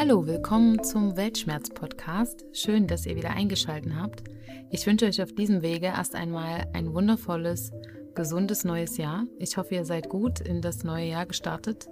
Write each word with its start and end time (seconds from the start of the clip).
Hallo, 0.00 0.28
willkommen 0.28 0.84
zum 0.84 1.16
Weltschmerz-Podcast. 1.16 2.44
Schön, 2.52 2.86
dass 2.86 3.04
ihr 3.04 3.16
wieder 3.16 3.30
eingeschaltet 3.30 3.94
habt. 3.96 4.22
Ich 4.70 4.86
wünsche 4.86 5.06
euch 5.06 5.20
auf 5.20 5.32
diesem 5.32 5.60
Wege 5.60 5.86
erst 5.86 6.14
einmal 6.14 6.68
ein 6.72 6.94
wundervolles, 6.94 7.72
gesundes 8.14 8.62
neues 8.62 8.96
Jahr. 8.96 9.24
Ich 9.40 9.56
hoffe, 9.56 9.74
ihr 9.74 9.84
seid 9.84 10.08
gut 10.08 10.38
in 10.38 10.62
das 10.62 10.84
neue 10.84 11.06
Jahr 11.06 11.26
gestartet, 11.26 11.88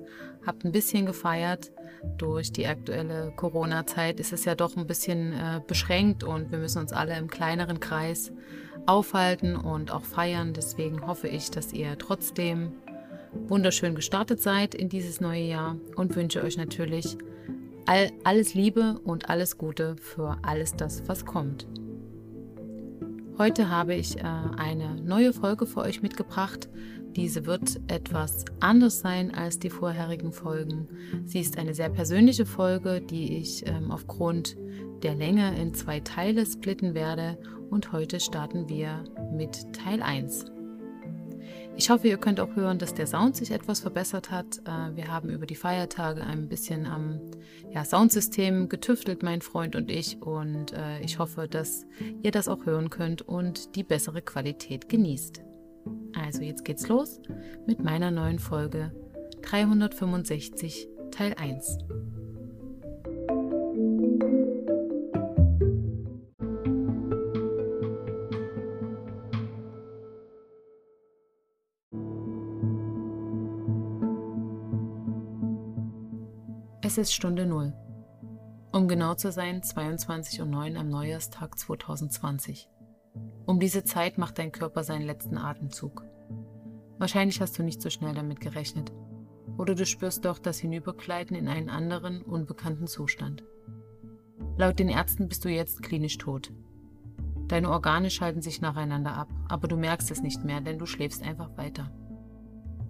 habt 0.47 0.65
ein 0.65 0.71
bisschen 0.71 1.05
gefeiert. 1.05 1.73
Durch 2.17 2.53
die 2.53 2.69
aktuelle 2.69 3.33
Corona-Zeit 3.35 4.21
ist 4.21 4.33
es 4.33 4.45
ja 4.45 4.55
doch 4.55 4.77
ein 4.77 4.87
bisschen 4.87 5.33
äh, 5.33 5.61
beschränkt 5.67 6.23
und 6.23 6.53
wir 6.53 6.59
müssen 6.59 6.79
uns 6.79 6.93
alle 6.93 7.19
im 7.19 7.29
kleineren 7.29 7.81
Kreis 7.81 8.31
aufhalten 8.87 9.57
und 9.57 9.91
auch 9.91 10.05
feiern. 10.05 10.53
Deswegen 10.53 11.05
hoffe 11.05 11.27
ich, 11.27 11.51
dass 11.51 11.73
ihr 11.73 11.99
trotzdem 11.99 12.71
wunderschön 13.49 13.97
gestartet 13.97 14.41
seid 14.41 14.77
in 14.77 14.89
dieses 14.89 15.21
neue 15.21 15.43
Jahr 15.43 15.75
und 15.97 16.15
wünsche 16.15 16.45
euch 16.45 16.57
natürlich 16.57 17.19
all, 17.87 18.11
alles 18.25 18.55
Liebe 18.55 19.01
und 19.05 19.31
alles 19.31 19.59
Gute 19.59 19.97
für 19.97 20.37
alles 20.43 20.75
das, 20.77 21.09
was 21.09 21.25
kommt. 21.25 21.67
Heute 23.39 23.69
habe 23.69 23.95
ich 23.95 24.19
äh, 24.19 24.23
eine 24.23 24.97
neue 24.97 25.33
Folge 25.33 25.67
für 25.67 25.81
euch 25.81 26.03
mitgebracht. 26.03 26.69
Diese 27.17 27.47
wird 27.47 27.81
etwas 27.89 28.45
anders 28.61 29.01
sein 29.01 29.35
als 29.35 29.59
die 29.59 29.71
vorherigen 29.71 30.33
Folgen. 30.33 30.89
Sie 31.25 31.41
ist 31.41 31.59
eine 31.59 31.75
sehr 31.75 31.89
persönliche 31.89 32.47
Folge, 32.47 33.01
die 33.01 33.39
ich 33.39 33.67
ähm, 33.67 33.91
aufgrund 33.91 34.57
der 35.03 35.15
Länge 35.15 35.59
in 35.61 35.75
zwei 35.75 36.01
Teile 36.01 36.45
splitten 36.47 36.95
werde. 36.95 37.39
Und 37.71 37.93
heute 37.93 38.21
starten 38.21 38.69
wir 38.69 39.05
mit 39.33 39.73
Teil 39.75 40.03
1. 40.03 40.56
Ich 41.79 41.91
hoffe, 41.91 42.09
ihr 42.09 42.17
könnt 42.17 42.41
auch 42.41 42.57
hören, 42.57 42.79
dass 42.79 42.95
der 42.95 43.07
Sound 43.07 43.37
sich 43.37 43.51
etwas 43.51 43.81
verbessert 43.81 44.31
hat. 44.31 44.59
Äh, 44.65 44.97
wir 44.97 45.09
haben 45.09 45.29
über 45.29 45.45
die 45.45 45.55
Feiertage 45.55 46.23
ein 46.23 46.49
bisschen 46.49 46.87
am 46.87 47.21
ja, 47.71 47.85
Soundsystem 47.85 48.71
getüftelt, 48.71 49.23
mein 49.23 49.43
Freund 49.43 49.77
und 49.77 49.91
ich. 49.91 50.23
Und 50.23 50.73
äh, 50.73 51.01
ich 51.01 51.19
hoffe, 51.19 51.49
dass 51.49 51.85
ihr 52.23 52.31
das 52.31 52.49
auch 52.49 52.65
hören 52.65 52.89
könnt 52.89 53.21
und 53.21 53.77
die 53.77 53.85
bessere 53.85 54.23
Qualität 54.23 54.89
genießt. 54.89 55.43
Also 56.19 56.43
jetzt 56.43 56.65
geht's 56.65 56.89
los 56.89 57.21
mit 57.67 57.85
meiner 57.85 58.11
neuen 58.11 58.39
Folge 58.39 58.93
365 59.43 60.89
Teil 61.11 61.35
1. 61.35 61.79
Es 76.89 76.99
ist 76.99 77.13
Stunde 77.13 77.47
Null. 77.47 77.73
Um 78.71 78.87
genau 78.87 79.15
zu 79.15 79.33
sein, 79.33 79.61
22.09 79.61 80.75
Uhr 80.75 80.79
am 80.79 80.89
Neujahrstag 80.89 81.59
2020. 81.59 82.71
Um 83.45 83.59
diese 83.59 83.83
Zeit 83.83 84.19
macht 84.19 84.39
dein 84.39 84.53
Körper 84.53 84.85
seinen 84.85 85.05
letzten 85.05 85.37
Atemzug. 85.37 86.05
Wahrscheinlich 86.99 87.41
hast 87.41 87.59
du 87.59 87.65
nicht 87.65 87.83
so 87.83 87.91
schnell 87.91 88.15
damit 88.15 88.41
gerechnet. 88.41 88.93
Oder 89.59 89.75
du 89.75 89.85
spürst 89.85 90.25
doch 90.25 90.39
das 90.39 90.61
Hinübergleiten 90.61 91.37
in 91.37 91.49
einen 91.49 91.71
anderen, 91.71 92.23
unbekannten 92.23 92.87
Zustand. 92.87 93.43
Laut 94.57 94.79
den 94.79 94.89
Ärzten 94.89 95.27
bist 95.27 95.45
du 95.45 95.49
jetzt 95.49 95.83
klinisch 95.83 96.19
tot. 96.19 96.53
Deine 97.49 97.71
Organe 97.71 98.11
schalten 98.11 98.43
sich 98.43 98.61
nacheinander 98.61 99.13
ab, 99.13 99.29
aber 99.49 99.67
du 99.67 99.77
merkst 99.77 100.13
es 100.13 100.23
nicht 100.23 100.45
mehr, 100.45 100.61
denn 100.61 100.79
du 100.79 100.87
schläfst 100.87 101.25
einfach 101.25 101.57
weiter. 101.57 101.91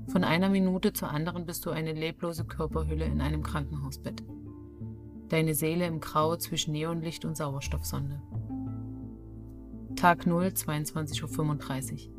Von 0.08 0.22
einer 0.22 0.48
Minute 0.48 0.92
zur 0.92 1.10
anderen 1.10 1.46
bist 1.46 1.66
du 1.66 1.70
eine 1.70 1.92
leblose 1.92 2.44
Körperhülle 2.44 3.04
in 3.04 3.20
einem 3.20 3.42
Krankenhausbett. 3.42 4.22
Deine 5.28 5.54
Seele 5.54 5.86
im 5.86 6.00
Grau 6.00 6.36
zwischen 6.36 6.72
Neonlicht 6.72 7.24
und 7.24 7.36
Sauerstoffsonde. 7.36 8.22
Tag 9.96 10.26
0, 10.26 10.46
22.35 10.46 11.92
Uhr. 11.92 12.14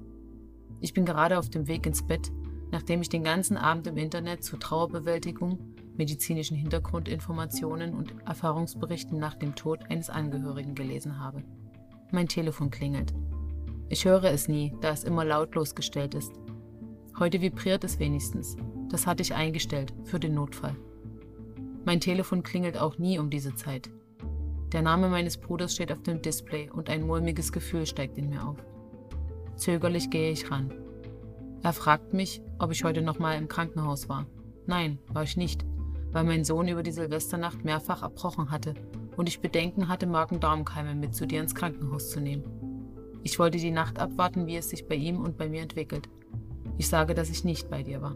Ich 0.82 0.94
bin 0.94 1.06
gerade 1.06 1.40
auf 1.40 1.50
dem 1.50 1.68
Weg 1.68 1.86
ins 1.86 2.06
Bett, 2.06 2.32
nachdem 2.72 3.02
ich 3.02 3.10
den 3.10 3.24
ganzen 3.24 3.56
Abend 3.56 3.88
im 3.88 3.98
Internet 3.98 4.44
zu 4.44 4.58
Trauerbewältigung, 4.58 5.58
medizinischen 5.96 6.58
Hintergrundinformationen 6.58 7.94
und 7.94 8.14
Erfahrungsberichten 8.26 9.18
nach 9.18 9.36
dem 9.36 9.56
Tod 9.56 9.90
eines 9.90 10.10
Angehörigen 10.10 10.76
gelesen 10.76 11.20
habe. 11.20 11.44
Mein 12.12 12.28
Telefon 12.28 12.70
klingelt. 12.70 13.14
Ich 13.90 14.06
höre 14.06 14.26
es 14.26 14.50
nie, 14.50 14.74
da 14.82 14.92
es 14.92 15.06
immer 15.06 15.24
lautlos 15.24 15.74
gestellt 15.74 16.14
ist. 16.14 16.34
Heute 17.20 17.42
vibriert 17.42 17.84
es 17.84 17.98
wenigstens. 17.98 18.58
Das 18.90 19.08
hatte 19.08 19.24
ich 19.24 19.34
eingestellt 19.34 19.92
für 20.04 20.20
den 20.20 20.36
Notfall. 20.36 20.76
Mein 21.84 22.00
Telefon 22.00 22.44
klingelt 22.44 22.78
auch 22.78 23.00
nie 23.00 23.18
um 23.18 23.32
diese 23.32 23.56
Zeit. 23.56 23.90
Der 24.72 24.84
Name 24.84 25.10
meines 25.10 25.38
Bruders 25.38 25.74
steht 25.74 25.92
auf 25.92 26.04
dem 26.04 26.22
Display 26.22 26.70
und 26.70 26.92
ein 26.92 27.08
mulmiges 27.08 27.52
Gefühl 27.52 27.88
steigt 27.88 28.20
in 28.20 28.30
mir 28.30 28.46
auf. 28.46 28.58
Zögerlich 29.56 30.12
gehe 30.12 30.30
ich 30.32 30.52
ran. 30.52 30.72
Er 31.64 31.74
fragt 31.74 32.14
mich, 32.14 32.44
ob 32.60 32.72
ich 32.72 32.84
heute 32.84 33.02
nochmal 33.02 33.40
im 33.40 33.48
Krankenhaus 33.48 34.08
war. 34.10 34.28
Nein, 34.68 35.00
war 35.08 35.24
ich 35.24 35.38
nicht, 35.38 35.66
weil 36.12 36.24
mein 36.24 36.44
Sohn 36.44 36.68
über 36.68 36.84
die 36.84 36.92
Silvesternacht 36.92 37.66
mehrfach 37.66 38.04
erbrochen 38.04 38.52
hatte 38.52 38.76
und 39.16 39.28
ich 39.28 39.40
Bedenken 39.40 39.88
hatte, 39.88 40.06
Magen-Darm-Keime 40.06 40.94
mit 40.94 41.16
zu 41.16 41.26
dir 41.26 41.42
ins 41.42 41.56
Krankenhaus 41.56 42.12
zu 42.12 42.20
nehmen. 42.20 42.44
Ich 43.24 43.40
wollte 43.40 43.58
die 43.58 43.72
Nacht 43.72 43.98
abwarten, 43.98 44.46
wie 44.46 44.58
es 44.58 44.70
sich 44.70 44.88
bei 44.88 44.96
ihm 44.96 45.20
und 45.20 45.36
bei 45.36 45.50
mir 45.50 45.64
entwickelt. 45.64 46.08
Ich 46.78 46.90
sage, 46.90 47.14
dass 47.14 47.30
ich 47.30 47.44
nicht 47.44 47.70
bei 47.70 47.84
dir 47.84 48.02
war. 48.02 48.16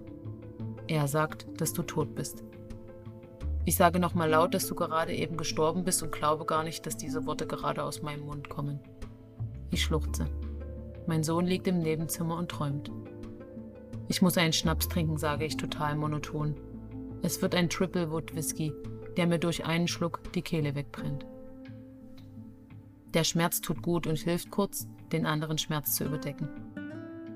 Er 0.87 1.07
sagt, 1.07 1.47
dass 1.59 1.73
du 1.73 1.83
tot 1.83 2.15
bist. 2.15 2.43
Ich 3.65 3.75
sage 3.75 3.99
nochmal 3.99 4.29
laut, 4.29 4.53
dass 4.53 4.67
du 4.67 4.75
gerade 4.75 5.13
eben 5.13 5.37
gestorben 5.37 5.83
bist 5.83 6.01
und 6.03 6.11
glaube 6.11 6.45
gar 6.45 6.63
nicht, 6.63 6.85
dass 6.85 6.97
diese 6.97 7.25
Worte 7.25 7.45
gerade 7.47 7.83
aus 7.83 8.01
meinem 8.01 8.25
Mund 8.25 8.49
kommen. 8.49 8.79
Ich 9.69 9.83
schluchze. 9.83 10.25
Mein 11.07 11.23
Sohn 11.23 11.45
liegt 11.45 11.67
im 11.67 11.79
Nebenzimmer 11.79 12.37
und 12.37 12.49
träumt. 12.49 12.91
Ich 14.07 14.21
muss 14.21 14.37
einen 14.37 14.53
Schnaps 14.53 14.87
trinken, 14.87 15.17
sage 15.17 15.45
ich 15.45 15.57
total 15.57 15.95
monoton. 15.95 16.55
Es 17.21 17.41
wird 17.41 17.55
ein 17.55 17.69
Triple 17.69 18.11
Wood 18.11 18.35
Whisky, 18.35 18.73
der 19.15 19.27
mir 19.27 19.39
durch 19.39 19.65
einen 19.65 19.87
Schluck 19.87 20.21
die 20.33 20.41
Kehle 20.41 20.75
wegbrennt. 20.75 21.25
Der 23.13 23.23
Schmerz 23.23 23.61
tut 23.61 23.81
gut 23.81 24.07
und 24.07 24.17
hilft 24.17 24.51
kurz, 24.51 24.87
den 25.11 25.25
anderen 25.25 25.57
Schmerz 25.57 25.95
zu 25.95 26.05
überdecken. 26.05 26.49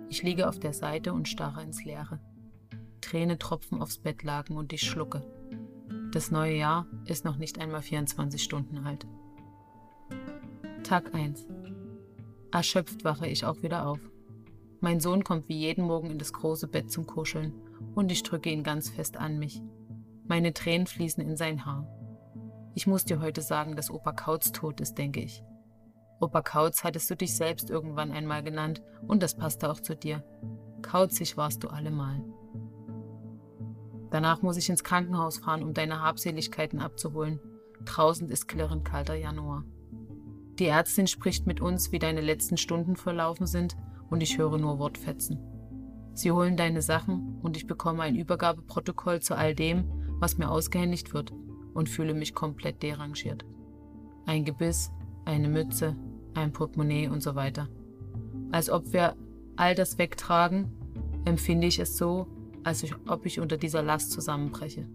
Ich 0.09 0.23
liege 0.23 0.47
auf 0.47 0.59
der 0.59 0.73
Seite 0.73 1.13
und 1.13 1.27
starre 1.27 1.63
ins 1.63 1.83
Leere. 1.83 2.19
Träne 3.01 3.37
tropfen 3.37 3.81
aufs 3.81 3.97
Bettlaken 3.97 4.57
und 4.57 4.73
ich 4.73 4.81
schlucke. 4.81 5.23
Das 6.11 6.31
neue 6.31 6.55
Jahr 6.55 6.87
ist 7.05 7.25
noch 7.25 7.37
nicht 7.37 7.59
einmal 7.59 7.81
24 7.81 8.41
Stunden 8.41 8.77
alt. 8.79 9.05
Tag 10.83 11.13
1. 11.13 11.47
Erschöpft 12.51 13.03
wache 13.03 13.27
ich 13.27 13.45
auch 13.45 13.61
wieder 13.63 13.87
auf. 13.87 13.99
Mein 14.79 14.99
Sohn 14.99 15.23
kommt 15.23 15.49
wie 15.49 15.57
jeden 15.57 15.83
Morgen 15.83 16.11
in 16.11 16.19
das 16.19 16.31
große 16.31 16.67
Bett 16.67 16.91
zum 16.91 17.05
Kuscheln 17.05 17.53
und 17.95 18.11
ich 18.11 18.23
drücke 18.23 18.49
ihn 18.49 18.63
ganz 18.63 18.89
fest 18.89 19.17
an 19.17 19.39
mich. 19.39 19.61
Meine 20.27 20.53
Tränen 20.53 20.87
fließen 20.87 21.23
in 21.23 21.37
sein 21.37 21.65
Haar. 21.65 21.87
Ich 22.75 22.87
muss 22.87 23.05
dir 23.05 23.19
heute 23.19 23.41
sagen, 23.41 23.75
dass 23.75 23.89
Opa 23.89 24.11
Kautz 24.11 24.51
tot 24.51 24.81
ist, 24.81 24.97
denke 24.97 25.21
ich. 25.21 25.43
Opa 26.19 26.41
Kautz 26.41 26.83
hattest 26.83 27.09
du 27.09 27.15
dich 27.15 27.35
selbst 27.35 27.69
irgendwann 27.69 28.11
einmal 28.11 28.43
genannt 28.43 28.81
und 29.07 29.21
das 29.21 29.35
passte 29.35 29.69
auch 29.69 29.79
zu 29.79 29.95
dir. 29.95 30.23
Kauzig 30.81 31.35
warst 31.37 31.63
du 31.63 31.67
allemal. 31.67 32.23
Danach 34.11 34.41
muss 34.41 34.57
ich 34.57 34.69
ins 34.69 34.83
Krankenhaus 34.83 35.39
fahren, 35.39 35.63
um 35.63 35.73
deine 35.73 36.01
Habseligkeiten 36.01 36.79
abzuholen. 36.79 37.39
Draußen 37.83 38.29
ist 38.29 38.47
klirrend 38.47 38.85
kalter 38.85 39.15
Januar. 39.15 39.65
Die 40.57 40.67
Ärztin 40.67 41.07
spricht 41.07 41.47
mit 41.47 41.59
uns, 41.59 41.91
wie 41.91 41.99
deine 41.99 42.21
letzten 42.21 42.55
Stunden 42.55 42.95
verlaufen 42.95 43.45
sind, 43.45 43.75
und 44.09 44.21
ich 44.21 44.37
höre 44.37 44.57
nur 44.57 44.79
Wortfetzen. 44.79 45.39
Sie 46.13 46.31
holen 46.31 46.55
deine 46.55 46.81
Sachen 46.81 47.39
und 47.41 47.57
ich 47.57 47.67
bekomme 47.67 48.03
ein 48.03 48.15
Übergabeprotokoll 48.15 49.21
zu 49.21 49.35
all 49.35 49.53
dem, 49.53 49.91
was 50.19 50.37
mir 50.37 50.49
ausgehändigt 50.49 51.13
wird, 51.13 51.33
und 51.73 51.89
fühle 51.89 52.13
mich 52.13 52.33
komplett 52.33 52.83
derangiert. 52.83 53.43
Ein 54.25 54.45
Gebiss, 54.45 54.91
eine 55.25 55.49
Mütze, 55.49 55.97
ein 56.35 56.51
Portemonnaie 56.51 57.07
und 57.07 57.21
so 57.21 57.35
weiter. 57.35 57.67
Als 58.51 58.69
ob 58.69 58.93
wir 58.93 59.15
all 59.55 59.75
das 59.75 59.97
wegtragen, 59.97 60.71
empfinde 61.25 61.67
ich 61.67 61.79
es 61.79 61.97
so, 61.97 62.27
als 62.63 62.85
ob 63.07 63.25
ich 63.25 63.39
unter 63.39 63.57
dieser 63.57 63.81
Last 63.81 64.11
zusammenbreche. 64.11 64.87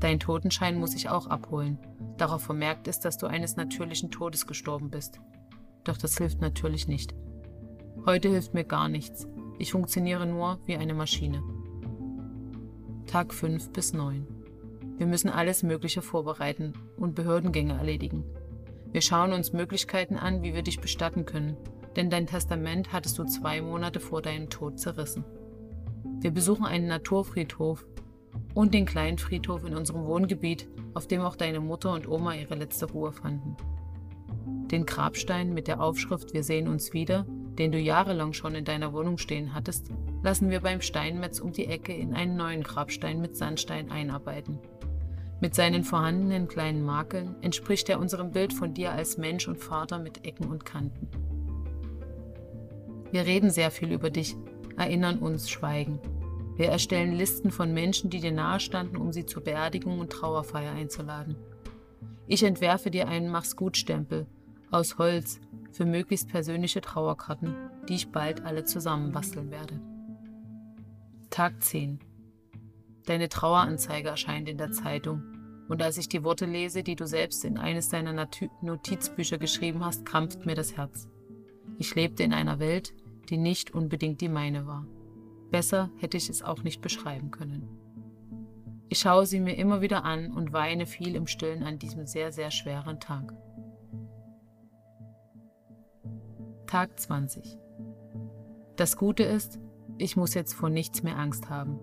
Dein 0.00 0.20
Totenschein 0.20 0.78
muss 0.78 0.94
ich 0.94 1.08
auch 1.08 1.26
abholen. 1.26 1.78
Darauf 2.16 2.42
vermerkt 2.42 2.86
ist, 2.88 3.00
dass 3.00 3.18
du 3.18 3.26
eines 3.26 3.56
natürlichen 3.56 4.10
Todes 4.10 4.46
gestorben 4.46 4.90
bist. 4.90 5.20
Doch 5.84 5.96
das 5.96 6.18
hilft 6.18 6.40
natürlich 6.40 6.86
nicht. 6.86 7.14
Heute 8.06 8.28
hilft 8.28 8.54
mir 8.54 8.64
gar 8.64 8.88
nichts. 8.88 9.26
Ich 9.58 9.72
funktioniere 9.72 10.26
nur 10.26 10.58
wie 10.66 10.76
eine 10.76 10.94
Maschine. 10.94 11.42
Tag 13.06 13.34
5 13.34 13.70
bis 13.70 13.92
9. 13.92 14.26
Wir 14.98 15.06
müssen 15.06 15.30
alles 15.30 15.62
Mögliche 15.62 16.02
vorbereiten 16.02 16.74
und 16.96 17.14
Behördengänge 17.14 17.74
erledigen. 17.74 18.24
Wir 18.92 19.02
schauen 19.02 19.32
uns 19.32 19.52
Möglichkeiten 19.52 20.16
an, 20.16 20.42
wie 20.42 20.54
wir 20.54 20.62
dich 20.62 20.80
bestatten 20.80 21.26
können, 21.26 21.56
denn 21.96 22.10
dein 22.10 22.26
Testament 22.26 22.92
hattest 22.92 23.18
du 23.18 23.24
zwei 23.24 23.60
Monate 23.60 24.00
vor 24.00 24.22
deinem 24.22 24.48
Tod 24.48 24.78
zerrissen. 24.78 25.24
Wir 26.20 26.30
besuchen 26.30 26.64
einen 26.64 26.86
Naturfriedhof 26.86 27.86
und 28.54 28.74
den 28.74 28.86
kleinen 28.86 29.18
Friedhof 29.18 29.64
in 29.64 29.76
unserem 29.76 30.06
Wohngebiet, 30.06 30.68
auf 30.94 31.06
dem 31.06 31.20
auch 31.20 31.36
deine 31.36 31.60
Mutter 31.60 31.92
und 31.92 32.08
Oma 32.08 32.34
ihre 32.34 32.54
letzte 32.54 32.90
Ruhe 32.90 33.12
fanden. 33.12 33.56
Den 34.70 34.86
Grabstein 34.86 35.54
mit 35.54 35.68
der 35.68 35.80
Aufschrift 35.80 36.34
Wir 36.34 36.42
sehen 36.42 36.68
uns 36.68 36.92
wieder, 36.92 37.26
den 37.58 37.72
du 37.72 37.78
jahrelang 37.78 38.32
schon 38.32 38.54
in 38.54 38.64
deiner 38.64 38.92
Wohnung 38.92 39.18
stehen 39.18 39.54
hattest, 39.54 39.90
lassen 40.22 40.50
wir 40.50 40.60
beim 40.60 40.80
Steinmetz 40.80 41.40
um 41.40 41.52
die 41.52 41.66
Ecke 41.66 41.92
in 41.92 42.14
einen 42.14 42.36
neuen 42.36 42.62
Grabstein 42.62 43.20
mit 43.20 43.36
Sandstein 43.36 43.90
einarbeiten. 43.90 44.58
Mit 45.40 45.54
seinen 45.54 45.84
vorhandenen 45.84 46.48
kleinen 46.48 46.84
Makeln 46.84 47.36
entspricht 47.42 47.88
er 47.88 48.00
unserem 48.00 48.32
Bild 48.32 48.52
von 48.52 48.74
dir 48.74 48.92
als 48.92 49.18
Mensch 49.18 49.46
und 49.46 49.58
Vater 49.58 49.98
mit 50.00 50.26
Ecken 50.26 50.50
und 50.50 50.64
Kanten. 50.64 51.08
Wir 53.12 53.24
reden 53.24 53.50
sehr 53.50 53.70
viel 53.70 53.92
über 53.92 54.10
dich, 54.10 54.36
erinnern 54.76 55.18
uns, 55.18 55.48
schweigen. 55.48 56.00
Wir 56.56 56.70
erstellen 56.70 57.12
Listen 57.12 57.52
von 57.52 57.72
Menschen, 57.72 58.10
die 58.10 58.20
dir 58.20 58.32
nahestanden, 58.32 58.96
um 58.96 59.12
sie 59.12 59.26
zur 59.26 59.44
Beerdigung 59.44 60.00
und 60.00 60.10
Trauerfeier 60.10 60.72
einzuladen. 60.72 61.36
Ich 62.26 62.42
entwerfe 62.42 62.90
dir 62.90 63.06
einen 63.06 63.28
Mach's 63.28 63.54
gut 63.54 63.76
Stempel 63.76 64.26
aus 64.70 64.98
Holz 64.98 65.40
für 65.70 65.86
möglichst 65.86 66.28
persönliche 66.28 66.80
Trauerkarten, 66.80 67.54
die 67.88 67.94
ich 67.94 68.10
bald 68.10 68.44
alle 68.44 68.64
zusammenbasteln 68.64 69.50
werde. 69.50 69.80
Tag 71.30 71.62
10 71.62 72.00
Deine 73.08 73.30
Traueranzeige 73.30 74.10
erscheint 74.10 74.50
in 74.50 74.58
der 74.58 74.70
Zeitung. 74.70 75.22
Und 75.66 75.80
als 75.80 75.96
ich 75.96 76.10
die 76.10 76.24
Worte 76.24 76.44
lese, 76.44 76.82
die 76.82 76.94
du 76.94 77.06
selbst 77.06 77.42
in 77.42 77.56
eines 77.56 77.88
deiner 77.88 78.28
Notizbücher 78.60 79.38
geschrieben 79.38 79.82
hast, 79.82 80.04
krampft 80.04 80.44
mir 80.44 80.54
das 80.54 80.76
Herz. 80.76 81.08
Ich 81.78 81.94
lebte 81.94 82.22
in 82.22 82.34
einer 82.34 82.58
Welt, 82.58 82.92
die 83.30 83.38
nicht 83.38 83.70
unbedingt 83.70 84.20
die 84.20 84.28
meine 84.28 84.66
war. 84.66 84.86
Besser 85.50 85.88
hätte 85.96 86.18
ich 86.18 86.28
es 86.28 86.42
auch 86.42 86.62
nicht 86.62 86.82
beschreiben 86.82 87.30
können. 87.30 87.66
Ich 88.90 88.98
schaue 88.98 89.24
sie 89.24 89.40
mir 89.40 89.56
immer 89.56 89.80
wieder 89.80 90.04
an 90.04 90.30
und 90.30 90.52
weine 90.52 90.84
viel 90.84 91.14
im 91.14 91.26
Stillen 91.26 91.62
an 91.62 91.78
diesem 91.78 92.04
sehr, 92.04 92.30
sehr 92.30 92.50
schweren 92.50 93.00
Tag. 93.00 93.32
Tag 96.66 97.00
20. 97.00 97.56
Das 98.76 98.98
Gute 98.98 99.22
ist, 99.22 99.58
ich 99.96 100.14
muss 100.18 100.34
jetzt 100.34 100.52
vor 100.52 100.68
nichts 100.68 101.02
mehr 101.02 101.16
Angst 101.16 101.48
haben. 101.48 101.80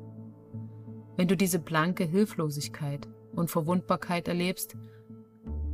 Wenn 1.17 1.27
du 1.27 1.37
diese 1.37 1.59
blanke 1.59 2.03
Hilflosigkeit 2.03 3.07
und 3.33 3.49
Verwundbarkeit 3.49 4.27
erlebst, 4.27 4.75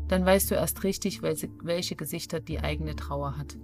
dann 0.08 0.26
weißt 0.26 0.52
du 0.52 0.56
erst 0.56 0.84
richtig, 0.84 1.22
welche 1.22 1.96
Gesichter 1.96 2.40
die 2.40 2.60
eigene 2.60 2.96
Trauer 2.96 3.38
hat. 3.38 3.58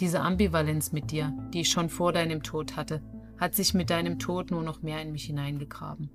Diese 0.00 0.20
Ambivalenz 0.20 0.92
mit 0.92 1.10
dir, 1.10 1.36
die 1.52 1.62
ich 1.62 1.70
schon 1.70 1.88
vor 1.88 2.12
deinem 2.12 2.42
Tod 2.42 2.76
hatte, 2.76 3.02
hat 3.36 3.54
sich 3.54 3.74
mit 3.74 3.90
deinem 3.90 4.18
Tod 4.18 4.50
nur 4.50 4.62
noch 4.62 4.82
mehr 4.82 5.02
in 5.02 5.12
mich 5.12 5.24
hineingegraben. 5.24 6.08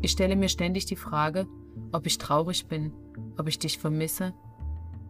Ich 0.00 0.10
stelle 0.10 0.36
mir 0.36 0.48
ständig 0.48 0.84
die 0.86 0.96
Frage, 0.96 1.46
ob 1.90 2.06
ich 2.06 2.18
traurig 2.18 2.66
bin, 2.66 2.92
ob 3.38 3.48
ich 3.48 3.58
dich 3.58 3.78
vermisse, 3.78 4.34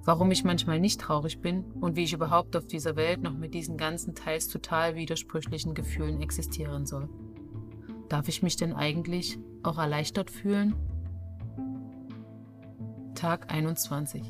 warum 0.05 0.31
ich 0.31 0.45
manchmal 0.45 0.79
nicht 0.79 1.01
traurig 1.01 1.41
bin 1.41 1.65
und 1.81 1.97
wie 1.97 2.05
ich 2.05 2.13
überhaupt 2.13 2.57
auf 2.57 2.67
dieser 2.67 2.95
Welt 2.95 3.23
noch 3.23 3.35
mit 3.35 3.55
diesen 3.55 3.77
ganzen 3.77 4.15
teils 4.15 4.49
total 4.49 4.95
widersprüchlichen 4.95 5.75
Gefühlen 5.75 6.23
existieren 6.23 6.87
soll. 6.87 7.09
Darf 8.09 8.29
ich 8.29 8.43
mich 8.43 8.57
denn 8.57 8.75
eigentlich 8.75 9.39
auch 9.63 9.79
erleichtert 9.79 10.31
fühlen? 10.31 10.75
Tag 13.15 13.53
21. 13.53 14.23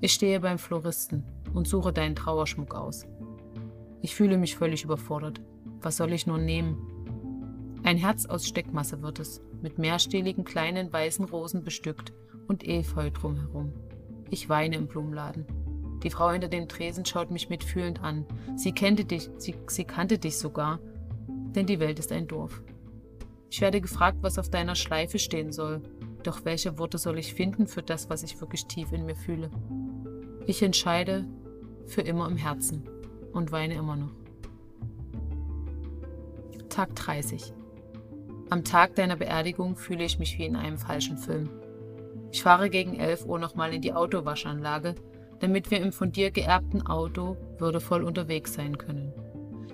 Ich 0.00 0.12
stehe 0.12 0.40
beim 0.40 0.58
Floristen 0.58 1.24
und 1.52 1.68
suche 1.68 1.92
deinen 1.92 2.16
Trauerschmuck 2.16 2.74
aus. 2.74 3.06
Ich 4.00 4.14
fühle 4.14 4.38
mich 4.38 4.56
völlig 4.56 4.84
überfordert. 4.84 5.40
Was 5.80 5.96
soll 5.96 6.12
ich 6.12 6.26
nur 6.26 6.38
nehmen? 6.38 6.78
Ein 7.82 7.96
Herz 7.96 8.26
aus 8.26 8.46
Steckmasse 8.46 9.02
wird 9.02 9.18
es, 9.18 9.42
mit 9.60 9.78
mehrstehligen 9.78 10.44
kleinen 10.44 10.92
weißen 10.92 11.24
Rosen 11.24 11.64
bestückt 11.64 12.12
und 12.46 12.66
Efeu 12.66 13.10
drumherum. 13.10 13.72
Ich 14.30 14.48
weine 14.48 14.76
im 14.76 14.86
Blumenladen. 14.86 15.46
Die 16.02 16.10
Frau 16.10 16.30
hinter 16.30 16.48
dem 16.48 16.68
Tresen 16.68 17.04
schaut 17.04 17.30
mich 17.30 17.48
mitfühlend 17.48 18.02
an. 18.02 18.24
Sie 18.56 18.72
kannte 18.72 19.04
dich, 19.04 19.30
sie, 19.36 19.56
sie 19.66 19.84
kannte 19.84 20.18
dich 20.18 20.38
sogar 20.38 20.78
denn 21.58 21.66
die 21.66 21.80
Welt 21.80 21.98
ist 21.98 22.12
ein 22.12 22.28
Dorf. 22.28 22.62
Ich 23.50 23.60
werde 23.60 23.80
gefragt, 23.80 24.18
was 24.20 24.38
auf 24.38 24.48
deiner 24.48 24.76
Schleife 24.76 25.18
stehen 25.18 25.50
soll, 25.50 25.82
doch 26.22 26.44
welche 26.44 26.78
Worte 26.78 26.98
soll 26.98 27.18
ich 27.18 27.34
finden 27.34 27.66
für 27.66 27.82
das, 27.82 28.08
was 28.08 28.22
ich 28.22 28.40
wirklich 28.40 28.66
tief 28.66 28.92
in 28.92 29.06
mir 29.06 29.16
fühle? 29.16 29.50
Ich 30.46 30.62
entscheide 30.62 31.26
für 31.86 32.02
immer 32.02 32.28
im 32.28 32.36
Herzen 32.36 32.88
und 33.32 33.50
weine 33.50 33.74
immer 33.74 33.96
noch. 33.96 34.12
Tag 36.68 36.94
30. 36.94 37.52
Am 38.50 38.62
Tag 38.62 38.94
deiner 38.94 39.16
Beerdigung 39.16 39.74
fühle 39.74 40.04
ich 40.04 40.20
mich 40.20 40.38
wie 40.38 40.46
in 40.46 40.54
einem 40.54 40.78
falschen 40.78 41.18
Film. 41.18 41.50
Ich 42.30 42.44
fahre 42.44 42.70
gegen 42.70 43.00
11 43.00 43.26
Uhr 43.26 43.40
nochmal 43.40 43.74
in 43.74 43.82
die 43.82 43.94
Autowaschanlage, 43.94 44.94
damit 45.40 45.72
wir 45.72 45.80
im 45.80 45.90
von 45.92 46.12
dir 46.12 46.30
geerbten 46.30 46.86
Auto 46.86 47.36
würdevoll 47.58 48.04
unterwegs 48.04 48.54
sein 48.54 48.78
können. 48.78 49.12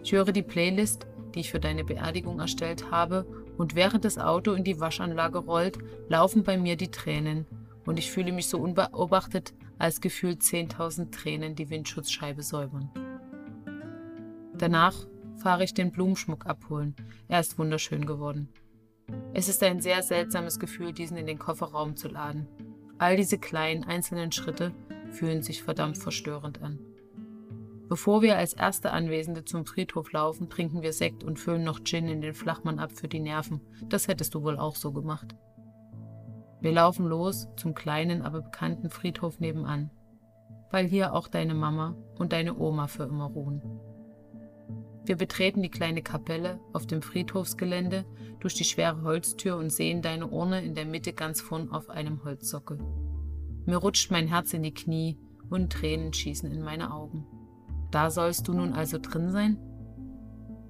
Ich 0.03 0.13
höre 0.13 0.33
die 0.33 0.43
Playlist 0.43 1.07
die 1.35 1.41
ich 1.41 1.51
für 1.51 1.61
deine 1.61 1.85
Beerdigung 1.85 2.41
erstellt 2.41 2.91
habe, 2.91 3.27
und 3.57 3.75
während 3.75 4.05
das 4.05 4.19
Auto 4.19 4.53
in 4.53 4.65
die 4.65 4.81
Waschanlage 4.81 5.39
rollt, 5.39 5.79
laufen 6.09 6.43
bei 6.43 6.57
mir 6.57 6.77
die 6.77 6.91
Tränen 6.91 7.47
und 7.87 7.99
ich 7.99 8.11
fühle 8.11 8.33
mich 8.33 8.49
so 8.49 8.59
unbeobachtet, 8.59 9.55
als 9.79 10.01
gefühlt 10.01 10.41
10.000 10.41 11.11
Tränen 11.11 11.55
die 11.55 11.71
Windschutzscheibe 11.71 12.43
säubern. 12.43 12.91
Danach 14.57 14.95
fahre 15.37 15.65
ich 15.65 15.75
den 15.75 15.91
Blumenschmuck 15.91 16.47
abholen. 16.47 16.95
Er 17.29 17.41
ist 17.41 17.59
wunderschön 17.59 18.07
geworden. 18.07 18.49
Es 19.35 19.49
ist 19.49 19.63
ein 19.63 19.81
sehr 19.81 20.03
seltsames 20.03 20.59
Gefühl, 20.59 20.93
diesen 20.93 21.17
in 21.17 21.27
den 21.27 21.39
Kofferraum 21.39 21.97
zu 21.97 22.09
laden. 22.09 22.47
All 22.99 23.17
diese 23.17 23.39
kleinen 23.39 23.85
einzelnen 23.85 24.33
Schritte 24.33 24.73
fühlen 25.11 25.43
sich 25.43 25.63
verdammt 25.63 25.99
verstörend 25.99 26.63
an. 26.63 26.79
Bevor 27.95 28.23
wir 28.23 28.37
als 28.37 28.55
erste 28.55 28.91
Anwesende 28.91 29.45
zum 29.45 29.67
Friedhof 29.67 30.11
laufen, 30.11 30.51
trinken 30.51 30.83
wir 30.83 30.93
Sekt 30.93 31.23
und 31.23 31.39
füllen 31.39 31.63
noch 31.63 31.85
Gin 31.85 32.09
in 32.09 32.23
den 32.23 32.35
Flachmann 32.35 32.81
ab 32.81 32.91
für 32.91 33.07
die 33.07 33.21
Nerven. 33.21 33.61
Das 33.89 34.09
hättest 34.09 34.35
du 34.35 34.43
wohl 34.43 34.59
auch 34.59 34.75
so 34.75 34.91
gemacht. 34.91 35.37
Wir 36.61 36.73
laufen 36.73 37.07
los 37.07 37.47
zum 37.55 37.73
kleinen, 37.73 38.23
aber 38.23 38.41
bekannten 38.41 38.91
Friedhof 38.91 39.39
nebenan, 39.39 39.93
weil 40.73 40.89
hier 40.89 41.15
auch 41.15 41.29
deine 41.29 41.55
Mama 41.55 41.95
und 42.19 42.33
deine 42.33 42.59
Oma 42.59 42.89
für 42.89 43.05
immer 43.05 43.27
ruhen. 43.27 43.63
Wir 45.05 45.15
betreten 45.15 45.63
die 45.63 45.71
kleine 45.71 46.03
Kapelle 46.03 46.59
auf 46.73 46.89
dem 46.89 47.01
Friedhofsgelände 47.01 48.05
durch 48.41 48.55
die 48.55 48.65
schwere 48.65 49.03
Holztür 49.03 49.57
und 49.57 49.71
sehen 49.71 50.03
deine 50.03 50.27
Urne 50.27 50.65
in 50.65 50.75
der 50.75 50.85
Mitte 50.85 51.13
ganz 51.13 51.41
vorn 51.41 51.71
auf 51.71 51.91
einem 51.91 52.25
Holzsockel. 52.25 52.81
Mir 53.67 53.77
rutscht 53.77 54.11
mein 54.11 54.27
Herz 54.27 54.53
in 54.53 54.65
die 54.65 54.75
Knie 54.75 55.17
und 55.49 55.73
Tränen 55.73 56.13
schießen 56.13 56.51
in 56.51 56.65
meine 56.65 56.93
Augen. 56.93 57.25
Da 57.95 58.11
sollst 58.11 58.49
du 58.49 58.55
nun 58.55 58.73
also 58.73 58.99
drin 59.01 59.31
sein? 59.31 59.57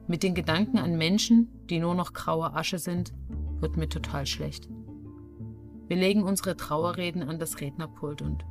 Mit 0.07 0.23
den 0.23 0.35
Gedanken 0.35 0.77
an 0.77 0.99
Menschen, 0.99 1.49
die 1.71 1.79
nur 1.79 1.95
noch 1.95 2.13
graue 2.13 2.53
Asche 2.53 2.79
sind, 2.79 3.15
wird 3.61 3.79
mir 3.79 3.89
total 3.89 4.27
schlecht. 4.27 4.69
Wir 5.89 5.97
legen 5.97 6.23
unsere 6.23 6.55
Trauerreden 6.55 7.23
an 7.23 7.39
das 7.39 7.63
Rednerpult 7.63 8.21
und 8.21 8.45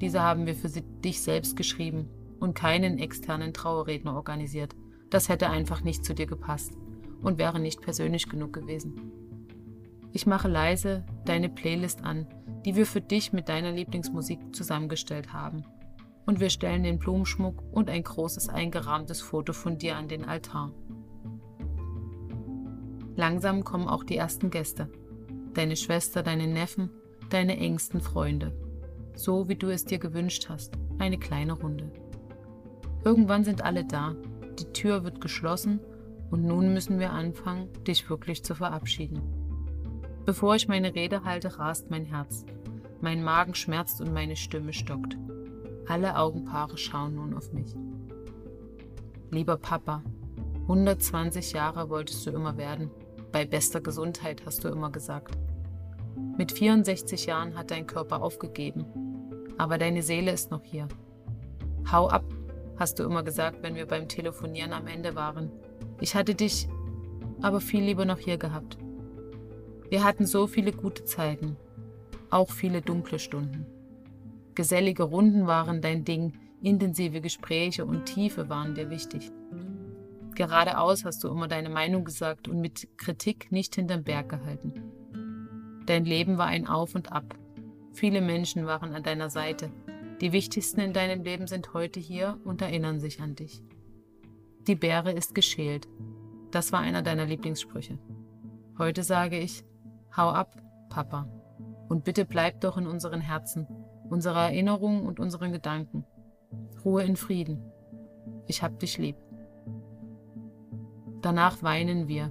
diese 0.00 0.20
haben 0.20 0.46
wir 0.46 0.56
für 0.56 0.68
dich 0.68 1.22
selbst 1.22 1.56
geschrieben 1.56 2.08
und 2.40 2.56
keinen 2.56 2.98
externen 2.98 3.54
Trauerredner 3.54 4.16
organisiert. 4.16 4.74
Das 5.10 5.28
hätte 5.28 5.48
einfach 5.48 5.84
nicht 5.84 6.04
zu 6.04 6.12
dir 6.12 6.26
gepasst 6.26 6.72
und 7.22 7.38
wäre 7.38 7.60
nicht 7.60 7.82
persönlich 7.82 8.28
genug 8.28 8.52
gewesen. 8.52 9.12
Ich 10.12 10.26
mache 10.26 10.48
leise 10.48 11.06
deine 11.24 11.48
Playlist 11.48 12.02
an, 12.02 12.26
die 12.64 12.74
wir 12.74 12.84
für 12.84 13.00
dich 13.00 13.32
mit 13.32 13.48
deiner 13.48 13.70
Lieblingsmusik 13.70 14.40
zusammengestellt 14.56 15.32
haben 15.32 15.62
und 16.28 16.40
wir 16.40 16.50
stellen 16.50 16.82
den 16.82 16.98
Blumenschmuck 16.98 17.62
und 17.72 17.88
ein 17.88 18.02
großes 18.02 18.50
eingerahmtes 18.50 19.22
Foto 19.22 19.54
von 19.54 19.78
dir 19.78 19.96
an 19.96 20.08
den 20.08 20.26
Altar. 20.26 20.74
Langsam 23.16 23.64
kommen 23.64 23.88
auch 23.88 24.04
die 24.04 24.18
ersten 24.18 24.50
Gäste. 24.50 24.90
Deine 25.54 25.74
Schwester, 25.74 26.22
deine 26.22 26.46
Neffen, 26.46 26.90
deine 27.30 27.56
engsten 27.56 28.02
Freunde. 28.02 28.54
So 29.14 29.48
wie 29.48 29.56
du 29.56 29.70
es 29.70 29.86
dir 29.86 29.98
gewünscht 29.98 30.50
hast. 30.50 30.74
Eine 30.98 31.18
kleine 31.18 31.54
Runde. 31.54 31.90
Irgendwann 33.06 33.44
sind 33.44 33.64
alle 33.64 33.86
da. 33.86 34.14
Die 34.58 34.70
Tür 34.74 35.04
wird 35.04 35.22
geschlossen 35.22 35.80
und 36.30 36.44
nun 36.44 36.74
müssen 36.74 36.98
wir 36.98 37.10
anfangen, 37.10 37.70
dich 37.84 38.10
wirklich 38.10 38.44
zu 38.44 38.54
verabschieden. 38.54 39.22
Bevor 40.26 40.56
ich 40.56 40.68
meine 40.68 40.94
Rede 40.94 41.24
halte, 41.24 41.58
rast 41.58 41.90
mein 41.90 42.04
Herz. 42.04 42.44
Mein 43.00 43.24
Magen 43.24 43.54
schmerzt 43.54 44.02
und 44.02 44.12
meine 44.12 44.36
Stimme 44.36 44.74
stockt. 44.74 45.16
Alle 45.88 46.16
Augenpaare 46.16 46.76
schauen 46.76 47.14
nun 47.14 47.32
auf 47.34 47.50
mich. 47.54 47.74
Lieber 49.30 49.56
Papa, 49.56 50.02
120 50.62 51.52
Jahre 51.52 51.88
wolltest 51.88 52.26
du 52.26 52.30
immer 52.30 52.58
werden. 52.58 52.90
Bei 53.32 53.46
bester 53.46 53.80
Gesundheit 53.80 54.44
hast 54.44 54.64
du 54.64 54.68
immer 54.68 54.90
gesagt. 54.90 55.38
Mit 56.36 56.52
64 56.52 57.24
Jahren 57.24 57.56
hat 57.56 57.70
dein 57.70 57.86
Körper 57.86 58.22
aufgegeben, 58.22 58.84
aber 59.56 59.78
deine 59.78 60.02
Seele 60.02 60.30
ist 60.30 60.50
noch 60.50 60.62
hier. 60.62 60.88
Hau 61.90 62.08
ab, 62.08 62.24
hast 62.76 62.98
du 62.98 63.04
immer 63.04 63.22
gesagt, 63.22 63.62
wenn 63.62 63.74
wir 63.74 63.86
beim 63.86 64.08
Telefonieren 64.08 64.74
am 64.74 64.88
Ende 64.88 65.14
waren. 65.14 65.50
Ich 66.00 66.14
hatte 66.14 66.34
dich 66.34 66.68
aber 67.40 67.62
viel 67.62 67.82
lieber 67.82 68.04
noch 68.04 68.18
hier 68.18 68.36
gehabt. 68.36 68.76
Wir 69.88 70.04
hatten 70.04 70.26
so 70.26 70.46
viele 70.46 70.72
gute 70.72 71.04
Zeiten, 71.04 71.56
auch 72.28 72.50
viele 72.50 72.82
dunkle 72.82 73.18
Stunden. 73.18 73.64
Gesellige 74.58 75.04
Runden 75.04 75.46
waren 75.46 75.80
dein 75.80 76.04
Ding, 76.04 76.32
intensive 76.60 77.20
Gespräche 77.20 77.84
und 77.84 78.06
Tiefe 78.06 78.48
waren 78.48 78.74
dir 78.74 78.90
wichtig. 78.90 79.30
Geradeaus 80.34 81.04
hast 81.04 81.22
du 81.22 81.28
immer 81.28 81.46
deine 81.46 81.68
Meinung 81.68 82.04
gesagt 82.04 82.48
und 82.48 82.60
mit 82.60 82.88
Kritik 82.98 83.52
nicht 83.52 83.76
hinterm 83.76 84.02
Berg 84.02 84.28
gehalten. 84.28 84.72
Dein 85.86 86.04
Leben 86.04 86.38
war 86.38 86.46
ein 86.46 86.66
Auf 86.66 86.96
und 86.96 87.12
Ab. 87.12 87.36
Viele 87.92 88.20
Menschen 88.20 88.66
waren 88.66 88.96
an 88.96 89.04
deiner 89.04 89.30
Seite. 89.30 89.70
Die 90.20 90.32
wichtigsten 90.32 90.80
in 90.80 90.92
deinem 90.92 91.22
Leben 91.22 91.46
sind 91.46 91.72
heute 91.72 92.00
hier 92.00 92.40
und 92.42 92.60
erinnern 92.60 92.98
sich 92.98 93.20
an 93.20 93.36
dich. 93.36 93.62
Die 94.66 94.74
Beere 94.74 95.12
ist 95.12 95.36
geschält. 95.36 95.86
Das 96.50 96.72
war 96.72 96.80
einer 96.80 97.02
deiner 97.02 97.26
Lieblingssprüche. 97.26 97.96
Heute 98.76 99.04
sage 99.04 99.38
ich, 99.38 99.62
hau 100.16 100.30
ab, 100.30 100.60
Papa. 100.90 101.28
Und 101.88 102.02
bitte 102.02 102.24
bleib 102.24 102.60
doch 102.62 102.76
in 102.76 102.88
unseren 102.88 103.20
Herzen, 103.20 103.68
unserer 104.10 104.50
Erinnerungen 104.50 105.06
und 105.06 105.20
unseren 105.20 105.52
Gedanken. 105.52 106.04
Ruhe 106.84 107.02
in 107.02 107.16
Frieden. 107.16 107.62
Ich 108.46 108.62
hab 108.62 108.78
dich 108.78 108.98
lieb. 108.98 109.16
Danach 111.20 111.62
weinen 111.62 112.08
wir, 112.08 112.30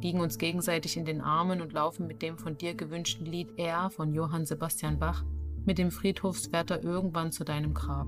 liegen 0.00 0.20
uns 0.20 0.38
gegenseitig 0.38 0.96
in 0.96 1.04
den 1.04 1.20
Armen 1.20 1.60
und 1.60 1.72
laufen 1.72 2.06
mit 2.06 2.22
dem 2.22 2.38
von 2.38 2.56
dir 2.56 2.74
gewünschten 2.74 3.26
Lied 3.26 3.48
Er 3.56 3.90
von 3.90 4.12
Johann 4.12 4.44
Sebastian 4.44 4.98
Bach 4.98 5.24
mit 5.64 5.78
dem 5.78 5.90
Friedhofswärter 5.90 6.82
irgendwann 6.82 7.32
zu 7.32 7.44
deinem 7.44 7.74
Grab. 7.74 8.06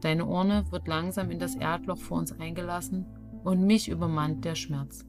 Deine 0.00 0.26
Urne 0.26 0.64
wird 0.70 0.88
langsam 0.88 1.30
in 1.30 1.38
das 1.38 1.54
Erdloch 1.54 1.98
vor 1.98 2.18
uns 2.18 2.32
eingelassen 2.32 3.06
und 3.44 3.64
mich 3.64 3.88
übermannt 3.88 4.44
der 4.44 4.54
Schmerz. 4.54 5.06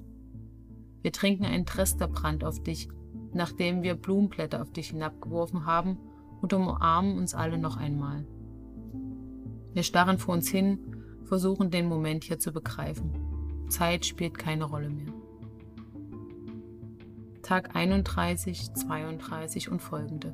Wir 1.01 1.12
trinken 1.12 1.46
einen 1.46 1.65
Tresterbrand 1.65 2.44
auf 2.44 2.62
dich, 2.63 2.88
nachdem 3.34 3.82
wir 3.82 3.96
Blumenblätter 3.96 4.62
auf 4.62 4.72
dich 4.72 4.89
hinabgeworfen 4.89 5.65
haben 5.65 5.98
und 6.42 6.54
umarmen 6.54 7.18
uns 7.18 7.34
alle 7.34 7.58
noch 7.58 7.77
einmal. 7.77 8.25
Wir 9.74 9.84
starren 9.84 10.18
vor 10.18 10.34
uns 10.34 10.50
hin, 10.50 10.80
versuchen 11.24 11.72
den 11.72 11.88
Moment 11.88 12.24
hier 12.24 12.39
zu 12.39 12.51
begreifen. 12.51 13.12
Zeit 13.70 14.06
spielt 14.06 14.38
keine 14.38 14.65
Rolle 14.65 14.89
mehr. 14.89 15.13
Tag 17.42 17.75
31, 17.75 18.74
32 18.74 19.70
und 19.70 19.82
folgende. 19.82 20.34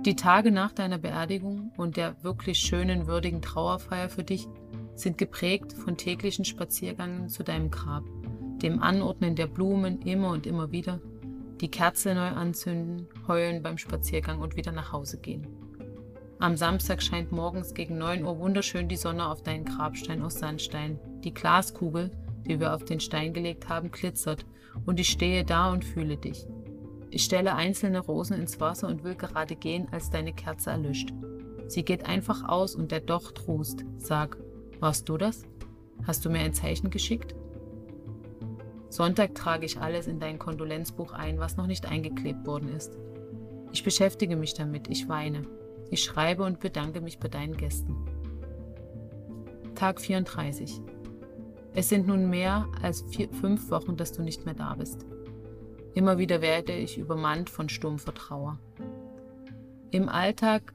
Die 0.00 0.16
Tage 0.16 0.50
nach 0.50 0.72
deiner 0.72 0.98
Beerdigung 0.98 1.72
und 1.76 1.96
der 1.96 2.22
wirklich 2.22 2.58
schönen, 2.58 3.06
würdigen 3.06 3.42
Trauerfeier 3.42 4.08
für 4.08 4.24
dich 4.24 4.48
sind 4.94 5.18
geprägt 5.18 5.72
von 5.72 5.96
täglichen 5.96 6.44
Spaziergängen 6.44 7.28
zu 7.28 7.42
deinem 7.42 7.70
Grab, 7.70 8.04
dem 8.62 8.82
Anordnen 8.82 9.36
der 9.36 9.46
Blumen 9.46 10.02
immer 10.02 10.30
und 10.30 10.46
immer 10.46 10.72
wieder, 10.72 11.00
die 11.60 11.70
Kerze 11.70 12.14
neu 12.14 12.28
anzünden, 12.28 13.08
heulen 13.26 13.62
beim 13.62 13.78
Spaziergang 13.78 14.40
und 14.40 14.56
wieder 14.56 14.72
nach 14.72 14.92
Hause 14.92 15.18
gehen. 15.18 15.46
Am 16.38 16.56
Samstag 16.56 17.02
scheint 17.02 17.32
morgens 17.32 17.74
gegen 17.74 17.98
9 17.98 18.24
Uhr 18.24 18.38
wunderschön 18.38 18.88
die 18.88 18.96
Sonne 18.96 19.26
auf 19.26 19.42
deinen 19.42 19.64
Grabstein 19.64 20.22
aus 20.22 20.38
Sandstein. 20.38 21.00
Die 21.24 21.34
Glaskugel, 21.34 22.12
die 22.46 22.60
wir 22.60 22.74
auf 22.74 22.84
den 22.84 23.00
Stein 23.00 23.32
gelegt 23.34 23.68
haben, 23.68 23.90
glitzert 23.90 24.46
und 24.86 25.00
ich 25.00 25.08
stehe 25.08 25.44
da 25.44 25.72
und 25.72 25.84
fühle 25.84 26.16
dich. 26.16 26.46
Ich 27.10 27.24
stelle 27.24 27.54
einzelne 27.54 28.00
Rosen 28.00 28.38
ins 28.38 28.60
Wasser 28.60 28.86
und 28.86 29.02
will 29.02 29.16
gerade 29.16 29.56
gehen, 29.56 29.88
als 29.90 30.10
deine 30.10 30.32
Kerze 30.32 30.70
erlischt. 30.70 31.12
Sie 31.66 31.82
geht 31.82 32.06
einfach 32.06 32.48
aus 32.48 32.74
und 32.74 32.92
der 32.92 33.00
Docht 33.00 33.48
rußt. 33.48 33.84
Sag, 33.98 34.36
warst 34.78 35.08
du 35.08 35.16
das? 35.16 35.42
Hast 36.06 36.24
du 36.24 36.30
mir 36.30 36.40
ein 36.40 36.54
Zeichen 36.54 36.90
geschickt? 36.90 37.34
Sonntag 38.90 39.34
trage 39.34 39.66
ich 39.66 39.80
alles 39.80 40.06
in 40.06 40.18
dein 40.18 40.38
Kondolenzbuch 40.38 41.12
ein, 41.12 41.38
was 41.38 41.56
noch 41.56 41.66
nicht 41.66 41.86
eingeklebt 41.86 42.46
worden 42.46 42.74
ist. 42.74 42.98
Ich 43.72 43.84
beschäftige 43.84 44.36
mich 44.36 44.54
damit, 44.54 44.88
ich 44.88 45.08
weine. 45.08 45.42
Ich 45.90 46.02
schreibe 46.02 46.44
und 46.44 46.60
bedanke 46.60 47.00
mich 47.00 47.18
bei 47.18 47.28
deinen 47.28 47.56
Gästen. 47.56 47.96
Tag 49.74 50.00
34. 50.00 50.80
Es 51.74 51.88
sind 51.88 52.06
nun 52.06 52.30
mehr 52.30 52.66
als 52.82 53.02
vier, 53.02 53.28
fünf 53.28 53.70
Wochen, 53.70 53.96
dass 53.96 54.12
du 54.12 54.22
nicht 54.22 54.44
mehr 54.46 54.54
da 54.54 54.74
bist. 54.74 55.06
Immer 55.94 56.18
wieder 56.18 56.40
werde 56.40 56.72
ich 56.72 56.98
übermannt 56.98 57.50
von 57.50 57.68
stumpfer 57.68 58.14
Trauer. 58.14 58.58
Im 59.90 60.08
Alltag 60.08 60.74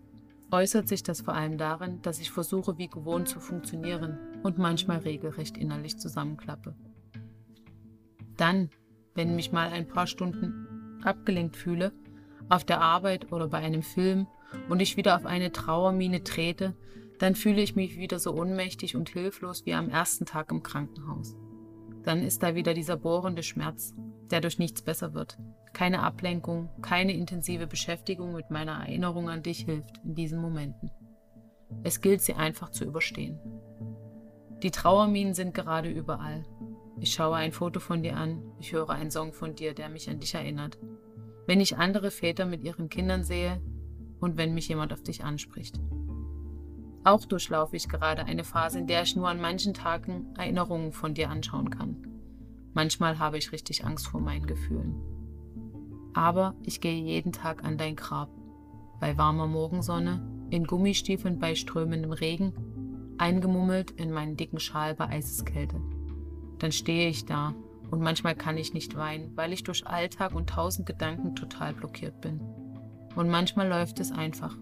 äußert 0.52 0.88
sich 0.88 1.04
das 1.04 1.22
vor 1.22 1.34
allem 1.34 1.58
darin, 1.58 2.02
dass 2.04 2.20
ich 2.20 2.32
versuche, 2.32 2.78
wie 2.78 2.88
gewohnt 2.88 3.28
zu 3.28 3.40
funktionieren 3.40 4.18
und 4.44 4.58
manchmal 4.58 5.00
regelrecht 5.00 5.58
innerlich 5.58 5.98
zusammenklappe. 5.98 6.76
Dann, 8.38 8.70
wenn 9.16 9.36
mich 9.36 9.52
mal 9.52 9.70
ein 9.70 9.88
paar 9.88 10.08
Stunden 10.08 11.00
abgelenkt 11.04 11.56
fühle, 11.56 11.92
auf 12.50 12.64
der 12.64 12.82
Arbeit 12.82 13.32
oder 13.32 13.48
bei 13.48 13.60
einem 13.60 13.84
Film 13.84 14.28
und 14.70 14.82
ich 14.82 14.98
wieder 14.98 15.16
auf 15.16 15.26
eine 15.26 15.52
Trauermine 15.52 16.24
trete, 16.24 16.76
dann 17.20 17.36
fühle 17.36 17.62
ich 17.62 17.76
mich 17.76 17.98
wieder 17.98 18.20
so 18.20 18.34
ohnmächtig 18.34 18.96
und 18.96 19.10
hilflos 19.10 19.66
wie 19.66 19.74
am 19.74 19.90
ersten 19.90 20.26
Tag 20.26 20.52
im 20.52 20.64
Krankenhaus. 20.64 21.36
Dann 22.04 22.22
ist 22.22 22.44
da 22.44 22.56
wieder 22.56 22.74
dieser 22.74 22.98
bohrende 22.98 23.44
Schmerz, 23.44 23.94
der 24.30 24.42
durch 24.42 24.60
nichts 24.60 24.82
besser 24.82 25.14
wird. 25.14 25.38
Keine 25.74 26.04
Ablenkung, 26.04 26.70
keine 26.82 27.14
intensive 27.14 27.66
Beschäftigung 27.66 28.34
mit 28.34 28.52
meiner 28.52 28.74
Erinnerung 28.74 29.30
an 29.30 29.42
dich 29.42 29.60
hilft 29.60 30.02
in 30.04 30.16
diesen 30.16 30.42
Momenten. 30.42 30.92
Es 31.84 32.02
gilt, 32.02 32.22
sie 32.22 32.34
einfach 32.34 32.70
zu 32.70 32.84
überstehen. 32.84 33.40
Die 34.62 34.72
Trauerminen 34.72 35.34
sind 35.34 35.54
gerade 35.54 35.90
überall. 35.90 36.46
Ich 37.00 37.14
schaue 37.14 37.36
ein 37.36 37.52
Foto 37.52 37.80
von 37.80 38.04
dir 38.04 38.18
an, 38.18 38.42
ich 38.60 38.72
höre 38.72 38.90
einen 38.90 39.12
Song 39.12 39.34
von 39.34 39.56
dir, 39.56 39.74
der 39.74 39.90
mich 39.90 40.10
an 40.10 40.20
dich 40.20 40.36
erinnert. 40.36 40.78
Wenn 41.48 41.60
ich 41.60 41.78
andere 41.78 42.12
Väter 42.12 42.46
mit 42.46 42.64
ihren 42.64 42.90
Kindern 42.90 43.24
sehe 43.24 43.62
und 44.20 44.38
wenn 44.38 44.54
mich 44.54 44.68
jemand 44.68 44.94
auf 44.94 45.04
dich 45.04 45.24
anspricht. 45.24 45.80
Auch 47.04 47.26
durchlaufe 47.26 47.76
ich 47.76 47.90
gerade 47.90 48.26
eine 48.26 48.46
Phase, 48.46 48.80
in 48.80 48.88
der 48.88 49.04
ich 49.04 49.16
nur 49.16 49.28
an 49.28 49.42
manchen 49.42 49.74
Tagen 49.74 50.34
Erinnerungen 50.38 50.94
von 50.94 51.14
dir 51.14 51.30
anschauen 51.30 51.70
kann. 51.70 52.08
Manchmal 52.74 53.20
habe 53.20 53.38
ich 53.38 53.52
richtig 53.52 53.84
Angst 53.84 54.08
vor 54.08 54.22
meinen 54.22 54.48
Gefühlen. 54.48 54.96
Aber 56.14 56.56
ich 56.64 56.80
gehe 56.80 57.02
jeden 57.02 57.34
Tag 57.34 57.64
an 57.64 57.78
dein 57.78 57.96
Grab. 57.96 58.30
Bei 59.00 59.18
warmer 59.18 59.48
Morgensonne, 59.48 60.26
in 60.50 60.66
Gummistiefeln 60.66 61.40
bei 61.40 61.56
strömendem 61.56 62.14
Regen, 62.14 62.54
eingemummelt 63.18 63.92
in 63.92 64.12
meinen 64.12 64.38
dicken 64.38 64.60
Schal 64.60 64.96
bei 64.96 65.10
Eiseskälte. 65.10 65.82
Dann 66.64 66.72
stehe 66.72 67.10
ich 67.10 67.26
da 67.26 67.54
und 67.92 68.02
manchmal 68.02 68.36
kann 68.36 68.58
ich 68.58 68.74
nicht 68.74 68.96
weinen, 68.96 69.36
weil 69.36 69.52
ich 69.52 69.64
durch 69.64 69.86
Alltag 69.86 70.34
und 70.34 70.50
tausend 70.50 70.88
Gedanken 70.88 71.36
total 71.36 71.74
blockiert 71.74 72.22
bin. 72.22 72.40
Und 73.18 73.30
manchmal 73.30 73.68
läuft 73.68 74.00
es 74.00 74.14
einfach. 74.14 74.56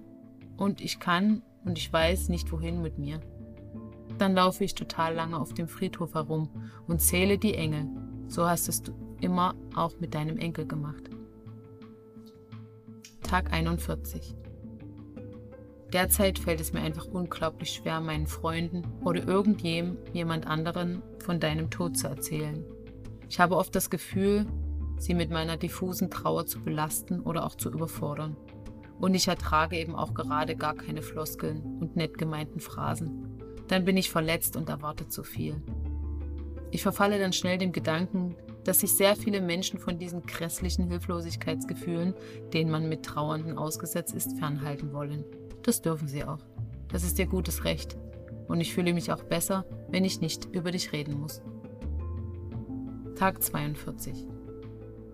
Und 0.57 0.81
ich 0.81 0.99
kann 0.99 1.43
und 1.63 1.77
ich 1.77 1.93
weiß 1.93 2.29
nicht 2.29 2.51
wohin 2.51 2.81
mit 2.81 2.97
mir. 2.97 3.19
Dann 4.17 4.33
laufe 4.33 4.63
ich 4.63 4.73
total 4.73 5.13
lange 5.13 5.39
auf 5.39 5.53
dem 5.53 5.67
Friedhof 5.67 6.15
herum 6.15 6.49
und 6.87 7.03
zähle 7.03 7.37
die 7.37 7.53
Engel. 7.53 7.87
So 8.27 8.47
hast 8.47 8.67
es 8.67 8.81
du 8.81 8.93
immer 9.21 9.53
auch 9.75 9.99
mit 9.99 10.15
deinem 10.15 10.39
Enkel 10.39 10.65
gemacht. 10.65 11.03
Tag 13.21 13.53
41. 13.53 14.40
Derzeit 15.93 16.39
fällt 16.39 16.61
es 16.61 16.71
mir 16.71 16.81
einfach 16.81 17.05
unglaublich 17.07 17.71
schwer, 17.71 17.99
meinen 17.99 18.27
Freunden 18.27 18.83
oder 19.03 19.27
irgendjemand 19.27 20.47
anderen 20.47 21.01
von 21.19 21.39
deinem 21.39 21.69
Tod 21.69 21.97
zu 21.97 22.07
erzählen. 22.07 22.63
Ich 23.29 23.39
habe 23.39 23.57
oft 23.57 23.75
das 23.75 23.89
Gefühl, 23.89 24.45
sie 24.97 25.13
mit 25.13 25.31
meiner 25.31 25.57
diffusen 25.57 26.09
Trauer 26.09 26.45
zu 26.45 26.61
belasten 26.61 27.19
oder 27.21 27.45
auch 27.45 27.55
zu 27.55 27.69
überfordern. 27.71 28.37
Und 28.99 29.15
ich 29.15 29.27
ertrage 29.27 29.77
eben 29.77 29.95
auch 29.95 30.13
gerade 30.13 30.55
gar 30.55 30.75
keine 30.75 31.01
Floskeln 31.01 31.79
und 31.81 31.95
nett 31.95 32.17
gemeinten 32.17 32.59
Phrasen. 32.59 33.41
Dann 33.67 33.83
bin 33.83 33.97
ich 33.97 34.11
verletzt 34.11 34.55
und 34.55 34.69
erwarte 34.69 35.07
zu 35.07 35.23
viel. 35.23 35.61
Ich 36.71 36.83
verfalle 36.83 37.19
dann 37.19 37.33
schnell 37.33 37.57
dem 37.57 37.73
Gedanken, 37.73 38.35
dass 38.63 38.81
sich 38.81 38.93
sehr 38.93 39.15
viele 39.15 39.41
Menschen 39.41 39.79
von 39.79 39.97
diesen 39.97 40.21
grässlichen 40.21 40.87
Hilflosigkeitsgefühlen, 40.89 42.13
denen 42.53 42.71
man 42.71 42.87
mit 42.87 43.03
Trauernden 43.03 43.57
ausgesetzt 43.57 44.13
ist, 44.13 44.37
fernhalten 44.37 44.93
wollen. 44.93 45.25
Das 45.63 45.81
dürfen 45.81 46.07
sie 46.07 46.23
auch. 46.23 46.39
Das 46.89 47.03
ist 47.03 47.19
ihr 47.19 47.27
gutes 47.27 47.63
Recht. 47.63 47.97
Und 48.47 48.59
ich 48.59 48.73
fühle 48.73 48.93
mich 48.93 49.11
auch 49.11 49.23
besser, 49.23 49.65
wenn 49.89 50.03
ich 50.03 50.21
nicht 50.21 50.45
über 50.53 50.71
dich 50.71 50.91
reden 50.91 51.19
muss. 51.19 51.41
Tag 53.15 53.41
42. 53.41 54.27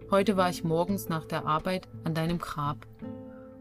Heute 0.09 0.37
war 0.37 0.49
ich 0.49 0.63
morgens 0.63 1.09
nach 1.09 1.25
der 1.25 1.45
Arbeit 1.45 1.87
an 2.03 2.15
deinem 2.15 2.37
Grab 2.37 2.87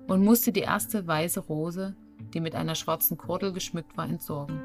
und 0.06 0.24
musste 0.24 0.52
die 0.52 0.60
erste 0.60 1.06
weiße 1.06 1.40
Rose, 1.40 1.96
die 2.32 2.40
mit 2.40 2.54
einer 2.54 2.76
schwarzen 2.76 3.16
Kordel 3.16 3.52
geschmückt 3.52 3.96
war, 3.96 4.08
entsorgen. 4.08 4.60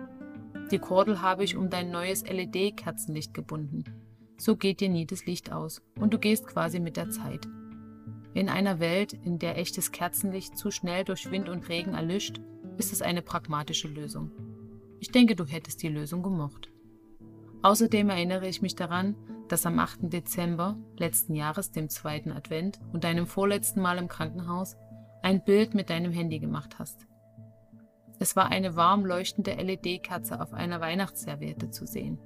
Die 0.70 0.80
Kordel 0.80 1.22
habe 1.22 1.44
ich 1.44 1.58
um 1.58 1.70
dein 1.70 1.92
neues 1.92 2.24
LED-Kerzenlicht 2.24 3.34
gebunden. 3.34 3.84
So 4.38 4.56
geht 4.56 4.80
dir 4.80 4.90
nie 4.90 5.06
das 5.06 5.26
Licht 5.26 5.52
aus 5.52 5.82
und 6.00 6.14
du 6.14 6.20
gehst 6.20 6.48
quasi 6.48 6.80
mit 6.80 6.98
der 6.98 7.10
Zeit. 7.10 7.48
In 8.34 8.48
einer 8.48 8.80
Welt, 8.80 9.14
in 9.14 9.40
der 9.40 9.58
echtes 9.58 9.92
Kerzenlicht 9.92 10.58
zu 10.58 10.72
schnell 10.72 11.04
durch 11.04 11.30
Wind 11.32 11.50
und 11.50 11.68
Regen 11.68 11.94
erlischt, 11.94 12.40
ist 12.78 12.94
es 12.94 13.02
eine 13.02 13.22
pragmatische 13.22 13.88
Lösung. 13.88 14.32
Ich 15.00 15.12
denke, 15.12 15.36
du 15.36 15.46
hättest 15.46 15.84
die 15.84 15.90
Lösung 15.90 16.24
gemocht. 16.24 16.72
Außerdem 17.62 18.10
erinnere 18.10 18.48
ich 18.48 18.62
mich 18.62 18.76
daran, 18.76 19.16
dass 19.50 19.66
am 19.66 19.78
8. 19.80 20.14
Dezember 20.14 20.78
letzten 20.98 21.36
Jahres, 21.36 21.72
dem 21.72 21.90
zweiten 21.90 22.32
Advent 22.32 22.80
und 22.94 23.04
deinem 23.04 23.28
vorletzten 23.28 23.82
Mal 23.82 23.98
im 23.98 24.08
Krankenhaus, 24.08 24.78
ein 25.22 25.44
Bild 25.44 25.74
mit 25.74 25.90
deinem 25.90 26.12
Handy 26.12 26.40
gemacht 26.40 26.80
hast. 26.80 27.06
Es 28.20 28.36
war 28.36 28.48
eine 28.50 28.76
warm 28.76 29.06
leuchtende 29.06 29.54
LED-Kerze 29.54 30.40
auf 30.40 30.54
einer 30.54 30.80
Weihnachtsserviette 30.80 31.70
zu 31.70 31.86
sehen. 31.86 32.18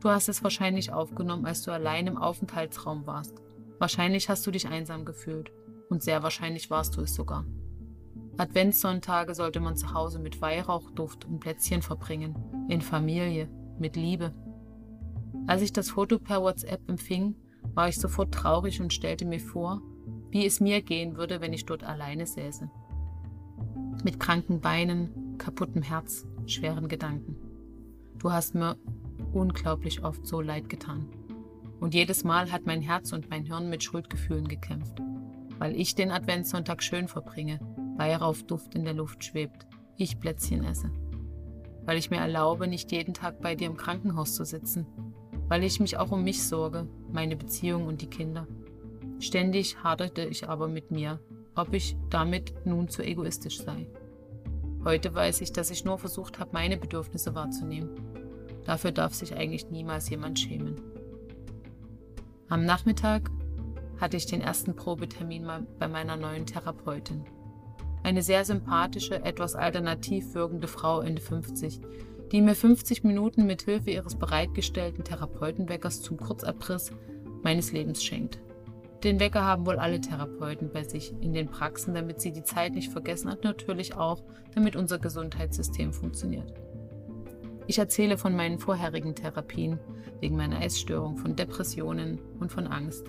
Du 0.00 0.08
hast 0.08 0.28
es 0.28 0.42
wahrscheinlich 0.42 0.92
aufgenommen, 0.92 1.46
als 1.46 1.62
du 1.62 1.70
allein 1.70 2.06
im 2.06 2.18
Aufenthaltsraum 2.18 3.06
warst. 3.06 3.40
Wahrscheinlich 3.80 4.28
hast 4.28 4.46
du 4.46 4.50
dich 4.50 4.68
einsam 4.68 5.06
gefühlt. 5.06 5.50
Und 5.88 6.02
sehr 6.02 6.22
wahrscheinlich 6.22 6.70
warst 6.70 6.96
du 6.96 7.00
es 7.00 7.14
sogar. 7.14 7.46
Adventssonntage 8.36 9.34
sollte 9.34 9.58
man 9.58 9.74
zu 9.74 9.94
Hause 9.94 10.18
mit 10.18 10.42
Weihrauchduft 10.42 11.24
und 11.24 11.40
Plätzchen 11.40 11.80
verbringen, 11.80 12.36
in 12.68 12.82
Familie, 12.82 13.48
mit 13.78 13.96
Liebe. 13.96 14.34
Als 15.46 15.62
ich 15.62 15.72
das 15.72 15.90
Foto 15.90 16.18
per 16.18 16.42
WhatsApp 16.42 16.86
empfing, 16.88 17.34
war 17.74 17.88
ich 17.88 17.98
sofort 17.98 18.34
traurig 18.34 18.82
und 18.82 18.92
stellte 18.92 19.24
mir 19.24 19.40
vor, 19.40 19.80
wie 20.30 20.44
es 20.44 20.60
mir 20.60 20.82
gehen 20.82 21.16
würde, 21.16 21.40
wenn 21.40 21.54
ich 21.54 21.64
dort 21.64 21.82
alleine 21.82 22.26
säße. 22.26 22.70
Mit 24.04 24.20
kranken 24.20 24.60
Beinen, 24.60 25.38
kaputtem 25.38 25.82
Herz, 25.82 26.26
schweren 26.44 26.88
Gedanken. 26.88 27.34
Du 28.18 28.30
hast 28.30 28.54
mir 28.54 28.76
unglaublich 29.32 30.04
oft 30.04 30.26
so 30.26 30.42
leid 30.42 30.68
getan. 30.68 31.08
Und 31.80 31.94
jedes 31.94 32.24
Mal 32.24 32.52
hat 32.52 32.66
mein 32.66 32.82
Herz 32.82 33.12
und 33.12 33.30
mein 33.30 33.44
Hirn 33.44 33.70
mit 33.70 33.82
Schuldgefühlen 33.82 34.46
gekämpft, 34.46 35.00
weil 35.58 35.74
ich 35.74 35.94
den 35.94 36.10
Adventssonntag 36.10 36.82
schön 36.82 37.08
verbringe, 37.08 37.58
Weihrauchduft 37.96 38.74
in 38.74 38.84
der 38.84 38.94
Luft 38.94 39.24
schwebt, 39.24 39.66
ich 39.96 40.20
Plätzchen 40.20 40.62
esse. 40.64 40.90
Weil 41.84 41.96
ich 41.96 42.10
mir 42.10 42.18
erlaube, 42.18 42.68
nicht 42.68 42.92
jeden 42.92 43.14
Tag 43.14 43.40
bei 43.40 43.54
dir 43.54 43.66
im 43.66 43.78
Krankenhaus 43.78 44.34
zu 44.34 44.44
sitzen, 44.44 44.86
weil 45.48 45.64
ich 45.64 45.80
mich 45.80 45.96
auch 45.96 46.12
um 46.12 46.22
mich 46.22 46.44
sorge, 46.44 46.86
meine 47.10 47.36
Beziehung 47.36 47.86
und 47.86 48.02
die 48.02 48.10
Kinder. 48.10 48.46
Ständig 49.18 49.82
haderte 49.82 50.24
ich 50.24 50.48
aber 50.48 50.68
mit 50.68 50.90
mir, 50.90 51.18
ob 51.54 51.72
ich 51.72 51.96
damit 52.10 52.54
nun 52.66 52.88
zu 52.88 53.02
egoistisch 53.02 53.58
sei. 53.58 53.88
Heute 54.84 55.14
weiß 55.14 55.40
ich, 55.40 55.52
dass 55.52 55.70
ich 55.70 55.84
nur 55.84 55.98
versucht 55.98 56.38
habe, 56.38 56.50
meine 56.52 56.76
Bedürfnisse 56.76 57.34
wahrzunehmen. 57.34 57.90
Dafür 58.64 58.92
darf 58.92 59.14
sich 59.14 59.34
eigentlich 59.34 59.70
niemals 59.70 60.08
jemand 60.08 60.38
schämen. 60.38 60.89
Am 62.50 62.64
Nachmittag 62.64 63.30
hatte 64.00 64.16
ich 64.16 64.26
den 64.26 64.40
ersten 64.40 64.74
Probetermin 64.74 65.46
bei 65.78 65.86
meiner 65.86 66.16
neuen 66.16 66.46
Therapeutin. 66.46 67.24
Eine 68.02 68.22
sehr 68.22 68.44
sympathische, 68.44 69.22
etwas 69.24 69.54
alternativ 69.54 70.34
wirkende 70.34 70.66
Frau 70.66 71.00
Ende 71.00 71.22
50, 71.22 71.80
die 72.32 72.40
mir 72.42 72.56
50 72.56 73.04
Minuten 73.04 73.46
mit 73.46 73.62
Hilfe 73.62 73.90
ihres 73.90 74.16
bereitgestellten 74.16 75.04
Therapeutenweckers 75.04 76.02
zum 76.02 76.16
Kurzabriss 76.16 76.90
meines 77.44 77.70
Lebens 77.70 78.02
schenkt. 78.02 78.40
Den 79.04 79.20
Wecker 79.20 79.44
haben 79.44 79.64
wohl 79.64 79.78
alle 79.78 80.00
Therapeuten 80.00 80.72
bei 80.72 80.82
sich 80.82 81.14
in 81.20 81.32
den 81.32 81.52
Praxen, 81.52 81.94
damit 81.94 82.20
sie 82.20 82.32
die 82.32 82.42
Zeit 82.42 82.74
nicht 82.74 82.90
vergessen 82.90 83.30
und 83.30 83.44
natürlich 83.44 83.94
auch, 83.94 84.24
damit 84.56 84.74
unser 84.74 84.98
Gesundheitssystem 84.98 85.92
funktioniert. 85.92 86.52
Ich 87.70 87.78
erzähle 87.78 88.18
von 88.18 88.34
meinen 88.34 88.58
vorherigen 88.58 89.14
Therapien, 89.14 89.78
wegen 90.18 90.34
meiner 90.34 90.60
Essstörung, 90.60 91.16
von 91.16 91.36
Depressionen 91.36 92.18
und 92.40 92.50
von 92.50 92.66
Angst. 92.66 93.06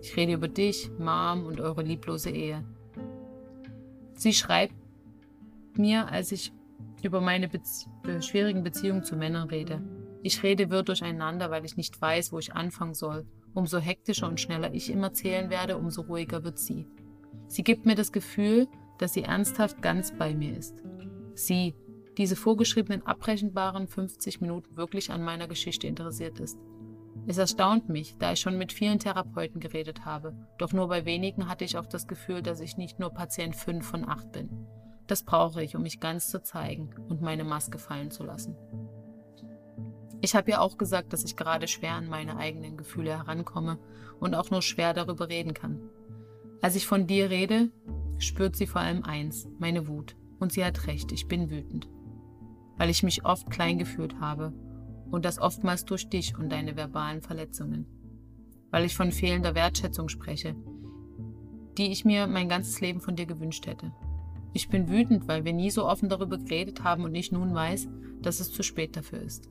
Ich 0.00 0.16
rede 0.16 0.32
über 0.32 0.48
dich, 0.48 0.90
Mom 0.98 1.44
und 1.44 1.60
eure 1.60 1.82
lieblose 1.82 2.30
Ehe. 2.30 2.64
Sie 4.14 4.32
schreibt 4.32 4.72
mir, 5.74 6.10
als 6.10 6.32
ich 6.32 6.54
über 7.02 7.20
meine 7.20 7.48
Bezie 7.50 7.90
schwierigen 8.22 8.62
Beziehungen 8.62 9.04
zu 9.04 9.14
Männern 9.14 9.50
rede. 9.50 9.82
Ich 10.22 10.42
rede 10.42 10.70
wirr 10.70 10.84
durcheinander, 10.84 11.50
weil 11.50 11.66
ich 11.66 11.76
nicht 11.76 12.00
weiß, 12.00 12.32
wo 12.32 12.38
ich 12.38 12.54
anfangen 12.54 12.94
soll. 12.94 13.26
Umso 13.52 13.76
hektischer 13.76 14.26
und 14.26 14.40
schneller 14.40 14.72
ich 14.72 14.90
ihm 14.90 15.02
erzählen 15.02 15.50
werde, 15.50 15.76
umso 15.76 16.00
ruhiger 16.00 16.44
wird 16.44 16.58
sie. 16.58 16.86
Sie 17.46 17.62
gibt 17.62 17.84
mir 17.84 17.94
das 17.94 18.10
Gefühl, 18.10 18.68
dass 18.96 19.12
sie 19.12 19.24
ernsthaft 19.24 19.82
ganz 19.82 20.16
bei 20.16 20.32
mir 20.34 20.56
ist. 20.56 20.82
Sie, 21.34 21.74
diese 22.18 22.36
vorgeschriebenen 22.36 23.06
abbrechenbaren 23.06 23.86
50 23.86 24.40
Minuten 24.40 24.76
wirklich 24.76 25.10
an 25.10 25.22
meiner 25.22 25.48
Geschichte 25.48 25.86
interessiert 25.86 26.40
ist. 26.40 26.58
Es 27.26 27.38
erstaunt 27.38 27.88
mich, 27.88 28.16
da 28.18 28.32
ich 28.32 28.40
schon 28.40 28.58
mit 28.58 28.72
vielen 28.72 28.98
Therapeuten 28.98 29.60
geredet 29.60 30.04
habe, 30.04 30.34
doch 30.58 30.72
nur 30.72 30.88
bei 30.88 31.04
wenigen 31.04 31.48
hatte 31.48 31.64
ich 31.64 31.76
auch 31.76 31.86
das 31.86 32.08
Gefühl, 32.08 32.42
dass 32.42 32.60
ich 32.60 32.76
nicht 32.76 32.98
nur 32.98 33.10
Patient 33.10 33.54
5 33.54 33.86
von 33.86 34.08
8 34.08 34.32
bin. 34.32 34.66
Das 35.06 35.22
brauche 35.22 35.62
ich, 35.62 35.76
um 35.76 35.82
mich 35.82 36.00
ganz 36.00 36.28
zu 36.28 36.42
zeigen 36.42 36.90
und 37.08 37.22
meine 37.22 37.44
Maske 37.44 37.78
fallen 37.78 38.10
zu 38.10 38.24
lassen. 38.24 38.56
Ich 40.20 40.34
habe 40.34 40.50
ja 40.50 40.60
auch 40.60 40.78
gesagt, 40.78 41.12
dass 41.12 41.24
ich 41.24 41.36
gerade 41.36 41.68
schwer 41.68 41.92
an 41.92 42.08
meine 42.08 42.36
eigenen 42.36 42.76
Gefühle 42.76 43.16
herankomme 43.16 43.78
und 44.18 44.34
auch 44.34 44.50
nur 44.50 44.62
schwer 44.62 44.92
darüber 44.92 45.28
reden 45.28 45.54
kann. 45.54 45.80
Als 46.60 46.74
ich 46.74 46.86
von 46.86 47.06
dir 47.06 47.30
rede, 47.30 47.70
spürt 48.18 48.56
sie 48.56 48.66
vor 48.66 48.80
allem 48.80 49.04
eins, 49.04 49.48
meine 49.58 49.86
Wut. 49.86 50.16
Und 50.40 50.52
sie 50.52 50.64
hat 50.64 50.86
recht, 50.86 51.12
ich 51.12 51.28
bin 51.28 51.50
wütend. 51.50 51.88
Weil 52.78 52.90
ich 52.90 53.02
mich 53.02 53.24
oft 53.24 53.50
klein 53.50 53.78
gefühlt 53.78 54.20
habe 54.20 54.52
und 55.10 55.24
das 55.24 55.38
oftmals 55.38 55.84
durch 55.84 56.08
dich 56.08 56.38
und 56.38 56.50
deine 56.50 56.76
verbalen 56.76 57.20
Verletzungen. 57.20 57.86
Weil 58.70 58.84
ich 58.84 58.96
von 58.96 59.12
fehlender 59.12 59.54
Wertschätzung 59.54 60.08
spreche, 60.08 60.54
die 61.76 61.92
ich 61.92 62.04
mir 62.04 62.26
mein 62.26 62.48
ganzes 62.48 62.80
Leben 62.80 63.00
von 63.00 63.16
dir 63.16 63.26
gewünscht 63.26 63.66
hätte. 63.66 63.92
Ich 64.52 64.68
bin 64.68 64.88
wütend, 64.88 65.28
weil 65.28 65.44
wir 65.44 65.52
nie 65.52 65.70
so 65.70 65.86
offen 65.86 66.08
darüber 66.08 66.38
geredet 66.38 66.82
haben 66.82 67.04
und 67.04 67.14
ich 67.14 67.32
nun 67.32 67.54
weiß, 67.54 67.88
dass 68.22 68.40
es 68.40 68.52
zu 68.52 68.62
spät 68.62 68.96
dafür 68.96 69.20
ist. 69.20 69.48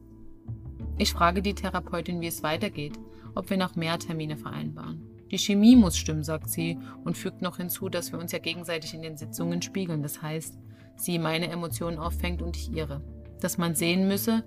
Ich 0.97 1.13
frage 1.13 1.41
die 1.41 1.53
Therapeutin, 1.53 2.21
wie 2.21 2.27
es 2.27 2.43
weitergeht, 2.43 2.99
ob 3.35 3.49
wir 3.49 3.57
noch 3.57 3.75
mehr 3.75 3.99
Termine 3.99 4.35
vereinbaren. 4.35 5.01
Die 5.31 5.37
Chemie 5.37 5.75
muss 5.75 5.97
stimmen, 5.97 6.23
sagt 6.23 6.49
sie 6.49 6.79
und 7.03 7.17
fügt 7.17 7.41
noch 7.41 7.57
hinzu, 7.57 7.89
dass 7.89 8.11
wir 8.11 8.19
uns 8.19 8.31
ja 8.31 8.39
gegenseitig 8.39 8.93
in 8.93 9.01
den 9.01 9.17
Sitzungen 9.17 9.61
spiegeln. 9.61 10.01
Das 10.01 10.21
heißt, 10.21 10.57
sie 10.95 11.19
meine 11.19 11.49
Emotionen 11.49 11.97
auffängt 11.97 12.41
und 12.41 12.55
ich 12.55 12.71
ihre. 12.71 13.01
Dass 13.41 13.57
man 13.57 13.75
sehen 13.75 14.07
müsse, 14.07 14.43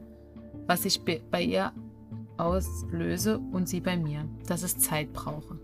was 0.66 0.84
ich 0.84 1.00
bei 1.04 1.42
ihr 1.42 1.72
auslöse 2.36 3.38
und 3.38 3.68
sie 3.68 3.80
bei 3.80 3.96
mir, 3.96 4.24
dass 4.46 4.62
es 4.62 4.78
Zeit 4.78 5.12
brauche. 5.12 5.58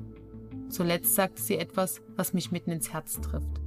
Zuletzt 0.69 1.15
sagt 1.15 1.39
sie 1.39 1.57
etwas, 1.57 2.03
was 2.17 2.35
mich 2.35 2.53
mitten 2.53 2.71
ins 2.71 2.93
Herz 2.93 3.21
trifft. 3.21 3.61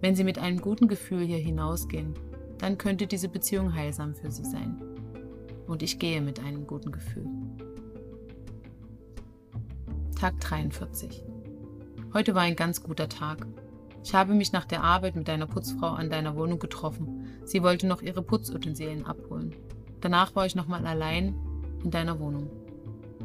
Wenn 0.00 0.14
Sie 0.14 0.24
mit 0.24 0.38
einem 0.38 0.60
guten 0.60 0.88
Gefühl 0.88 1.24
hier 1.24 1.38
hinausgehen, 1.38 2.14
dann 2.58 2.78
könnte 2.78 3.06
diese 3.06 3.28
Beziehung 3.28 3.74
heilsam 3.74 4.14
für 4.14 4.30
Sie 4.30 4.44
sein. 4.44 4.80
Und 5.66 5.82
ich 5.82 5.98
gehe 5.98 6.20
mit 6.20 6.40
einem 6.40 6.66
guten 6.66 6.92
Gefühl. 6.92 7.26
Tag 10.18 10.38
43. 10.40 11.24
Heute 12.12 12.34
war 12.34 12.42
ein 12.42 12.56
ganz 12.56 12.82
guter 12.82 13.08
Tag. 13.08 13.46
Ich 14.06 14.14
habe 14.14 14.34
mich 14.34 14.52
nach 14.52 14.64
der 14.66 14.84
Arbeit 14.84 15.16
mit 15.16 15.26
deiner 15.26 15.48
Putzfrau 15.48 15.88
an 15.88 16.10
deiner 16.10 16.36
Wohnung 16.36 16.60
getroffen. 16.60 17.26
Sie 17.44 17.64
wollte 17.64 17.88
noch 17.88 18.02
ihre 18.02 18.22
Putzutensilien 18.22 19.04
abholen. 19.04 19.52
Danach 20.00 20.36
war 20.36 20.46
ich 20.46 20.54
nochmal 20.54 20.86
allein 20.86 21.34
in 21.82 21.90
deiner 21.90 22.20
Wohnung. 22.20 22.48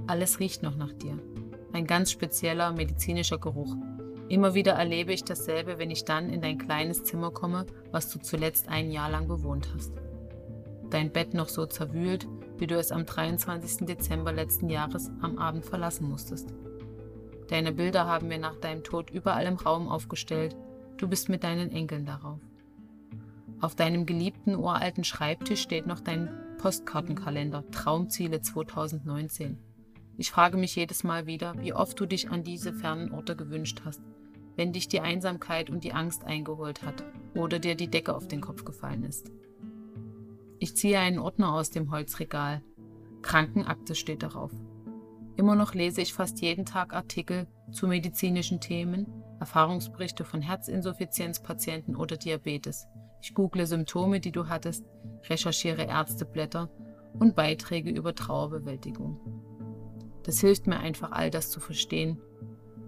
Alles 0.07 0.39
riecht 0.39 0.63
noch 0.63 0.75
nach 0.75 0.91
dir. 0.91 1.19
Ein 1.71 1.85
ganz 1.85 2.09
spezieller 2.11 2.71
medizinischer 2.71 3.37
Geruch, 3.37 3.75
Immer 4.27 4.53
wieder 4.53 4.71
erlebe 4.71 5.11
ich 5.11 5.25
dasselbe, 5.25 5.77
wenn 5.77 5.91
ich 5.91 6.05
dann 6.05 6.29
in 6.29 6.39
dein 6.39 6.57
kleines 6.57 7.03
Zimmer 7.03 7.31
komme, 7.31 7.65
was 7.91 8.09
du 8.09 8.17
zuletzt 8.17 8.69
ein 8.69 8.89
Jahr 8.89 9.11
lang 9.11 9.27
bewohnt 9.27 9.67
hast. 9.75 9.91
Dein 10.89 11.11
Bett 11.11 11.33
noch 11.33 11.49
so 11.49 11.65
zerwühlt, 11.65 12.29
wie 12.57 12.65
du 12.65 12.75
es 12.75 12.93
am 12.93 13.05
23. 13.05 13.85
Dezember 13.85 14.31
letzten 14.31 14.69
Jahres 14.69 15.11
am 15.21 15.37
Abend 15.37 15.65
verlassen 15.65 16.09
musstest. 16.09 16.55
Deine 17.49 17.73
Bilder 17.73 18.07
haben 18.07 18.29
wir 18.29 18.37
nach 18.37 18.55
deinem 18.55 18.83
Tod 18.85 19.09
überall 19.09 19.45
im 19.45 19.57
Raum 19.57 19.89
aufgestellt. 19.89 20.55
Du 21.01 21.09
bist 21.09 21.27
mit 21.27 21.43
deinen 21.43 21.71
Enkeln 21.71 22.05
darauf. 22.05 22.39
Auf 23.59 23.75
deinem 23.75 24.05
geliebten 24.05 24.55
uralten 24.55 25.03
Schreibtisch 25.03 25.61
steht 25.61 25.85
noch 25.85 25.99
dein 25.99 26.29
Postkartenkalender 26.57 27.69
Traumziele 27.71 28.41
2019. 28.41 29.57
Ich 30.17 30.31
frage 30.31 30.55
mich 30.55 30.75
jedes 30.75 31.03
Mal 31.03 31.25
wieder, 31.25 31.55
wie 31.59 31.73
oft 31.73 31.99
du 31.99 32.05
dich 32.05 32.31
an 32.31 32.43
diese 32.43 32.71
fernen 32.71 33.11
Orte 33.11 33.35
gewünscht 33.35 33.81
hast 33.83 34.01
wenn 34.55 34.73
dich 34.73 34.87
die 34.87 35.01
Einsamkeit 35.01 35.69
und 35.69 35.83
die 35.83 35.93
Angst 35.93 36.23
eingeholt 36.23 36.83
hat 36.83 37.03
oder 37.35 37.59
dir 37.59 37.75
die 37.75 37.89
Decke 37.89 38.15
auf 38.15 38.27
den 38.27 38.41
Kopf 38.41 38.65
gefallen 38.65 39.03
ist. 39.03 39.31
Ich 40.59 40.75
ziehe 40.75 40.99
einen 40.99 41.19
Ordner 41.19 41.53
aus 41.53 41.71
dem 41.71 41.91
Holzregal. 41.91 42.61
Krankenakte 43.21 43.95
steht 43.95 44.23
darauf. 44.23 44.51
Immer 45.35 45.55
noch 45.55 45.73
lese 45.73 46.01
ich 46.01 46.13
fast 46.13 46.41
jeden 46.41 46.65
Tag 46.65 46.93
Artikel 46.93 47.47
zu 47.71 47.87
medizinischen 47.87 48.59
Themen, 48.59 49.07
Erfahrungsberichte 49.41 50.23
von 50.23 50.41
Herzinsuffizienzpatienten 50.41 51.97
oder 51.97 52.15
Diabetes. 52.15 52.88
Ich 53.21 53.34
google 53.34 53.65
Symptome, 53.65 54.21
die 54.21 54.32
du 54.32 54.47
hattest, 54.47 54.86
recherchiere 55.30 55.84
Ärzteblätter 55.84 56.69
und 57.19 57.36
Beiträge 57.36 57.89
über 57.89 58.15
Trauerbewältigung. 58.15 59.19
Das 60.23 60.39
hilft 60.39 60.67
mir 60.67 60.80
einfach, 60.80 61.12
all 61.12 61.30
das 61.30 61.49
zu 61.49 61.60
verstehen 61.60 62.21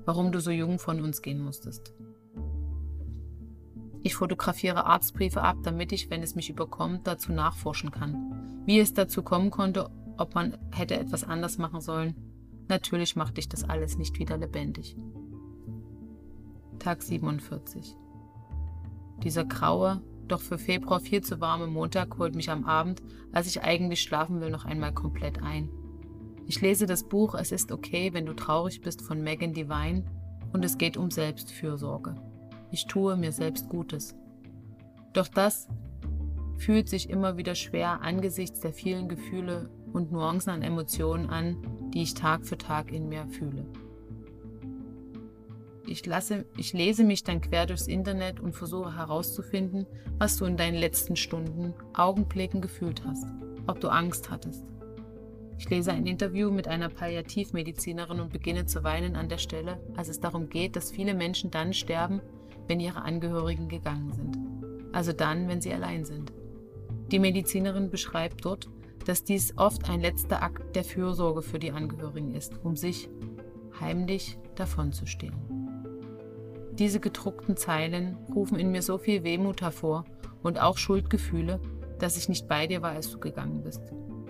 warum 0.05 0.31
du 0.31 0.39
so 0.39 0.51
jung 0.51 0.79
von 0.79 1.01
uns 1.01 1.21
gehen 1.21 1.39
musstest. 1.39 1.93
Ich 4.01 4.15
fotografiere 4.15 4.85
Arztbriefe 4.85 5.41
ab, 5.41 5.57
damit 5.63 5.93
ich, 5.93 6.09
wenn 6.09 6.21
es 6.21 6.35
mich 6.35 6.49
überkommt, 6.49 7.07
dazu 7.07 7.31
nachforschen 7.31 7.91
kann. 7.91 8.61
Wie 8.65 8.79
es 8.79 8.93
dazu 8.93 9.23
kommen 9.23 9.49
konnte, 9.49 9.89
ob 10.17 10.35
man 10.35 10.57
hätte 10.71 10.97
etwas 10.97 11.23
anders 11.23 11.57
machen 11.57 11.79
sollen, 11.79 12.15
Natürlich 12.69 13.15
macht 13.15 13.37
dich 13.37 13.49
das 13.49 13.63
alles 13.63 13.97
nicht 13.97 14.19
wieder 14.19 14.37
lebendig. 14.37 14.95
Tag 16.83 17.01
47. 17.01 17.95
Dieser 19.23 19.45
graue, 19.45 20.01
doch 20.27 20.41
für 20.41 20.57
Februar 20.57 20.99
viel 20.99 21.21
zu 21.21 21.39
warme 21.39 21.67
Montag 21.67 22.17
holt 22.17 22.35
mich 22.35 22.49
am 22.49 22.65
Abend, 22.65 23.01
als 23.31 23.47
ich 23.47 23.61
eigentlich 23.61 24.01
schlafen 24.01 24.41
will, 24.41 24.49
noch 24.49 24.65
einmal 24.65 24.93
komplett 24.93 25.41
ein. 25.41 25.69
Ich 26.45 26.59
lese 26.59 26.85
das 26.85 27.07
Buch 27.07 27.35
Es 27.35 27.53
ist 27.53 27.71
okay, 27.71 28.11
wenn 28.11 28.25
du 28.25 28.33
traurig 28.33 28.81
bist 28.81 29.01
von 29.01 29.23
Megan 29.23 29.53
Devine 29.53 30.03
und 30.51 30.65
es 30.65 30.77
geht 30.77 30.97
um 30.97 31.09
Selbstfürsorge. 31.09 32.15
Ich 32.69 32.85
tue 32.85 33.15
mir 33.15 33.31
selbst 33.31 33.69
Gutes. 33.69 34.13
Doch 35.13 35.29
das 35.29 35.69
fühlt 36.57 36.89
sich 36.89 37.09
immer 37.09 37.37
wieder 37.37 37.55
schwer 37.55 38.01
angesichts 38.01 38.59
der 38.59 38.73
vielen 38.73 39.07
Gefühle 39.07 39.69
und 39.93 40.11
Nuancen 40.11 40.51
an 40.51 40.61
Emotionen 40.61 41.29
an, 41.29 41.91
die 41.93 42.01
ich 42.01 42.13
Tag 42.13 42.45
für 42.45 42.57
Tag 42.57 42.91
in 42.91 43.07
mir 43.07 43.25
fühle. 43.27 43.65
Ich, 45.85 46.05
lasse, 46.05 46.45
ich 46.55 46.73
lese 46.73 47.03
mich 47.03 47.23
dann 47.23 47.41
quer 47.41 47.65
durchs 47.65 47.87
Internet 47.87 48.39
und 48.39 48.55
versuche 48.55 48.95
herauszufinden, 48.95 49.85
was 50.17 50.37
du 50.37 50.45
in 50.45 50.55
deinen 50.55 50.77
letzten 50.77 51.15
Stunden, 51.15 51.73
Augenblicken 51.93 52.61
gefühlt 52.61 53.03
hast, 53.05 53.27
ob 53.67 53.81
du 53.81 53.89
Angst 53.89 54.29
hattest. 54.29 54.65
Ich 55.57 55.69
lese 55.69 55.91
ein 55.91 56.07
Interview 56.07 56.51
mit 56.51 56.67
einer 56.67 56.89
Palliativmedizinerin 56.89 58.19
und 58.19 58.31
beginne 58.31 58.65
zu 58.65 58.83
weinen 58.83 59.15
an 59.15 59.29
der 59.29 59.37
Stelle, 59.37 59.79
als 59.95 60.07
es 60.07 60.19
darum 60.19 60.49
geht, 60.49 60.75
dass 60.75 60.91
viele 60.91 61.13
Menschen 61.13 61.51
dann 61.51 61.73
sterben, 61.73 62.21
wenn 62.67 62.79
ihre 62.79 63.01
Angehörigen 63.01 63.67
gegangen 63.67 64.13
sind. 64.13 64.37
Also 64.93 65.11
dann, 65.11 65.47
wenn 65.47 65.61
sie 65.61 65.73
allein 65.73 66.05
sind. 66.05 66.31
Die 67.11 67.19
Medizinerin 67.19 67.89
beschreibt 67.89 68.45
dort, 68.45 68.69
dass 69.05 69.23
dies 69.23 69.57
oft 69.57 69.89
ein 69.89 69.99
letzter 69.99 70.41
Akt 70.41 70.75
der 70.75 70.83
Fürsorge 70.83 71.41
für 71.41 71.59
die 71.59 71.71
Angehörigen 71.71 72.33
ist, 72.33 72.63
um 72.63 72.75
sich 72.75 73.09
heimlich 73.79 74.37
davonzustehlen. 74.55 75.72
Diese 76.79 76.99
gedruckten 76.99 77.55
Zeilen 77.55 78.17
rufen 78.33 78.57
in 78.57 78.71
mir 78.71 78.81
so 78.81 78.97
viel 78.97 79.23
Wehmut 79.23 79.61
hervor 79.61 80.05
und 80.41 80.59
auch 80.59 80.77
Schuldgefühle, 80.77 81.59
dass 81.99 82.17
ich 82.17 82.29
nicht 82.29 82.47
bei 82.47 82.65
dir 82.67 82.81
war, 82.81 82.91
als 82.91 83.11
du 83.11 83.19
gegangen 83.19 83.63
bist, 83.63 83.81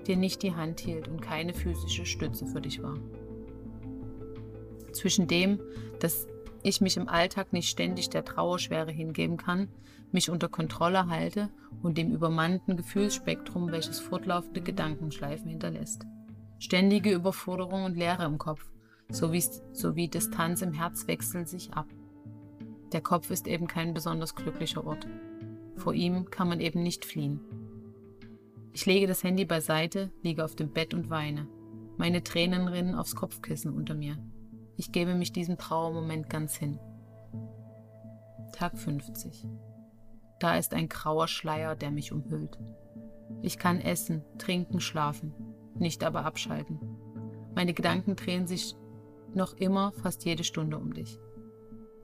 dir 0.06 0.18
nicht 0.18 0.44
die 0.44 0.54
Hand 0.54 0.80
hielt 0.82 1.08
und 1.08 1.22
keine 1.22 1.54
physische 1.54 2.06
Stütze 2.06 2.46
für 2.46 2.62
dich 2.62 2.84
war. 2.84 2.98
Zwischen 4.92 5.28
dem, 5.28 5.60
dass 6.00 6.28
ich 6.64 6.82
mich 6.82 6.98
im 6.98 7.08
Alltag 7.08 7.54
nicht 7.54 7.70
ständig 7.70 8.10
der 8.10 8.26
Trauerschwere 8.26 8.92
hingeben 8.92 9.38
kann, 9.38 9.70
mich 10.12 10.30
unter 10.30 10.50
Kontrolle 10.50 11.08
halte 11.08 11.50
und 11.82 11.98
dem 11.98 12.12
übermannten 12.12 12.78
Gefühlsspektrum, 12.78 13.72
welches 13.72 14.00
fortlaufende 14.00 14.62
Gedankenschleifen 14.62 15.48
hinterlässt. 15.48 16.04
Ständige 16.60 17.12
Überforderung 17.12 17.86
und 17.86 17.98
Leere 17.98 18.26
im 18.26 18.38
Kopf, 18.38 18.66
sowie, 19.10 19.44
sowie 19.74 20.08
Distanz 20.10 20.62
im 20.62 20.74
Herz 20.74 21.08
wechseln 21.08 21.46
sich 21.46 21.74
ab. 21.74 21.88
Der 22.94 23.02
Kopf 23.02 23.32
ist 23.32 23.48
eben 23.48 23.66
kein 23.66 23.94
besonders 23.94 24.36
glücklicher 24.36 24.86
Ort. 24.86 25.08
Vor 25.76 25.94
ihm 25.96 26.30
kann 26.30 26.48
man 26.48 26.60
eben 26.60 26.84
nicht 26.84 27.06
fliehen. 27.06 27.42
Ich 28.72 28.86
lege 28.86 29.08
das 29.08 29.24
Handy 29.24 29.46
beiseite, 29.46 30.12
liege 30.22 30.46
auf 30.46 30.56
dem 30.56 30.72
Bett 30.72 30.94
und 30.94 31.10
weine. 31.10 31.48
Meine 31.98 32.24
Tränen 32.24 32.68
rinnen 32.68 32.96
aufs 32.96 33.16
Kopfkissen 33.16 33.74
unter 33.74 33.96
mir. 33.96 34.18
Ich 34.78 34.92
gebe 34.92 35.16
mich 35.16 35.32
diesem 35.32 35.58
Trauermoment 35.58 36.30
ganz 36.30 36.56
hin. 36.56 36.80
Tag 38.52 38.78
50. 38.78 39.48
Da 40.40 40.58
ist 40.58 40.74
ein 40.74 40.88
grauer 40.88 41.28
Schleier, 41.28 41.76
der 41.76 41.90
mich 41.90 42.12
umhüllt. 42.12 42.60
Ich 43.42 43.58
kann 43.58 43.82
essen, 43.82 44.24
trinken, 44.38 44.80
schlafen, 44.80 45.34
nicht 45.76 46.04
aber 46.04 46.26
abschalten. 46.26 46.80
Meine 47.56 47.74
Gedanken 47.74 48.16
drehen 48.16 48.46
sich 48.46 48.76
noch 49.34 49.54
immer 49.54 49.94
fast 49.94 50.26
jede 50.26 50.44
Stunde 50.44 50.78
um 50.78 50.94
dich. 50.94 51.20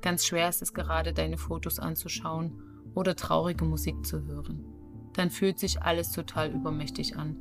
Ganz 0.01 0.25
schwer 0.25 0.49
ist 0.49 0.61
es 0.61 0.73
gerade, 0.73 1.13
deine 1.13 1.37
Fotos 1.37 1.79
anzuschauen 1.79 2.61
oder 2.95 3.15
traurige 3.15 3.65
Musik 3.65 4.05
zu 4.05 4.23
hören. 4.25 4.65
Dann 5.13 5.29
fühlt 5.29 5.59
sich 5.59 5.81
alles 5.81 6.11
total 6.11 6.51
übermächtig 6.51 7.17
an, 7.17 7.35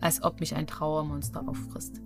als 0.00 0.22
ob 0.22 0.40
mich 0.40 0.54
ein 0.54 0.66
Trauermonster 0.66 1.48
auffrisst. 1.48 2.00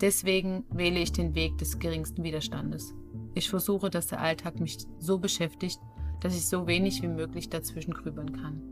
Deswegen 0.00 0.64
wähle 0.70 0.98
ich 0.98 1.12
den 1.12 1.34
Weg 1.34 1.56
des 1.58 1.78
geringsten 1.78 2.22
Widerstandes. 2.22 2.94
Ich 3.34 3.48
versuche, 3.48 3.90
dass 3.90 4.08
der 4.08 4.20
Alltag 4.20 4.60
mich 4.60 4.78
so 4.98 5.18
beschäftigt, 5.18 5.78
dass 6.20 6.34
ich 6.34 6.46
so 6.46 6.66
wenig 6.66 7.02
wie 7.02 7.08
möglich 7.08 7.48
dazwischen 7.48 7.94
grübeln 7.94 8.32
kann. 8.32 8.62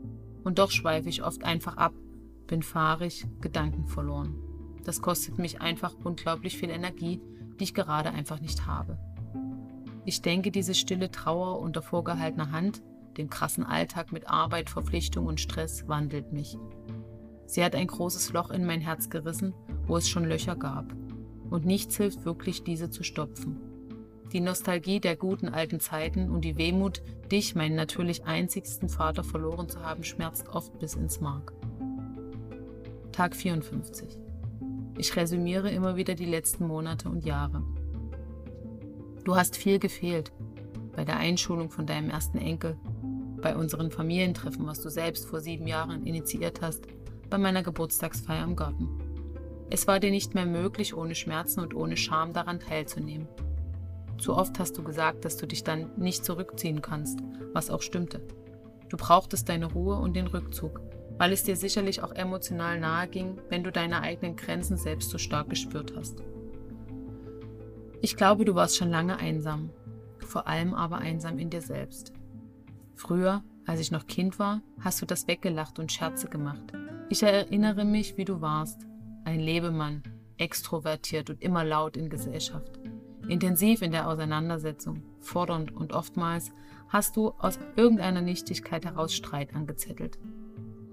Und 0.43 0.59
doch 0.59 0.71
schweife 0.71 1.09
ich 1.09 1.23
oft 1.23 1.43
einfach 1.43 1.77
ab, 1.77 1.93
bin 2.47 2.61
fahrig, 2.61 3.25
Gedanken 3.41 3.87
verloren. 3.87 4.35
Das 4.83 5.01
kostet 5.01 5.39
mich 5.39 5.61
einfach 5.61 5.95
unglaublich 6.03 6.57
viel 6.57 6.69
Energie, 6.69 7.21
die 7.59 7.63
ich 7.63 7.73
gerade 7.73 8.11
einfach 8.11 8.39
nicht 8.39 8.67
habe. 8.67 8.99
Ich 10.05 10.21
denke, 10.21 10.51
diese 10.51 10.73
stille 10.73 11.11
Trauer 11.11 11.59
unter 11.59 11.81
vorgehaltener 11.81 12.51
Hand, 12.51 12.81
dem 13.17 13.29
krassen 13.29 13.63
Alltag 13.63 14.11
mit 14.11 14.29
Arbeit, 14.29 14.69
Verpflichtung 14.69 15.25
und 15.25 15.39
Stress, 15.39 15.87
wandelt 15.87 16.31
mich. 16.31 16.57
Sie 17.47 17.63
hat 17.63 17.75
ein 17.75 17.87
großes 17.87 18.33
Loch 18.33 18.51
in 18.51 18.65
mein 18.65 18.81
Herz 18.81 19.09
gerissen, 19.09 19.53
wo 19.87 19.97
es 19.97 20.09
schon 20.09 20.25
Löcher 20.25 20.55
gab 20.55 20.93
und 21.49 21.65
nichts 21.65 21.97
hilft 21.97 22.25
wirklich, 22.25 22.63
diese 22.63 22.89
zu 22.89 23.03
stopfen. 23.03 23.57
Die 24.33 24.41
Nostalgie 24.41 24.99
der 24.99 25.15
guten 25.15 25.47
alten 25.47 25.79
Zeiten 25.79 26.29
und 26.29 26.41
die 26.41 26.57
Wehmut, 26.57 27.01
dich, 27.31 27.55
meinen 27.55 27.75
natürlich 27.75 28.25
einzigsten 28.25 28.89
Vater, 28.89 29.23
verloren 29.23 29.69
zu 29.69 29.81
haben, 29.81 30.03
schmerzt 30.03 30.49
oft 30.49 30.77
bis 30.79 30.95
ins 30.95 31.21
Mark. 31.21 31.53
Tag 33.11 33.35
54. 33.35 34.17
Ich 34.97 35.15
resümiere 35.15 35.71
immer 35.71 35.95
wieder 35.95 36.15
die 36.15 36.25
letzten 36.25 36.67
Monate 36.67 37.09
und 37.09 37.23
Jahre. 37.23 37.63
Du 39.25 39.35
hast 39.35 39.57
viel 39.57 39.79
gefehlt. 39.79 40.31
Bei 40.95 41.03
der 41.03 41.17
Einschulung 41.17 41.71
von 41.71 41.87
deinem 41.87 42.11
ersten 42.11 42.37
Enkel, 42.37 42.77
bei 43.41 43.55
unseren 43.55 43.89
Familientreffen, 43.89 44.67
was 44.67 44.81
du 44.81 44.89
selbst 44.89 45.25
vor 45.25 45.39
sieben 45.41 45.65
Jahren 45.65 46.05
initiiert 46.05 46.61
hast, 46.61 46.85
bei 47.31 47.39
meiner 47.39 47.63
Geburtstagsfeier 47.63 48.43
im 48.43 48.55
Garten. 48.55 48.87
Es 49.71 49.87
war 49.87 49.99
dir 49.99 50.11
nicht 50.11 50.35
mehr 50.35 50.45
möglich, 50.45 50.95
ohne 50.95 51.15
Schmerzen 51.15 51.61
und 51.61 51.73
ohne 51.73 51.97
Scham 51.97 52.33
daran 52.33 52.59
teilzunehmen. 52.59 53.27
Zu 54.19 54.35
oft 54.35 54.59
hast 54.59 54.77
du 54.77 54.83
gesagt, 54.83 55.25
dass 55.25 55.37
du 55.37 55.47
dich 55.47 55.63
dann 55.63 55.89
nicht 55.97 56.23
zurückziehen 56.23 56.83
kannst, 56.83 57.17
was 57.51 57.71
auch 57.71 57.81
stimmte. 57.81 58.21
Du 58.89 58.97
brauchtest 58.97 59.49
deine 59.49 59.65
Ruhe 59.65 59.95
und 59.95 60.15
den 60.15 60.27
Rückzug, 60.27 60.81
weil 61.17 61.33
es 61.33 61.43
dir 61.43 61.55
sicherlich 61.55 62.03
auch 62.03 62.11
emotional 62.11 62.79
nahe 62.79 63.07
ging, 63.07 63.39
wenn 63.49 63.63
du 63.63 63.71
deine 63.71 64.01
eigenen 64.01 64.35
Grenzen 64.35 64.77
selbst 64.77 65.09
so 65.09 65.17
stark 65.17 65.49
gespürt 65.49 65.93
hast. 65.97 66.21
Ich 68.01 68.15
glaube, 68.15 68.45
du 68.45 68.55
warst 68.55 68.77
schon 68.77 68.89
lange 68.89 69.17
einsam, 69.17 69.69
vor 70.19 70.47
allem 70.47 70.73
aber 70.73 70.97
einsam 70.97 71.39
in 71.39 71.49
dir 71.49 71.61
selbst. 71.61 72.13
Früher, 72.95 73.43
als 73.65 73.79
ich 73.79 73.91
noch 73.91 74.07
Kind 74.07 74.37
war, 74.39 74.61
hast 74.79 75.01
du 75.01 75.05
das 75.05 75.27
weggelacht 75.27 75.79
und 75.79 75.91
Scherze 75.91 76.27
gemacht. 76.27 76.73
Ich 77.09 77.23
erinnere 77.23 77.85
mich, 77.85 78.17
wie 78.17 78.25
du 78.25 78.41
warst, 78.41 78.85
ein 79.23 79.39
Lebemann, 79.39 80.03
extrovertiert 80.37 81.29
und 81.29 81.41
immer 81.41 81.63
laut 81.63 81.97
in 81.97 82.09
Gesellschaft. 82.09 82.79
Intensiv 83.27 83.81
in 83.81 83.91
der 83.91 84.07
Auseinandersetzung, 84.07 85.01
fordernd 85.19 85.71
und 85.71 85.93
oftmals 85.93 86.51
hast 86.89 87.15
du 87.15 87.29
aus 87.39 87.59
irgendeiner 87.75 88.21
Nichtigkeit 88.21 88.85
heraus 88.85 89.13
Streit 89.13 89.55
angezettelt. 89.55 90.19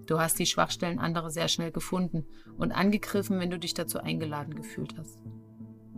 Du 0.06 0.18
hast 0.18 0.38
die 0.38 0.46
Schwachstellen 0.46 0.98
anderer 0.98 1.30
sehr 1.30 1.48
schnell 1.48 1.72
gefunden 1.72 2.24
und 2.56 2.72
angegriffen, 2.72 3.38
wenn 3.38 3.50
du 3.50 3.58
dich 3.58 3.74
dazu 3.74 3.98
eingeladen 3.98 4.54
gefühlt 4.54 4.96
hast. 4.96 5.18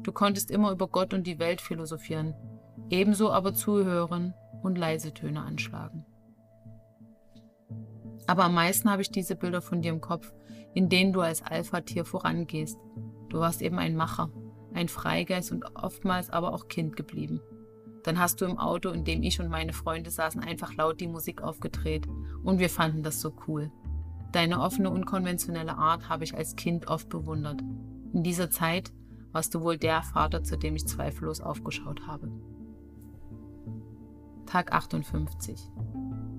Du 0.05 0.13
konntest 0.13 0.51
immer 0.51 0.71
über 0.71 0.87
Gott 0.87 1.15
und 1.15 1.27
die 1.27 1.39
Welt 1.39 1.61
philosophieren, 1.61 2.35
ebenso 2.91 3.33
aber 3.33 3.55
zuhören 3.55 4.35
und 4.63 4.77
leise 4.77 5.13
Töne 5.15 5.41
anschlagen. 5.41 6.05
Aber 8.27 8.45
am 8.45 8.55
meisten 8.55 8.91
habe 8.91 9.03
ich 9.03 9.11
diese 9.11 9.35
Bilder 9.35 9.63
von 9.63 9.83
dir 9.83 9.91
im 9.91 10.01
Kopf, 10.01 10.33
in 10.75 10.89
denen 10.89 11.13
du 11.13 11.21
als 11.21 11.43
Alpha-Tier 11.43 12.05
vorangehst. 12.05 12.79
Du 13.31 13.39
warst 13.39 13.63
eben 13.63 13.79
ein 13.79 13.97
Macher, 13.97 14.31
ein 14.73 14.89
Freigeist 14.89 15.53
und 15.53 15.65
oftmals 15.75 16.31
aber 16.31 16.53
auch 16.53 16.69
Kind 16.69 16.97
geblieben. 16.97 17.41
Dann 18.03 18.19
hast 18.19 18.41
du 18.41 18.45
im 18.45 18.59
Auto, 18.59 18.91
in 18.91 19.05
dem 19.05 19.23
ich 19.23 19.41
und 19.41 19.49
meine 19.49 19.73
Freunde 19.73 20.11
saßen, 20.11 20.43
einfach 20.43 20.75
laut 20.75 21.01
die 21.01 21.09
Musik 21.09 21.43
aufgedreht 21.43 22.07
und 22.43 22.59
wir 22.59 22.69
fanden 22.69 23.03
das 23.03 23.23
so 23.23 23.33
cool. 23.49 23.71
Deine 24.33 24.61
offene, 24.61 24.91
unkonventionelle 24.91 25.79
Art 25.79 26.11
habe 26.11 26.25
ich 26.25 26.35
als 26.35 26.57
Kind 26.57 26.89
oft 26.89 27.09
bewundert. 27.09 27.63
In 28.13 28.23
dieser 28.23 28.51
Zeit 28.51 28.93
warst 29.35 29.55
du 29.55 29.63
wohl 29.63 29.77
der 29.77 30.03
Vater, 30.03 30.45
zu 30.45 30.57
dem 30.57 30.77
ich 30.77 30.87
zweifellos 30.87 31.41
aufgeschaut 31.41 32.07
habe. 32.07 32.31
Tag 34.47 34.73
58. 34.73 35.61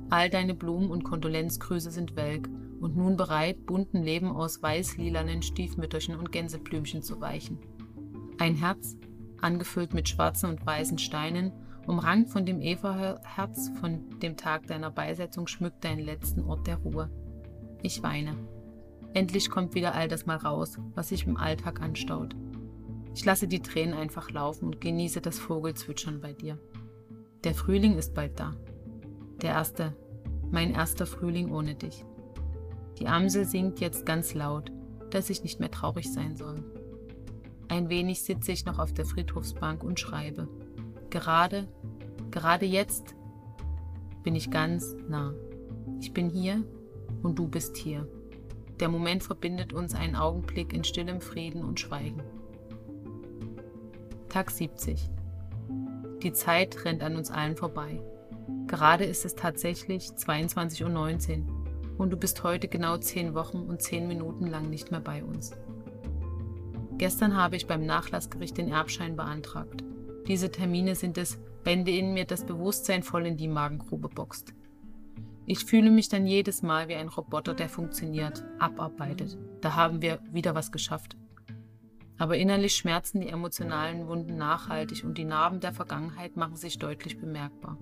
All 0.09 0.29
deine 0.29 0.53
Blumen 0.53 0.89
und 0.89 1.03
Kondolenzgrüße 1.03 1.91
sind 1.91 2.15
welk 2.15 2.49
und 2.79 2.95
nun 2.95 3.17
bereit, 3.17 3.65
bunten 3.65 4.01
Leben 4.01 4.31
aus 4.31 4.63
weiß-lilanen 4.63 5.41
Stiefmütterchen 5.41 6.15
und 6.15 6.31
Gänseblümchen 6.31 7.03
zu 7.03 7.19
weichen. 7.19 7.59
Ein 8.37 8.55
Herz, 8.55 8.95
angefüllt 9.41 9.93
mit 9.93 10.07
schwarzen 10.07 10.49
und 10.49 10.65
weißen 10.65 10.97
Steinen, 10.97 11.51
umrankt 11.87 12.29
von 12.29 12.45
dem 12.45 12.61
Eva-Herz 12.61 13.71
von 13.81 14.19
dem 14.21 14.37
Tag 14.37 14.67
deiner 14.67 14.89
Beisetzung, 14.89 15.47
schmückt 15.47 15.83
deinen 15.83 15.99
letzten 15.99 16.45
Ort 16.45 16.65
der 16.65 16.77
Ruhe. 16.77 17.09
Ich 17.81 18.01
weine. 18.03 18.35
Endlich 19.13 19.49
kommt 19.49 19.75
wieder 19.75 19.95
all 19.95 20.07
das 20.07 20.25
mal 20.25 20.37
raus, 20.37 20.77
was 20.93 21.09
sich 21.09 21.27
im 21.27 21.35
Alltag 21.35 21.81
anstaut. 21.81 22.35
Ich 23.15 23.23
lasse 23.23 23.47
die 23.47 23.61
Tränen 23.61 23.93
einfach 23.93 24.29
laufen 24.29 24.65
und 24.65 24.81
genieße 24.81 25.21
das 25.21 25.39
Vogelzwitschern 25.39 26.19
bei 26.19 26.33
dir. 26.33 26.59
Der 27.45 27.55
Frühling 27.55 27.97
ist 27.97 28.13
bald 28.13 28.37
da. 28.37 28.51
Der 29.41 29.51
erste, 29.51 29.95
mein 30.51 30.73
erster 30.73 31.05
Frühling 31.05 31.49
ohne 31.49 31.75
dich. 31.75 32.03
Die 32.99 33.07
Amsel 33.07 33.45
singt 33.45 33.79
jetzt 33.79 34.05
ganz 34.05 34.33
laut, 34.33 34.69
dass 35.11 35.29
ich 35.29 35.43
nicht 35.43 35.61
mehr 35.61 35.71
traurig 35.71 36.11
sein 36.11 36.35
soll. 36.35 36.61
Ein 37.69 37.87
wenig 37.87 38.21
sitze 38.21 38.51
ich 38.51 38.65
noch 38.65 38.79
auf 38.79 38.91
der 38.91 39.05
Friedhofsbank 39.05 39.81
und 39.81 39.97
schreibe. 39.97 40.49
Gerade, 41.09 41.69
gerade 42.31 42.65
jetzt 42.65 43.15
bin 44.23 44.35
ich 44.35 44.51
ganz 44.51 44.93
nah. 45.07 45.33
Ich 46.01 46.11
bin 46.11 46.29
hier 46.29 46.65
und 47.23 47.39
du 47.39 47.47
bist 47.47 47.77
hier. 47.77 48.09
Der 48.81 48.89
Moment 48.89 49.23
verbindet 49.23 49.71
uns 49.71 49.95
einen 49.95 50.17
Augenblick 50.17 50.73
in 50.73 50.83
stillem 50.83 51.21
Frieden 51.21 51.63
und 51.63 51.79
Schweigen. 51.79 52.21
Tag 54.35 54.51
70. 54.51 55.09
Die 56.21 56.33
Zeit 56.33 56.83
rennt 56.83 57.01
an 57.03 57.15
uns 57.15 57.31
allen 57.31 57.55
vorbei. 57.55 58.01
Gerade 58.67 59.05
ist 59.05 59.23
es 59.23 59.35
tatsächlich 59.35 60.09
22.19 60.09 61.45
Uhr 61.47 61.97
und 61.97 62.09
du 62.09 62.17
bist 62.17 62.43
heute 62.43 62.67
genau 62.67 62.97
10 62.97 63.33
Wochen 63.33 63.59
und 63.59 63.81
10 63.81 64.09
Minuten 64.09 64.47
lang 64.47 64.69
nicht 64.69 64.91
mehr 64.91 64.99
bei 64.99 65.23
uns. 65.23 65.53
Gestern 66.97 67.37
habe 67.37 67.55
ich 67.55 67.65
beim 67.65 67.85
Nachlassgericht 67.85 68.57
den 68.57 68.67
Erbschein 68.67 69.15
beantragt. 69.15 69.85
Diese 70.27 70.51
Termine 70.51 70.95
sind 70.95 71.17
es, 71.17 71.39
wenn 71.63 71.87
in 71.87 72.13
mir 72.13 72.25
das 72.25 72.43
Bewusstsein 72.43 73.03
voll 73.03 73.27
in 73.27 73.37
die 73.37 73.47
Magengrube 73.47 74.09
boxt. 74.09 74.53
Ich 75.45 75.63
fühle 75.63 75.91
mich 75.91 76.09
dann 76.09 76.27
jedes 76.27 76.61
Mal 76.61 76.89
wie 76.89 76.95
ein 76.95 77.07
Roboter, 77.07 77.53
der 77.53 77.69
funktioniert, 77.69 78.43
abarbeitet. 78.59 79.37
Da 79.61 79.77
haben 79.77 80.01
wir 80.01 80.19
wieder 80.29 80.55
was 80.55 80.73
geschafft. 80.73 81.15
Aber 82.17 82.37
innerlich 82.37 82.75
schmerzen 82.75 83.21
die 83.21 83.29
emotionalen 83.29 84.07
Wunden 84.07 84.37
nachhaltig 84.37 85.03
und 85.03 85.17
die 85.17 85.25
Narben 85.25 85.59
der 85.59 85.73
Vergangenheit 85.73 86.37
machen 86.37 86.55
sich 86.55 86.79
deutlich 86.79 87.19
bemerkbar. 87.19 87.77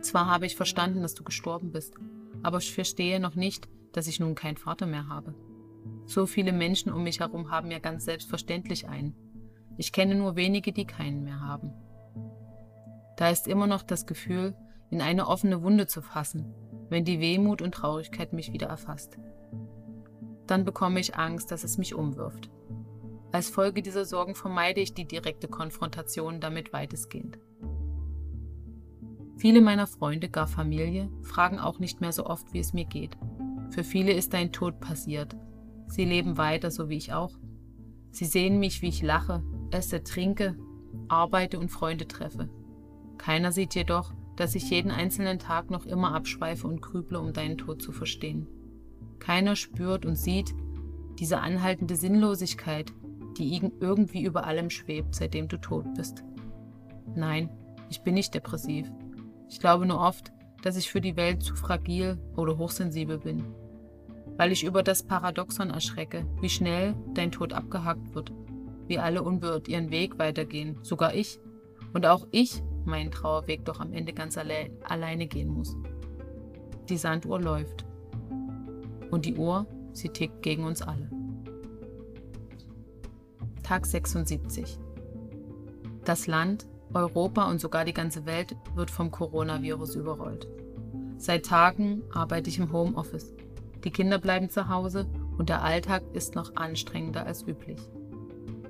Zwar 0.00 0.26
habe 0.26 0.46
ich 0.46 0.56
verstanden, 0.56 1.02
dass 1.02 1.14
du 1.14 1.24
gestorben 1.24 1.72
bist, 1.72 1.94
aber 2.42 2.58
ich 2.58 2.72
verstehe 2.72 3.20
noch 3.20 3.34
nicht, 3.34 3.68
dass 3.92 4.06
ich 4.06 4.20
nun 4.20 4.34
keinen 4.34 4.56
Vater 4.56 4.86
mehr 4.86 5.08
habe. 5.08 5.34
So 6.06 6.26
viele 6.26 6.52
Menschen 6.52 6.92
um 6.92 7.02
mich 7.02 7.20
herum 7.20 7.50
haben 7.50 7.70
ja 7.70 7.78
ganz 7.78 8.04
selbstverständlich 8.04 8.88
einen. 8.88 9.14
Ich 9.76 9.92
kenne 9.92 10.14
nur 10.14 10.36
wenige, 10.36 10.72
die 10.72 10.86
keinen 10.86 11.24
mehr 11.24 11.40
haben. 11.40 11.72
Da 13.16 13.30
ist 13.30 13.46
immer 13.46 13.66
noch 13.66 13.82
das 13.82 14.06
Gefühl, 14.06 14.56
in 14.90 15.02
eine 15.02 15.26
offene 15.26 15.62
Wunde 15.62 15.86
zu 15.86 16.00
fassen, 16.00 16.54
wenn 16.88 17.04
die 17.04 17.20
Wehmut 17.20 17.60
und 17.60 17.72
Traurigkeit 17.74 18.32
mich 18.32 18.52
wieder 18.52 18.68
erfasst. 18.68 19.18
Dann 20.48 20.64
bekomme 20.64 20.98
ich 20.98 21.14
Angst, 21.14 21.52
dass 21.52 21.62
es 21.62 21.78
mich 21.78 21.94
umwirft. 21.94 22.50
Als 23.30 23.50
Folge 23.50 23.82
dieser 23.82 24.06
Sorgen 24.06 24.34
vermeide 24.34 24.80
ich 24.80 24.94
die 24.94 25.06
direkte 25.06 25.46
Konfrontation 25.46 26.40
damit 26.40 26.72
weitestgehend. 26.72 27.38
Viele 29.36 29.60
meiner 29.60 29.86
Freunde, 29.86 30.30
gar 30.30 30.48
Familie, 30.48 31.10
fragen 31.22 31.58
auch 31.58 31.78
nicht 31.78 32.00
mehr 32.00 32.12
so 32.12 32.26
oft, 32.26 32.52
wie 32.54 32.58
es 32.58 32.72
mir 32.72 32.86
geht. 32.86 33.16
Für 33.70 33.84
viele 33.84 34.12
ist 34.12 34.32
dein 34.32 34.50
Tod 34.50 34.80
passiert. 34.80 35.36
Sie 35.86 36.06
leben 36.06 36.38
weiter, 36.38 36.70
so 36.70 36.88
wie 36.88 36.96
ich 36.96 37.12
auch. 37.12 37.38
Sie 38.10 38.24
sehen 38.24 38.58
mich, 38.58 38.80
wie 38.80 38.88
ich 38.88 39.02
lache, 39.02 39.44
esse, 39.70 40.02
trinke, 40.02 40.56
arbeite 41.08 41.58
und 41.58 41.68
Freunde 41.68 42.08
treffe. 42.08 42.48
Keiner 43.18 43.52
sieht 43.52 43.74
jedoch, 43.74 44.14
dass 44.36 44.54
ich 44.54 44.70
jeden 44.70 44.90
einzelnen 44.90 45.38
Tag 45.38 45.70
noch 45.70 45.84
immer 45.84 46.14
abschweife 46.14 46.66
und 46.66 46.80
grüble, 46.80 47.18
um 47.20 47.34
deinen 47.34 47.58
Tod 47.58 47.82
zu 47.82 47.92
verstehen. 47.92 48.48
Keiner 49.18 49.56
spürt 49.56 50.06
und 50.06 50.16
sieht 50.16 50.54
diese 51.18 51.38
anhaltende 51.38 51.96
Sinnlosigkeit, 51.96 52.92
die 53.36 53.60
irgendwie 53.80 54.22
über 54.22 54.46
allem 54.46 54.70
schwebt, 54.70 55.14
seitdem 55.14 55.48
du 55.48 55.58
tot 55.58 55.86
bist. 55.96 56.24
Nein, 57.14 57.50
ich 57.90 58.02
bin 58.02 58.14
nicht 58.14 58.34
depressiv. 58.34 58.90
Ich 59.48 59.60
glaube 59.60 59.86
nur 59.86 60.00
oft, 60.00 60.32
dass 60.62 60.76
ich 60.76 60.90
für 60.90 61.00
die 61.00 61.16
Welt 61.16 61.42
zu 61.42 61.54
fragil 61.54 62.18
oder 62.36 62.58
hochsensibel 62.58 63.18
bin. 63.18 63.44
Weil 64.36 64.52
ich 64.52 64.64
über 64.64 64.82
das 64.82 65.02
Paradoxon 65.02 65.70
erschrecke, 65.70 66.26
wie 66.40 66.48
schnell 66.48 66.94
dein 67.14 67.32
Tod 67.32 67.52
abgehakt 67.52 68.14
wird, 68.14 68.32
wie 68.86 68.98
alle 68.98 69.22
unbeirrt 69.22 69.68
ihren 69.68 69.90
Weg 69.90 70.18
weitergehen, 70.18 70.78
sogar 70.82 71.14
ich. 71.14 71.40
Und 71.92 72.06
auch 72.06 72.26
ich 72.30 72.62
meinen 72.84 73.10
Trauerweg 73.10 73.64
doch 73.64 73.80
am 73.80 73.92
Ende 73.92 74.12
ganz 74.12 74.36
alle 74.38 74.70
alleine 74.84 75.26
gehen 75.26 75.48
muss. 75.48 75.76
Die 76.88 76.96
Sanduhr 76.96 77.40
läuft. 77.40 77.87
Und 79.10 79.26
die 79.26 79.36
Uhr, 79.36 79.66
sie 79.92 80.08
tickt 80.08 80.42
gegen 80.42 80.64
uns 80.64 80.82
alle. 80.82 81.08
Tag 83.62 83.86
76. 83.86 84.78
Das 86.04 86.26
Land, 86.26 86.66
Europa 86.94 87.50
und 87.50 87.60
sogar 87.60 87.84
die 87.84 87.92
ganze 87.92 88.24
Welt 88.24 88.56
wird 88.74 88.90
vom 88.90 89.10
Coronavirus 89.10 89.94
überrollt. 89.94 90.48
Seit 91.18 91.46
Tagen 91.46 92.02
arbeite 92.12 92.48
ich 92.48 92.58
im 92.58 92.72
Homeoffice. 92.72 93.34
Die 93.84 93.90
Kinder 93.90 94.18
bleiben 94.18 94.48
zu 94.48 94.68
Hause 94.68 95.06
und 95.36 95.48
der 95.48 95.62
Alltag 95.62 96.02
ist 96.12 96.34
noch 96.34 96.56
anstrengender 96.56 97.26
als 97.26 97.46
üblich. 97.46 97.80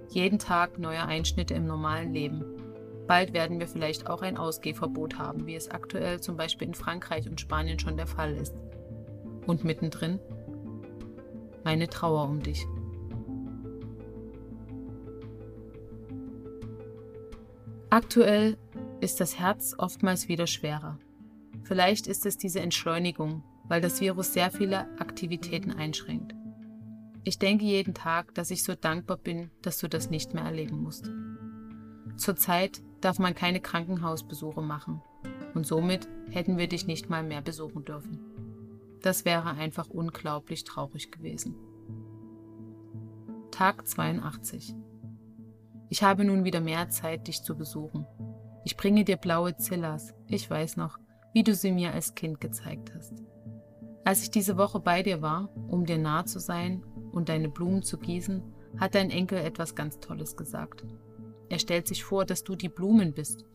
Jeden 0.08 0.38
Tag 0.38 0.78
neue 0.78 1.04
Einschnitte 1.04 1.54
im 1.54 1.66
normalen 1.66 2.12
Leben. 2.12 2.44
Bald 3.06 3.32
werden 3.32 3.60
wir 3.60 3.68
vielleicht 3.68 4.08
auch 4.08 4.22
ein 4.22 4.36
Ausgehverbot 4.36 5.18
haben, 5.18 5.46
wie 5.46 5.54
es 5.54 5.70
aktuell 5.70 6.20
zum 6.20 6.36
Beispiel 6.36 6.68
in 6.68 6.74
Frankreich 6.74 7.28
und 7.28 7.40
Spanien 7.40 7.78
schon 7.78 7.96
der 7.96 8.06
Fall 8.06 8.34
ist. 8.34 8.54
Und 9.46 9.64
mittendrin 9.64 10.18
meine 11.64 11.88
Trauer 11.88 12.24
um 12.24 12.42
dich. 12.42 12.66
Aktuell 17.90 18.56
ist 19.00 19.20
das 19.20 19.38
Herz 19.38 19.74
oftmals 19.76 20.28
wieder 20.28 20.46
schwerer. 20.46 20.98
Vielleicht 21.62 22.06
ist 22.06 22.26
es 22.26 22.36
diese 22.36 22.60
Entschleunigung, 22.60 23.42
weil 23.64 23.80
das 23.80 24.00
Virus 24.00 24.32
sehr 24.32 24.50
viele 24.50 24.88
Aktivitäten 24.98 25.72
einschränkt. 25.72 26.34
Ich 27.24 27.38
denke 27.38 27.64
jeden 27.64 27.92
Tag, 27.92 28.34
dass 28.34 28.50
ich 28.50 28.62
so 28.62 28.74
dankbar 28.74 29.18
bin, 29.18 29.50
dass 29.60 29.78
du 29.78 29.88
das 29.88 30.08
nicht 30.08 30.32
mehr 30.32 30.44
erleben 30.44 30.82
musst. 30.82 31.10
Zurzeit 32.16 32.82
darf 33.00 33.18
man 33.18 33.34
keine 33.34 33.60
Krankenhausbesuche 33.60 34.62
machen 34.62 35.02
und 35.54 35.66
somit 35.66 36.08
hätten 36.30 36.56
wir 36.56 36.68
dich 36.68 36.86
nicht 36.86 37.10
mal 37.10 37.22
mehr 37.22 37.42
besuchen 37.42 37.84
dürfen. 37.84 38.27
Das 39.02 39.24
wäre 39.24 39.50
einfach 39.50 39.88
unglaublich 39.88 40.64
traurig 40.64 41.10
gewesen. 41.10 41.54
Tag 43.50 43.86
82 43.86 44.74
ich 45.90 46.02
habe 46.02 46.24
nun 46.24 46.44
wieder 46.44 46.60
mehr 46.60 46.90
Zeit, 46.90 47.28
dich 47.28 47.42
zu 47.42 47.56
besuchen. 47.56 48.06
Ich 48.64 48.76
bringe 48.76 49.04
dir 49.04 49.16
blaue 49.16 49.56
Zillas. 49.56 50.14
Ich 50.26 50.48
weiß 50.50 50.76
noch, 50.76 50.98
wie 51.32 51.42
du 51.42 51.54
sie 51.54 51.72
mir 51.72 51.94
als 51.94 52.14
Kind 52.14 52.40
gezeigt 52.40 52.92
hast. 52.94 53.14
Als 54.04 54.22
ich 54.22 54.30
diese 54.30 54.58
Woche 54.58 54.80
bei 54.80 55.02
dir 55.02 55.22
war, 55.22 55.48
um 55.68 55.86
dir 55.86 55.98
nah 55.98 56.26
zu 56.26 56.40
sein 56.40 56.84
und 57.12 57.30
deine 57.30 57.48
Blumen 57.48 57.82
zu 57.82 57.98
gießen, 57.98 58.42
hat 58.76 58.94
dein 58.94 59.10
Enkel 59.10 59.38
etwas 59.38 59.74
ganz 59.74 59.98
Tolles 59.98 60.36
gesagt. 60.36 60.84
Er 61.48 61.58
stellt 61.58 61.88
sich 61.88 62.04
vor, 62.04 62.26
dass 62.26 62.44
du 62.44 62.54
die 62.54 62.68
Blumen 62.68 63.14
bist. 63.14 63.46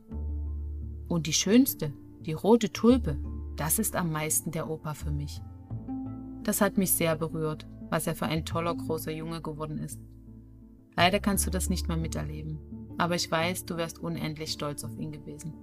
Und 1.08 1.28
die 1.28 1.34
schönste, 1.34 1.94
die 2.22 2.34
rote 2.34 2.72
Tulpe, 2.74 3.20
das 3.56 3.80
ist 3.80 3.96
am 3.96 4.12
meisten 4.12 4.52
der 4.52 4.70
Opa 4.70 4.94
für 4.94 5.12
mich. 5.12 5.42
Das 6.44 6.62
hat 6.62 6.78
mich 6.78 6.92
sehr 6.92 7.16
berührt, 7.16 7.68
was 7.90 8.08
er 8.08 8.16
für 8.16 8.26
ein 8.26 8.46
toller 8.46 8.76
großer 8.76 9.12
Junge 9.12 9.42
geworden 9.42 9.78
ist. 9.78 10.00
Leider 10.96 11.20
kannst 11.20 11.46
du 11.46 11.52
das 11.52 11.70
nicht 11.70 11.88
mehr 11.88 11.98
miterleben, 11.98 12.60
aber 12.98 13.16
ich 13.16 13.30
weiß, 13.30 13.66
du 13.66 13.78
wärst 13.78 14.00
unendlich 14.00 14.52
stolz 14.52 14.84
auf 14.84 14.98
ihn 14.98 15.12
gewesen. 15.12 15.54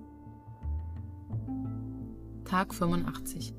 Tag 2.45 2.75
85. 2.75 3.55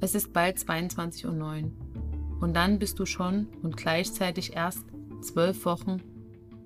Es 0.00 0.14
ist 0.14 0.32
bald 0.32 0.58
22.09 0.58 1.64
Uhr 1.64 1.72
und 2.40 2.54
dann 2.54 2.78
bist 2.78 2.98
du 2.98 3.06
schon 3.06 3.46
und 3.62 3.76
gleichzeitig 3.76 4.54
erst 4.54 4.84
zwölf 5.22 5.64
Wochen, 5.64 6.02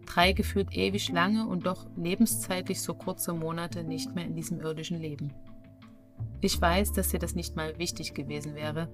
drei 0.07 0.33
gefühlt 0.33 0.75
ewig 0.75 1.13
lange 1.13 1.47
und 1.47 1.67
doch 1.67 1.87
lebenszeitlich 1.97 2.81
so 2.81 2.95
kurze 2.95 3.35
Monate 3.35 3.85
nicht 3.85 4.15
mehr 4.15 4.25
in 4.25 4.35
diesem 4.35 4.61
irdischen 4.61 5.01
Leben. 5.01 5.33
Ich 6.41 6.61
weiß, 6.61 6.93
dass 6.93 7.09
dir 7.09 7.19
das 7.19 7.35
nicht 7.35 7.57
mal 7.57 7.79
wichtig 7.79 8.15
gewesen 8.15 8.55
wäre, 8.55 8.89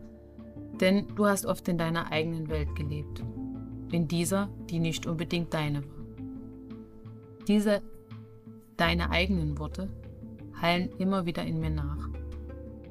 denn 0.80 1.08
du 1.14 1.26
hast 1.26 1.46
oft 1.46 1.68
in 1.68 1.78
deiner 1.78 2.10
eigenen 2.10 2.48
Welt 2.48 2.74
gelebt 2.74 3.22
in 3.94 4.08
dieser, 4.08 4.48
die 4.68 4.80
nicht 4.80 5.06
unbedingt 5.06 5.54
deine 5.54 5.84
war. 5.84 5.94
Diese 7.46 7.82
deine 8.76 9.10
eigenen 9.10 9.58
Worte 9.58 9.88
hallen 10.60 10.90
immer 10.98 11.26
wieder 11.26 11.44
in 11.44 11.60
mir 11.60 11.70
nach. 11.70 12.08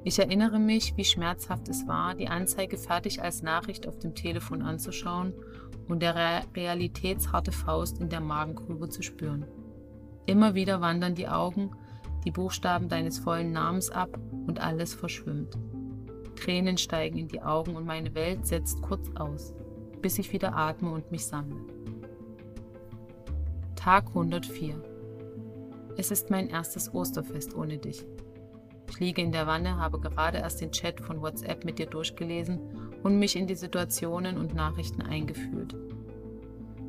Ich 0.05 0.19
erinnere 0.19 0.59
mich, 0.59 0.95
wie 0.97 1.05
schmerzhaft 1.05 1.67
es 1.69 1.87
war, 1.87 2.15
die 2.15 2.27
Anzeige 2.27 2.77
fertig 2.77 3.21
als 3.21 3.41
Nachricht 3.41 3.87
auf 3.87 3.99
dem 3.99 4.15
Telefon 4.15 4.61
anzuschauen 4.61 5.33
und 5.87 6.01
der 6.01 6.45
realitätsharte 6.55 7.51
Faust 7.51 7.99
in 7.99 8.09
der 8.09 8.21
Magengrube 8.21 8.89
zu 8.89 9.01
spüren. 9.01 9.45
Immer 10.25 10.55
wieder 10.55 10.81
wandern 10.81 11.15
die 11.15 11.27
Augen 11.27 11.71
die 12.23 12.31
Buchstaben 12.31 12.89
deines 12.89 13.19
vollen 13.19 13.51
Namens 13.51 13.89
ab 13.89 14.17
und 14.47 14.59
alles 14.59 14.93
verschwimmt. 14.93 15.57
Tränen 16.35 16.77
steigen 16.77 17.17
in 17.17 17.27
die 17.27 17.41
Augen 17.41 17.75
und 17.75 17.85
meine 17.85 18.15
Welt 18.15 18.45
setzt 18.47 18.81
kurz 18.81 19.09
aus 19.15 19.53
bis 20.03 20.19
ich 20.19 20.31
wieder 20.33 20.55
atme 20.55 20.91
und 20.91 21.09
mich 21.11 21.25
sammle. 21.25 21.61
Tag 23.75 24.09
104. 24.09 24.75
Es 25.97 26.11
ist 26.11 26.29
mein 26.29 26.49
erstes 26.49 26.93
Osterfest 26.93 27.55
ohne 27.55 27.77
dich. 27.77 28.05
Ich 28.89 28.99
liege 28.99 29.21
in 29.21 29.31
der 29.31 29.47
Wanne, 29.47 29.77
habe 29.77 29.99
gerade 29.99 30.39
erst 30.39 30.61
den 30.61 30.71
Chat 30.71 30.99
von 30.99 31.21
WhatsApp 31.21 31.63
mit 31.63 31.79
dir 31.79 31.87
durchgelesen 31.87 32.59
und 33.01 33.17
mich 33.17 33.35
in 33.35 33.47
die 33.47 33.55
Situationen 33.55 34.37
und 34.37 34.53
Nachrichten 34.53 35.01
eingefühlt. 35.01 35.75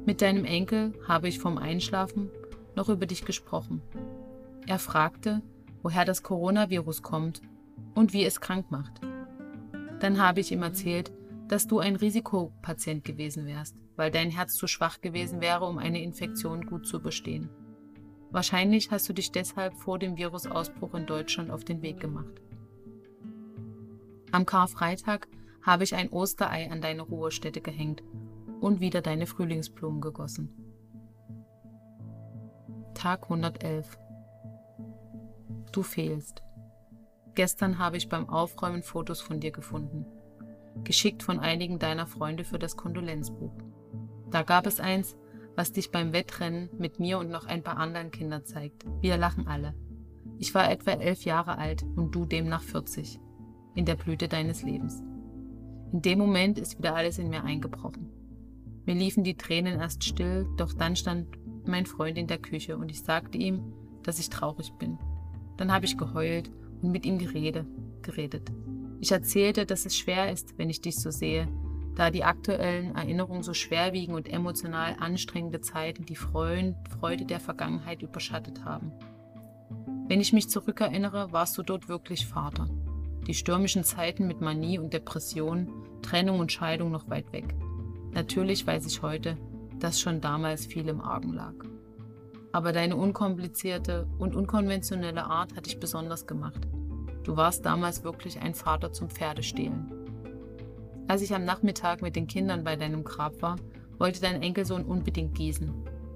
Mit 0.05 0.21
deinem 0.21 0.45
Enkel 0.45 0.93
habe 1.07 1.29
ich 1.29 1.39
vom 1.39 1.57
Einschlafen 1.57 2.31
noch 2.75 2.89
über 2.89 3.07
dich 3.07 3.25
gesprochen. 3.25 3.81
Er 4.67 4.79
fragte, 4.79 5.43
woher 5.83 6.05
das 6.05 6.23
Coronavirus 6.23 7.03
kommt 7.03 7.43
und 7.95 8.13
wie 8.13 8.25
es 8.25 8.41
krank 8.41 8.71
macht. 8.71 9.01
Dann 10.01 10.21
habe 10.21 10.41
ich 10.41 10.53
ihm 10.53 10.63
erzählt, 10.63 11.13
dass 11.49 11.67
du 11.67 11.79
ein 11.79 11.97
Risikopatient 11.97 13.05
gewesen 13.05 13.47
wärst, 13.47 13.77
weil 13.97 14.11
dein 14.11 14.31
Herz 14.31 14.55
zu 14.55 14.67
schwach 14.67 15.01
gewesen 15.01 15.41
wäre, 15.41 15.67
um 15.67 15.79
eine 15.79 16.03
Infektion 16.03 16.67
gut 16.67 16.87
zu 16.87 16.97
überstehen. 16.97 17.51
Wahrscheinlich 18.31 18.91
hast 18.91 19.09
du 19.09 19.13
dich 19.13 19.31
deshalb 19.31 19.75
vor 19.75 19.99
dem 19.99 20.17
Virusausbruch 20.17 20.95
in 20.95 21.07
Deutschland 21.07 21.51
auf 21.51 21.65
den 21.65 21.83
Weg 21.83 22.01
gemacht. 22.01 22.41
Am 24.33 24.47
Karfreitag 24.47 25.29
habe 25.63 25.85
ich 25.85 25.95
ein 25.95 26.09
Osterei 26.09 26.71
an 26.71 26.81
deine 26.81 27.03
Ruhestätte 27.03 27.61
gehängt 27.61 28.03
und 28.61 28.81
wieder 28.81 29.03
deine 29.03 29.27
Frühlingsblumen 29.27 30.01
gegossen. 30.01 30.49
Tag 32.95 33.25
111 33.25 33.99
Du 35.75 35.83
fehlst. 35.83 36.41
Gestern 37.35 37.81
habe 37.81 37.97
ich 37.97 38.09
beim 38.09 38.29
Aufräumen 38.29 38.85
Fotos 38.85 39.21
von 39.21 39.41
dir 39.41 39.51
gefunden, 39.51 40.07
geschickt 40.85 41.25
von 41.25 41.41
einigen 41.41 41.81
deiner 41.81 42.07
Freunde 42.07 42.45
für 42.45 42.61
das 42.61 42.77
Kondolenzbuch. 42.77 43.51
Da 44.31 44.45
gab 44.45 44.69
es 44.69 44.79
eins, 44.79 45.17
was 45.57 45.73
dich 45.73 45.91
beim 45.91 46.13
Wettrennen 46.13 46.71
mit 46.79 47.01
mir 47.01 47.19
und 47.19 47.29
noch 47.29 47.47
ein 47.47 47.65
paar 47.65 47.79
anderen 47.79 48.13
Kindern 48.13 48.45
zeigt. 48.45 48.85
Wir 49.01 49.17
lachen 49.17 49.49
alle. 49.49 49.75
Ich 50.39 50.55
war 50.55 50.71
etwa 50.71 50.93
elf 50.93 51.25
Jahre 51.25 51.59
alt 51.59 51.83
und 51.97 52.15
du 52.15 52.25
demnach 52.25 52.63
40, 52.63 53.19
in 53.75 53.85
der 53.85 53.97
Blüte 53.97 54.29
deines 54.29 54.63
Lebens. 54.63 55.03
In 55.93 56.03
dem 56.03 56.21
Moment 56.21 56.57
ist 56.57 56.79
wieder 56.79 56.95
alles 56.95 57.19
in 57.19 57.31
mir 57.31 57.43
eingebrochen. 57.43 58.13
Mir 58.87 58.95
liefen 58.95 59.25
die 59.25 59.37
Tränen 59.37 59.81
erst 59.81 60.05
still, 60.05 60.47
doch 60.57 60.73
dann 60.73 60.95
stand 60.95 61.37
mein 61.67 61.87
Freund 61.87 62.17
in 62.17 62.29
der 62.29 62.39
Küche 62.39 62.77
und 62.77 62.93
ich 62.93 63.03
sagte 63.03 63.39
ihm, 63.39 63.73
dass 64.05 64.21
ich 64.21 64.31
traurig 64.31 64.73
bin. 64.79 65.01
Dann 65.57 65.73
habe 65.73 65.85
ich 65.85 65.97
geheult 65.97 66.51
und 66.83 66.91
mit 66.91 67.07
ihm 67.07 67.19
geredet, 67.19 67.67
geredet. 68.03 68.51
Ich 69.01 69.13
erzählte, 69.13 69.67
dass 69.67 69.87
es 69.87 69.97
schwer 69.97 70.33
ist, 70.33 70.57
wenn 70.59 70.71
ich 70.71 70.81
dich 70.81 70.97
so 70.97 71.11
sehe, 71.11 71.49
da 71.95 72.11
die 72.11 72.25
aktuellen 72.25 72.95
Erinnerungen 72.95 73.43
so 73.43 73.55
schwerwiegen 73.55 74.15
und 74.15 74.29
emotional 74.29 74.97
anstrengende 74.99 75.61
Zeiten 75.61 76.05
die 76.07 76.17
Freude 76.17 76.75
der 77.25 77.41
Vergangenheit 77.41 78.03
überschattet 78.03 78.65
haben. 78.65 78.93
Wenn 80.09 80.21
ich 80.21 80.33
mich 80.33 80.51
zurückerinnere, 80.51 81.33
warst 81.33 81.57
du 81.57 81.63
dort 81.63 81.89
wirklich 81.89 82.27
Vater. 82.27 82.69
Die 83.27 83.35
stürmischen 83.35 83.85
Zeiten 83.85 84.27
mit 84.27 84.41
Manie 84.41 84.79
und 84.79 84.93
Depression, 84.93 85.69
Trennung 86.03 86.41
und 86.41 86.53
Scheidung 86.53 86.91
noch 86.91 87.09
weit 87.09 87.33
weg. 87.33 87.55
Natürlich 88.13 88.67
weiß 88.67 88.87
ich 88.87 89.03
heute, 89.03 89.39
dass 89.79 90.01
schon 90.01 90.21
damals 90.21 90.67
viel 90.67 90.89
im 90.89 91.01
Argen 91.01 91.33
lag. 91.33 91.55
Aber 92.55 92.71
deine 92.71 92.95
unkomplizierte 92.95 94.07
und 94.17 94.37
unkonventionelle 94.37 95.25
Art 95.25 95.57
hat 95.57 95.67
dich 95.67 95.81
besonders 95.81 96.25
gemacht. 96.25 96.69
Du 97.25 97.37
warst 97.37 97.67
damals 97.67 98.05
wirklich 98.05 98.41
ein 98.41 98.55
Vater 98.55 98.93
zum 98.93 99.11
Pferdestehlen. 99.11 99.91
Als 101.09 101.23
ich 101.23 101.35
am 101.35 101.45
Nachmittag 101.45 102.01
mit 102.01 102.15
den 102.15 102.29
Kindern 102.29 102.63
bei 102.63 102.77
deinem 102.77 103.03
Grab 103.03 103.43
war, 103.43 103.57
wollte 103.99 104.21
dein 104.21 104.41
Enkelsohn 104.41 104.85
unbedingt 104.85 105.35
gießen. 105.35 105.75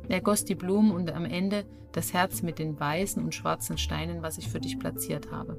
Er 0.08 0.20
goss 0.20 0.44
die 0.44 0.54
Blumen 0.54 0.92
und 0.92 1.10
am 1.10 1.24
Ende 1.24 1.64
das 1.90 2.12
Herz 2.12 2.40
mit 2.42 2.60
den 2.60 2.78
weißen 2.78 3.20
und 3.20 3.34
schwarzen 3.34 3.76
Steinen, 3.76 4.22
was 4.22 4.38
ich 4.38 4.48
für 4.48 4.60
dich 4.60 4.78
platziert 4.78 5.32
habe. 5.32 5.58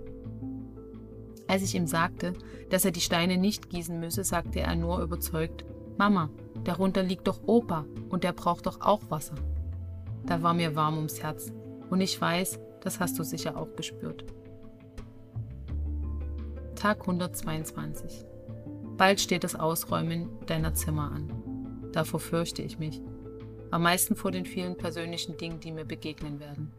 Als 1.50 1.62
ich 1.62 1.76
ihm 1.76 1.88
sagte, 1.88 2.32
dass 2.70 2.86
er 2.86 2.92
die 2.92 3.02
Steine 3.02 3.36
nicht 3.36 3.70
gießen 3.70 4.00
müsse, 4.00 4.24
sagte 4.24 4.62
er 4.62 4.78
nur 4.78 5.02
überzeugt, 5.02 5.66
Mama, 5.98 6.30
darunter 6.64 7.04
liegt 7.04 7.28
doch 7.28 7.42
Opa 7.46 7.84
und 8.08 8.24
der 8.24 8.32
braucht 8.32 8.66
doch 8.66 8.80
auch 8.80 9.12
Wasser. 9.12 9.36
Da 10.30 10.44
war 10.44 10.54
mir 10.54 10.76
warm 10.76 10.98
ums 10.98 11.24
Herz 11.24 11.52
und 11.90 12.02
ich 12.02 12.22
weiß, 12.22 12.60
das 12.82 13.00
hast 13.00 13.18
du 13.18 13.24
sicher 13.24 13.58
auch 13.58 13.76
gespürt. 13.76 14.26
Tag 16.76 17.02
122 17.02 18.26
Bald 18.96 19.20
steht 19.20 19.44
das 19.44 19.56
Ausräumen 19.56 20.30
deiner 20.46 20.76
Zimmer 20.76 21.12
an. 21.12 21.90
Davor 21.94 22.20
fürchte 22.20 22.62
ich 22.62 22.78
mich. 22.78 23.02
Am 23.72 23.82
meisten 23.82 24.16
vor 24.16 24.30
den 24.30 24.46
vielen 24.46 24.78
persönlichen 24.78 25.36
Dingen, 25.36 25.62
die 25.62 25.72
mir 25.72 25.86
begegnen 25.86 26.40
werden. 26.40 26.74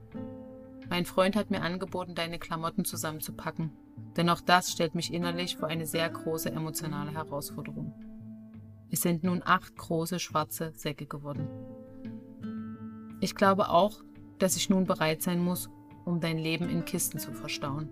Mein 0.88 1.04
Freund 1.04 1.34
hat 1.34 1.50
mir 1.50 1.62
angeboten, 1.62 2.14
deine 2.14 2.38
Klamotten 2.38 2.84
zusammenzupacken, 2.84 3.72
denn 4.16 4.30
auch 4.30 4.40
das 4.40 4.70
stellt 4.70 4.94
mich 4.94 5.12
innerlich 5.12 5.56
vor 5.56 5.68
eine 5.68 5.86
sehr 5.86 6.08
große 6.08 6.52
emotionale 6.52 7.10
Herausforderung. 7.14 7.94
Es 8.92 9.02
sind 9.02 9.24
nun 9.24 9.42
acht 9.44 9.74
große 9.76 10.20
schwarze 10.20 10.72
Säcke 10.76 11.06
geworden. 11.06 11.48
Ich 13.20 13.34
glaube 13.34 13.68
auch, 13.68 14.02
dass 14.38 14.56
ich 14.56 14.70
nun 14.70 14.86
bereit 14.86 15.22
sein 15.22 15.40
muss, 15.40 15.68
um 16.04 16.20
dein 16.20 16.38
Leben 16.38 16.68
in 16.68 16.84
Kisten 16.84 17.18
zu 17.18 17.32
verstauen. 17.32 17.90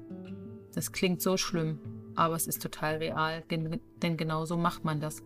Das 0.75 0.93
klingt 0.93 1.21
so 1.21 1.37
schlimm, 1.37 1.79
aber 2.17 2.35
es 2.35 2.47
ist 2.47 2.63
total 2.63 2.97
real, 2.97 3.45
denn 3.51 4.17
genau 4.17 4.45
so 4.45 4.57
macht 4.57 4.85
man 4.85 5.01
das. 5.01 5.23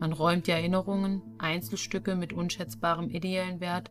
Man 0.00 0.12
räumt 0.12 0.46
die 0.46 0.52
Erinnerungen, 0.52 1.22
Einzelstücke 1.38 2.16
mit 2.16 2.32
unschätzbarem 2.32 3.10
ideellen 3.10 3.60
Wert, 3.60 3.90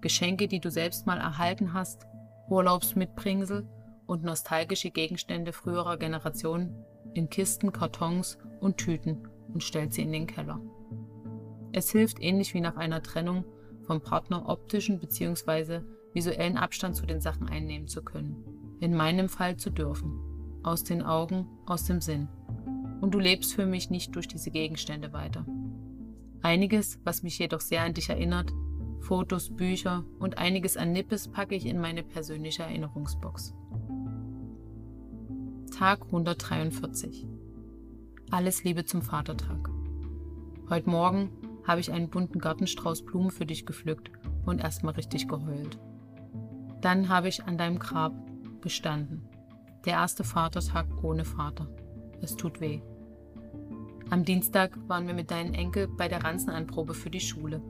Geschenke, 0.00 0.48
die 0.48 0.60
du 0.60 0.70
selbst 0.70 1.06
mal 1.06 1.18
erhalten 1.18 1.72
hast, 1.72 2.06
Urlaubsmitbringsel 2.48 3.68
und 4.06 4.22
nostalgische 4.22 4.90
Gegenstände 4.90 5.52
früherer 5.52 5.96
Generationen 5.96 6.84
in 7.14 7.30
Kisten, 7.30 7.72
Kartons 7.72 8.38
und 8.60 8.78
Tüten 8.78 9.28
und 9.52 9.62
stellt 9.62 9.94
sie 9.94 10.02
in 10.02 10.12
den 10.12 10.26
Keller. 10.26 10.60
Es 11.72 11.90
hilft 11.90 12.20
ähnlich 12.20 12.54
wie 12.54 12.60
nach 12.60 12.76
einer 12.76 13.02
Trennung 13.02 13.44
vom 13.84 14.00
Partner 14.00 14.48
optischen 14.48 14.98
bzw. 14.98 15.80
visuellen 16.12 16.56
Abstand 16.56 16.96
zu 16.96 17.06
den 17.06 17.20
Sachen 17.20 17.48
einnehmen 17.48 17.88
zu 17.88 18.02
können. 18.02 18.44
In 18.80 18.94
meinem 18.94 19.28
Fall 19.28 19.56
zu 19.56 19.70
dürfen 19.70 20.20
aus 20.62 20.82
den 20.82 21.02
Augen, 21.02 21.46
aus 21.66 21.84
dem 21.84 22.00
Sinn. 22.00 22.28
Und 23.00 23.14
du 23.14 23.18
lebst 23.18 23.54
für 23.54 23.66
mich 23.66 23.90
nicht 23.90 24.14
durch 24.16 24.26
diese 24.26 24.50
Gegenstände 24.50 25.12
weiter. 25.12 25.44
Einiges, 26.42 26.98
was 27.04 27.22
mich 27.22 27.38
jedoch 27.38 27.60
sehr 27.60 27.82
an 27.82 27.94
dich 27.94 28.08
erinnert, 28.08 28.52
Fotos, 29.00 29.54
Bücher 29.54 30.04
und 30.18 30.38
einiges 30.38 30.78
an 30.78 30.92
Nippes 30.92 31.28
packe 31.28 31.54
ich 31.54 31.66
in 31.66 31.78
meine 31.78 32.02
persönliche 32.02 32.62
Erinnerungsbox. 32.62 33.54
Tag 35.76 36.06
143. 36.06 37.26
Alles 38.30 38.64
Liebe 38.64 38.86
zum 38.86 39.02
Vatertag. 39.02 39.68
Heute 40.70 40.88
Morgen 40.88 41.30
habe 41.66 41.80
ich 41.80 41.92
einen 41.92 42.10
bunten 42.10 42.38
Gartenstrauß 42.38 43.04
Blumen 43.04 43.30
für 43.30 43.46
dich 43.46 43.66
gepflückt 43.66 44.10
und 44.44 44.60
erstmal 44.60 44.94
richtig 44.94 45.28
geheult. 45.28 45.78
Dann 46.80 47.08
habe 47.08 47.28
ich 47.28 47.44
an 47.44 47.56
deinem 47.56 47.78
Grab 47.78 48.12
gestanden 48.60 49.28
der 49.84 49.94
erste 49.94 50.24
Vatertag 50.24 50.86
ohne 51.02 51.24
Vater. 51.24 51.68
Es 52.22 52.36
tut 52.36 52.60
weh. 52.60 52.80
Am 54.10 54.24
Dienstag 54.24 54.76
waren 54.88 55.06
wir 55.06 55.14
mit 55.14 55.30
deinem 55.30 55.54
Enkel 55.54 55.88
bei 55.88 56.08
der 56.08 56.24
Ranzenanprobe 56.24 56.94
für 56.94 57.10
die 57.10 57.20
Schule. 57.20 57.62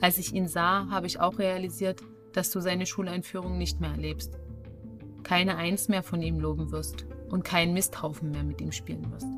Als 0.00 0.18
ich 0.18 0.34
ihn 0.34 0.46
sah, 0.46 0.88
habe 0.90 1.06
ich 1.06 1.20
auch 1.20 1.38
realisiert, 1.38 2.02
dass 2.32 2.50
du 2.50 2.60
seine 2.60 2.86
Schuleinführung 2.86 3.58
nicht 3.58 3.80
mehr 3.80 3.90
erlebst. 3.90 4.38
Keine 5.22 5.56
Eins 5.56 5.88
mehr 5.88 6.02
von 6.02 6.22
ihm 6.22 6.38
loben 6.38 6.70
wirst 6.70 7.06
und 7.30 7.44
keinen 7.44 7.74
Misthaufen 7.74 8.30
mehr 8.30 8.44
mit 8.44 8.60
ihm 8.60 8.72
spielen 8.72 9.10
wirst. 9.12 9.28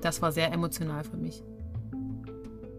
Das 0.00 0.22
war 0.22 0.30
sehr 0.30 0.52
emotional 0.52 1.04
für 1.04 1.16
mich. 1.16 1.42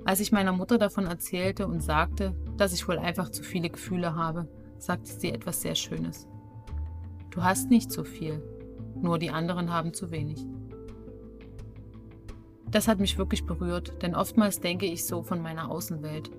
Als 0.09 0.21
ich 0.21 0.31
meiner 0.31 0.53
Mutter 0.53 0.79
davon 0.79 1.05
erzählte 1.05 1.67
und 1.67 1.81
sagte, 1.81 2.33
dass 2.57 2.73
ich 2.73 2.87
wohl 2.87 2.97
einfach 2.97 3.29
zu 3.29 3.43
viele 3.43 3.69
Gefühle 3.69 4.15
habe, 4.15 4.47
sagte 4.79 5.11
sie 5.11 5.31
etwas 5.31 5.61
sehr 5.61 5.75
Schönes. 5.75 6.27
Du 7.29 7.43
hast 7.43 7.69
nicht 7.69 7.91
so 7.91 8.03
viel, 8.03 8.41
nur 8.95 9.19
die 9.19 9.29
anderen 9.29 9.71
haben 9.71 9.93
zu 9.93 10.09
wenig. 10.09 10.47
Das 12.71 12.87
hat 12.87 12.99
mich 12.99 13.19
wirklich 13.19 13.45
berührt, 13.45 14.01
denn 14.01 14.15
oftmals 14.15 14.59
denke 14.59 14.87
ich 14.87 15.05
so 15.05 15.21
von 15.21 15.43
meiner 15.43 15.69
Außenwelt. 15.69 16.31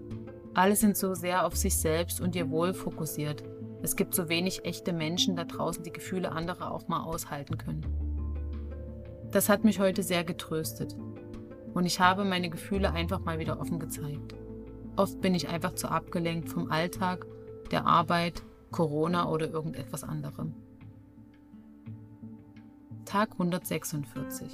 Alle 0.53 0.75
sind 0.75 0.97
so 0.97 1.15
sehr 1.15 1.47
auf 1.47 1.57
sich 1.57 1.77
selbst 1.77 2.21
und 2.21 2.35
ihr 2.35 2.51
Wohl 2.51 2.75
fokussiert. 2.75 3.45
Es 3.83 3.95
gibt 3.95 4.17
so 4.17 4.29
wenig 4.29 4.65
echte 4.65 4.93
Menschen 4.93 5.37
da 5.37 5.45
draußen, 5.45 5.85
die 5.85 5.93
Gefühle 5.93 6.33
anderer 6.33 6.73
auch 6.73 6.89
mal 6.89 7.05
aushalten 7.05 7.57
können. 7.57 7.87
Das 9.31 9.49
hat 9.49 9.63
mich 9.63 9.79
heute 9.79 10.03
sehr 10.03 10.25
getröstet. 10.25 10.97
Und 11.75 11.87
ich 11.87 12.01
habe 12.01 12.25
meine 12.25 12.51
Gefühle 12.51 12.93
einfach 12.93 13.21
mal 13.21 13.39
wieder 13.39 13.61
offen 13.61 13.79
gezeigt. 13.79 14.35
Oft 14.97 15.21
bin 15.21 15.35
ich 15.35 15.49
einfach 15.49 15.75
zu 15.75 15.89
abgelenkt 15.89 16.49
vom 16.49 16.71
Alltag, 16.71 17.27
der 17.71 17.87
Arbeit, 17.87 18.43
Corona 18.71 19.29
oder 19.29 19.49
irgendetwas 19.49 20.05
anderem. 20.05 20.55
Tag 23.05 23.33
146. 23.33 24.53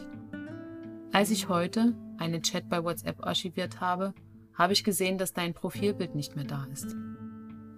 Als 1.12 1.30
ich 1.30 1.48
heute 1.48 1.94
einen 2.18 2.42
Chat 2.42 2.68
bei 2.68 2.82
WhatsApp 2.82 3.24
archiviert 3.26 3.80
habe, 3.80 4.14
habe 4.54 4.72
ich 4.72 4.84
gesehen, 4.84 5.18
dass 5.18 5.32
dein 5.32 5.54
Profilbild 5.54 6.14
nicht 6.14 6.36
mehr 6.36 6.44
da 6.44 6.66
ist. 6.72 6.96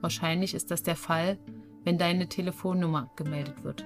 Wahrscheinlich 0.00 0.54
ist 0.54 0.70
das 0.70 0.82
der 0.82 0.96
Fall, 0.96 1.38
wenn 1.84 1.98
deine 1.98 2.28
Telefonnummer 2.28 3.10
gemeldet 3.16 3.64
wird. 3.64 3.84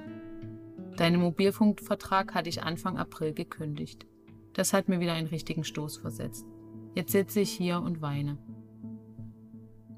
Deinen 0.96 1.20
Mobilfunkvertrag 1.20 2.34
hatte 2.34 2.50
ich 2.50 2.62
Anfang 2.62 2.98
April 2.98 3.32
gekündigt. 3.32 4.06
Das 4.54 4.72
hat 4.72 4.88
mir 4.88 5.00
wieder 5.00 5.12
einen 5.12 5.28
richtigen 5.28 5.64
Stoß 5.64 5.98
versetzt. 5.98 6.46
Jetzt 6.94 7.12
sitze 7.12 7.40
ich 7.40 7.50
hier 7.50 7.80
und 7.80 8.02
weine. 8.02 8.38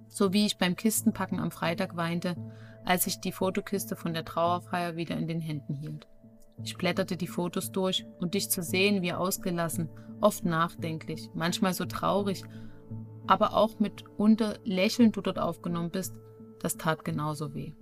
So 0.09 0.33
wie 0.33 0.47
ich 0.47 0.59
beim 0.59 0.77
Kistenpacken 0.77 1.41
am 1.41 1.51
Freitag 1.51 1.97
weinte, 1.97 2.37
als 2.85 3.07
ich 3.07 3.21
die 3.21 3.33
Fotokiste 3.33 3.97
von 3.97 4.15
der 4.15 4.25
Trauerfeier 4.25 4.97
wieder 4.97 5.17
in 5.17 5.27
den 5.27 5.41
Händen 5.41 5.75
hielt. 5.75 6.07
Ich 6.63 6.77
blätterte 6.77 7.17
die 7.17 7.27
Fotos 7.27 7.73
durch 7.73 8.07
und 8.21 8.35
dich 8.35 8.49
zu 8.49 8.63
sehen, 8.63 9.03
wie 9.03 9.13
ausgelassen, 9.13 9.89
oft 10.21 10.45
nachdenklich, 10.45 11.31
manchmal 11.35 11.75
so 11.75 11.85
traurig, 11.85 12.45
aber 13.27 13.55
auch 13.55 13.81
mitunter 13.81 14.59
lächelnd 14.65 15.17
du 15.17 15.21
dort 15.21 15.39
aufgenommen 15.39 15.91
bist, 15.91 16.15
das 16.61 16.77
tat 16.77 17.05
genauso 17.05 17.55
weh. 17.55 17.73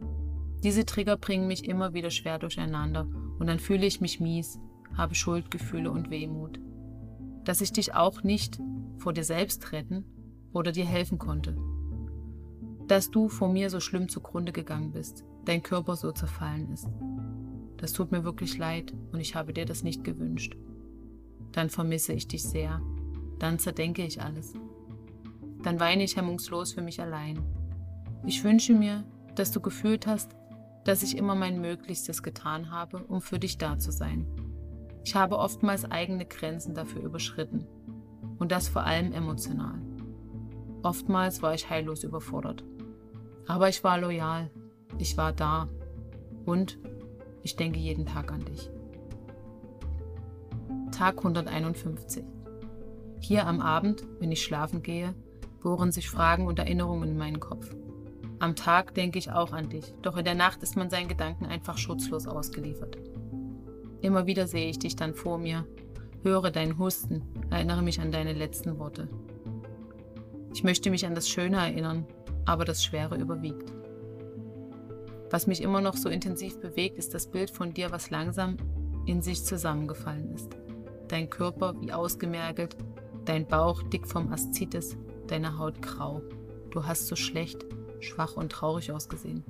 Diese 0.62 0.86
Trigger 0.86 1.16
bringen 1.16 1.48
mich 1.48 1.68
immer 1.68 1.92
wieder 1.92 2.10
schwer 2.10 2.38
durcheinander 2.38 3.06
und 3.38 3.46
dann 3.46 3.58
fühle 3.58 3.84
ich 3.84 4.00
mich 4.00 4.20
mies, 4.20 4.58
habe 4.96 5.14
Schuldgefühle 5.14 5.90
und 5.90 6.10
Wehmut. 6.10 6.60
Dass 7.44 7.60
ich 7.60 7.72
dich 7.72 7.94
auch 7.94 8.22
nicht 8.22 8.60
vor 8.98 9.12
dir 9.12 9.24
selbst 9.24 9.72
retten 9.72 10.04
oder 10.52 10.72
dir 10.72 10.84
helfen 10.84 11.18
konnte. 11.18 11.56
Dass 12.86 13.10
du 13.10 13.28
vor 13.28 13.52
mir 13.52 13.70
so 13.70 13.80
schlimm 13.80 14.08
zugrunde 14.08 14.52
gegangen 14.52 14.92
bist, 14.92 15.24
dein 15.44 15.62
Körper 15.62 15.96
so 15.96 16.12
zerfallen 16.12 16.70
ist. 16.72 16.88
Das 17.78 17.92
tut 17.92 18.12
mir 18.12 18.24
wirklich 18.24 18.58
leid 18.58 18.94
und 19.12 19.20
ich 19.20 19.34
habe 19.34 19.52
dir 19.52 19.64
das 19.64 19.82
nicht 19.82 20.04
gewünscht. 20.04 20.56
Dann 21.50 21.68
vermisse 21.68 22.12
ich 22.12 22.28
dich 22.28 22.42
sehr. 22.42 22.80
Dann 23.38 23.58
zerdenke 23.58 24.04
ich 24.04 24.22
alles. 24.22 24.54
Dann 25.62 25.80
weine 25.80 26.04
ich 26.04 26.16
hemmungslos 26.16 26.72
für 26.72 26.82
mich 26.82 27.00
allein. 27.00 27.40
Ich 28.24 28.44
wünsche 28.44 28.74
mir, 28.74 29.04
dass 29.34 29.50
du 29.50 29.60
gefühlt 29.60 30.06
hast, 30.06 30.36
dass 30.84 31.02
ich 31.02 31.16
immer 31.16 31.34
mein 31.34 31.60
Möglichstes 31.60 32.22
getan 32.22 32.70
habe, 32.70 32.98
um 33.04 33.20
für 33.20 33.38
dich 33.38 33.58
da 33.58 33.78
zu 33.78 33.90
sein. 33.90 34.26
Ich 35.04 35.14
habe 35.14 35.38
oftmals 35.38 35.90
eigene 35.90 36.24
Grenzen 36.24 36.74
dafür 36.74 37.02
überschritten. 37.02 37.66
Und 38.38 38.52
das 38.52 38.68
vor 38.68 38.84
allem 38.84 39.12
emotional. 39.12 39.80
Oftmals 40.82 41.42
war 41.42 41.54
ich 41.54 41.70
heillos 41.70 42.02
überfordert. 42.02 42.64
Aber 43.46 43.68
ich 43.68 43.84
war 43.84 43.98
loyal. 43.98 44.50
Ich 44.98 45.16
war 45.16 45.32
da. 45.32 45.68
Und 46.44 46.78
ich 47.42 47.56
denke 47.56 47.78
jeden 47.78 48.06
Tag 48.06 48.32
an 48.32 48.44
dich. 48.44 48.70
Tag 50.90 51.18
151. 51.18 52.24
Hier 53.20 53.46
am 53.46 53.60
Abend, 53.60 54.04
wenn 54.18 54.32
ich 54.32 54.42
schlafen 54.42 54.82
gehe, 54.82 55.14
bohren 55.60 55.92
sich 55.92 56.10
Fragen 56.10 56.46
und 56.46 56.58
Erinnerungen 56.58 57.10
in 57.10 57.16
meinen 57.16 57.40
Kopf. 57.40 57.74
Am 58.40 58.56
Tag 58.56 58.94
denke 58.94 59.18
ich 59.18 59.30
auch 59.30 59.52
an 59.52 59.68
dich, 59.68 59.94
doch 60.02 60.16
in 60.16 60.24
der 60.24 60.34
Nacht 60.34 60.62
ist 60.62 60.76
man 60.76 60.90
seinen 60.90 61.06
Gedanken 61.06 61.46
einfach 61.46 61.78
schutzlos 61.78 62.26
ausgeliefert. 62.26 62.98
Immer 64.02 64.26
wieder 64.26 64.48
sehe 64.48 64.68
ich 64.68 64.80
dich 64.80 64.96
dann 64.96 65.14
vor 65.14 65.38
mir, 65.38 65.64
höre 66.24 66.50
deinen 66.50 66.76
Husten, 66.78 67.22
erinnere 67.50 67.82
mich 67.82 68.00
an 68.00 68.10
deine 68.10 68.32
letzten 68.32 68.78
Worte. 68.78 69.08
Ich 70.52 70.64
möchte 70.64 70.90
mich 70.90 71.06
an 71.06 71.14
das 71.14 71.28
Schöne 71.28 71.58
erinnern, 71.58 72.06
aber 72.44 72.64
das 72.64 72.84
Schwere 72.84 73.16
überwiegt. 73.16 73.72
Was 75.30 75.46
mich 75.46 75.62
immer 75.62 75.80
noch 75.80 75.96
so 75.96 76.08
intensiv 76.08 76.60
bewegt, 76.60 76.98
ist 76.98 77.14
das 77.14 77.28
Bild 77.28 77.50
von 77.50 77.72
dir, 77.72 77.92
was 77.92 78.10
langsam 78.10 78.56
in 79.06 79.22
sich 79.22 79.44
zusammengefallen 79.44 80.34
ist. 80.34 80.50
Dein 81.08 81.30
Körper 81.30 81.80
wie 81.80 81.92
ausgemergelt, 81.92 82.76
dein 83.24 83.46
Bauch 83.46 83.82
dick 83.84 84.06
vom 84.06 84.32
Aszites, 84.32 84.96
deine 85.28 85.58
Haut 85.58 85.80
grau. 85.80 86.22
Du 86.70 86.84
hast 86.86 87.06
so 87.06 87.14
schlecht, 87.14 87.64
schwach 88.00 88.36
und 88.36 88.50
traurig 88.50 88.90
ausgesehen. 88.90 89.44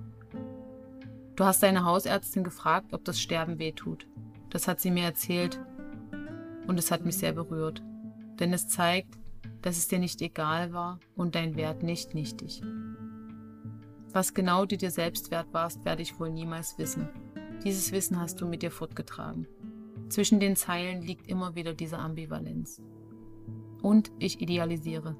Du 1.36 1.44
hast 1.44 1.62
deine 1.62 1.84
Hausärztin 1.84 2.44
gefragt, 2.44 2.92
ob 2.92 3.04
das 3.04 3.18
Sterben 3.18 3.58
weh 3.58 3.72
tut. 3.72 4.06
Das 4.52 4.68
hat 4.68 4.80
sie 4.80 4.90
mir 4.90 5.04
erzählt 5.04 5.58
und 6.66 6.78
es 6.78 6.90
hat 6.90 7.06
mich 7.06 7.16
sehr 7.16 7.32
berührt, 7.32 7.82
denn 8.38 8.52
es 8.52 8.68
zeigt, 8.68 9.18
dass 9.62 9.78
es 9.78 9.88
dir 9.88 9.98
nicht 9.98 10.20
egal 10.20 10.74
war 10.74 11.00
und 11.16 11.34
dein 11.34 11.56
Wert 11.56 11.82
nicht 11.82 12.12
nichtig. 12.12 12.60
Was 14.12 14.34
genau 14.34 14.66
du 14.66 14.76
dir 14.76 14.90
selbst 14.90 15.30
wert 15.30 15.46
warst, 15.52 15.86
werde 15.86 16.02
ich 16.02 16.20
wohl 16.20 16.28
niemals 16.28 16.76
wissen. 16.76 17.08
Dieses 17.64 17.92
Wissen 17.92 18.20
hast 18.20 18.42
du 18.42 18.46
mit 18.46 18.62
dir 18.62 18.70
fortgetragen. 18.70 19.46
Zwischen 20.10 20.38
den 20.38 20.54
Zeilen 20.54 21.00
liegt 21.00 21.28
immer 21.28 21.54
wieder 21.54 21.72
diese 21.72 21.98
Ambivalenz. 21.98 22.82
Und 23.80 24.12
ich 24.18 24.42
idealisiere, 24.42 25.16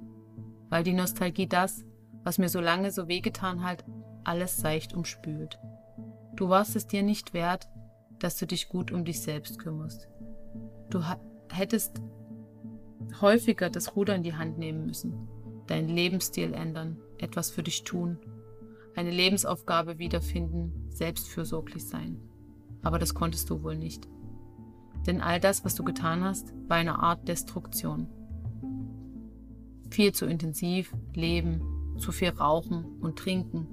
weil 0.69 0.83
die 0.85 0.93
Nostalgie 0.93 1.47
das, 1.47 1.87
was 2.23 2.37
mir 2.37 2.51
so 2.51 2.61
lange 2.61 2.91
so 2.91 3.09
wehgetan 3.09 3.65
hat, 3.65 3.83
alles 4.25 4.59
seicht 4.59 4.93
umspült. 4.93 5.59
Du 6.35 6.51
warst 6.51 6.77
es 6.77 6.87
dir 6.87 7.03
nicht 7.03 7.33
wert, 7.33 7.69
dass 8.23 8.37
du 8.37 8.47
dich 8.47 8.69
gut 8.69 8.93
um 8.93 9.05
dich 9.05 9.21
selbst 9.21 9.59
kümmerst. 9.59 10.09
Du 10.91 11.03
hättest 11.51 12.01
häufiger 13.21 13.69
das 13.69 13.97
Ruder 13.97 14.15
in 14.15 14.23
die 14.23 14.35
Hand 14.35 14.59
nehmen 14.59 14.87
müssen, 14.87 15.29
deinen 15.67 15.89
Lebensstil 15.89 16.55
ändern, 16.55 16.99
etwas 17.19 17.51
für 17.51 17.65
dich 17.65 17.83
tun, 17.83 18.19
eine 18.95 19.11
Lebensaufgabe 19.11 19.99
wiederfinden, 19.99 20.89
selbstfürsorglich 20.91 21.85
sein. 21.89 22.21
Aber 22.83 23.01
das 23.01 23.15
konntest 23.15 23.51
du 23.51 23.63
wohl 23.65 23.77
nicht. 23.77 24.07
Denn 25.07 25.21
all 25.21 25.41
das, 25.41 25.65
was 25.65 25.75
du 25.75 25.83
getan 25.83 26.23
hast, 26.23 26.53
war 26.69 26.77
eine 26.77 27.01
Art 27.01 27.27
Destruktion. 27.27 28.07
Viel 29.91 30.13
zu 30.13 30.27
intensiv 30.27 30.95
leben, 31.15 31.97
zu 31.99 32.13
viel 32.13 32.31
rauchen 32.31 32.85
und 33.01 33.19
trinken, 33.19 33.67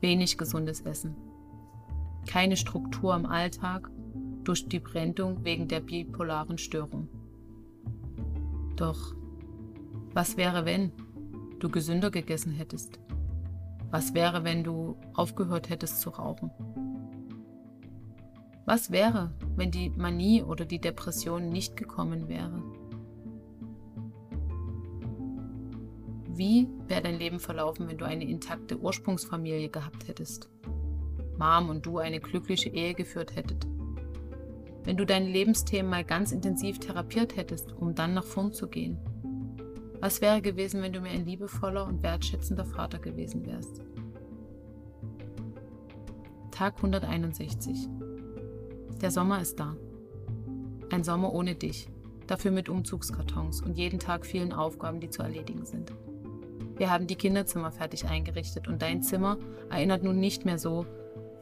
wenig 0.00 0.38
gesundes 0.38 0.80
Essen 0.80 1.14
keine 2.26 2.56
Struktur 2.56 3.14
im 3.14 3.26
Alltag 3.26 3.90
durch 4.44 4.68
die 4.68 4.80
Brennung 4.80 5.44
wegen 5.44 5.68
der 5.68 5.80
bipolaren 5.80 6.58
Störung. 6.58 7.08
Doch 8.76 9.14
was 10.14 10.36
wäre, 10.36 10.64
wenn 10.64 10.92
du 11.58 11.70
gesünder 11.70 12.10
gegessen 12.10 12.52
hättest? 12.52 12.98
Was 13.90 14.14
wäre, 14.14 14.44
wenn 14.44 14.64
du 14.64 14.96
aufgehört 15.14 15.70
hättest 15.70 16.00
zu 16.00 16.10
rauchen? 16.10 16.50
Was 18.64 18.90
wäre, 18.90 19.34
wenn 19.56 19.70
die 19.70 19.90
Manie 19.90 20.42
oder 20.42 20.64
die 20.64 20.80
Depression 20.80 21.48
nicht 21.48 21.76
gekommen 21.76 22.28
wäre? 22.28 22.62
Wie 26.28 26.68
wäre 26.88 27.02
dein 27.02 27.18
Leben 27.18 27.40
verlaufen, 27.40 27.88
wenn 27.88 27.98
du 27.98 28.06
eine 28.06 28.24
intakte 28.24 28.78
Ursprungsfamilie 28.78 29.68
gehabt 29.68 30.08
hättest? 30.08 30.48
Mom 31.42 31.70
und 31.70 31.84
du 31.84 31.98
eine 31.98 32.20
glückliche 32.20 32.68
Ehe 32.68 32.94
geführt 32.94 33.34
hättet. 33.34 33.66
Wenn 34.84 34.96
du 34.96 35.04
deine 35.04 35.28
Lebensthemen 35.28 35.90
mal 35.90 36.04
ganz 36.04 36.30
intensiv 36.30 36.78
therapiert 36.78 37.36
hättest, 37.36 37.72
um 37.72 37.96
dann 37.96 38.14
nach 38.14 38.24
vorn 38.24 38.52
zu 38.52 38.68
gehen. 38.68 38.98
Was 40.00 40.20
wäre 40.20 40.40
gewesen, 40.40 40.82
wenn 40.82 40.92
du 40.92 41.00
mir 41.00 41.10
ein 41.10 41.26
liebevoller 41.26 41.86
und 41.86 42.02
wertschätzender 42.02 42.64
Vater 42.64 42.98
gewesen 42.98 43.44
wärst? 43.44 43.82
Tag 46.52 46.76
161. 46.76 47.88
Der 49.00 49.10
Sommer 49.10 49.40
ist 49.40 49.58
da. 49.58 49.76
Ein 50.90 51.02
Sommer 51.02 51.32
ohne 51.32 51.56
dich, 51.56 51.88
dafür 52.28 52.52
mit 52.52 52.68
Umzugskartons 52.68 53.62
und 53.62 53.78
jeden 53.78 53.98
Tag 53.98 54.26
vielen 54.26 54.52
Aufgaben, 54.52 55.00
die 55.00 55.10
zu 55.10 55.22
erledigen 55.22 55.64
sind. 55.64 55.92
Wir 56.76 56.90
haben 56.90 57.06
die 57.06 57.16
Kinderzimmer 57.16 57.72
fertig 57.72 58.06
eingerichtet 58.06 58.68
und 58.68 58.82
dein 58.82 59.02
Zimmer 59.02 59.38
erinnert 59.70 60.04
nun 60.04 60.20
nicht 60.20 60.44
mehr 60.44 60.58
so 60.58 60.86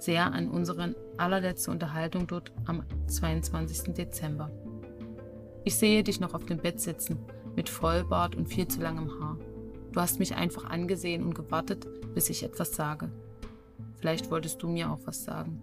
sehr 0.02 0.32
an 0.32 0.48
unsere 0.48 0.94
allerletzte 1.16 1.70
Unterhaltung 1.70 2.26
dort 2.26 2.52
am 2.64 2.82
22. 3.06 3.94
Dezember. 3.94 4.50
Ich 5.64 5.76
sehe 5.76 6.02
dich 6.02 6.20
noch 6.20 6.34
auf 6.34 6.44
dem 6.44 6.58
Bett 6.58 6.80
sitzen, 6.80 7.18
mit 7.54 7.68
Vollbart 7.68 8.34
und 8.34 8.46
viel 8.46 8.66
zu 8.66 8.80
langem 8.80 9.10
Haar. 9.20 9.36
Du 9.92 10.00
hast 10.00 10.18
mich 10.18 10.34
einfach 10.34 10.64
angesehen 10.64 11.22
und 11.24 11.34
gewartet, 11.34 11.86
bis 12.14 12.30
ich 12.30 12.42
etwas 12.42 12.74
sage. 12.74 13.10
Vielleicht 13.98 14.30
wolltest 14.30 14.62
du 14.62 14.68
mir 14.68 14.90
auch 14.90 15.00
was 15.04 15.24
sagen. 15.24 15.62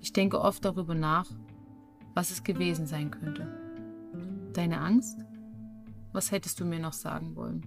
Ich 0.00 0.12
denke 0.12 0.40
oft 0.40 0.64
darüber 0.64 0.94
nach, 0.94 1.30
was 2.14 2.30
es 2.30 2.44
gewesen 2.44 2.86
sein 2.86 3.10
könnte. 3.10 3.46
Deine 4.52 4.80
Angst? 4.80 5.18
Was 6.12 6.30
hättest 6.30 6.60
du 6.60 6.64
mir 6.64 6.80
noch 6.80 6.92
sagen 6.92 7.36
wollen? 7.36 7.64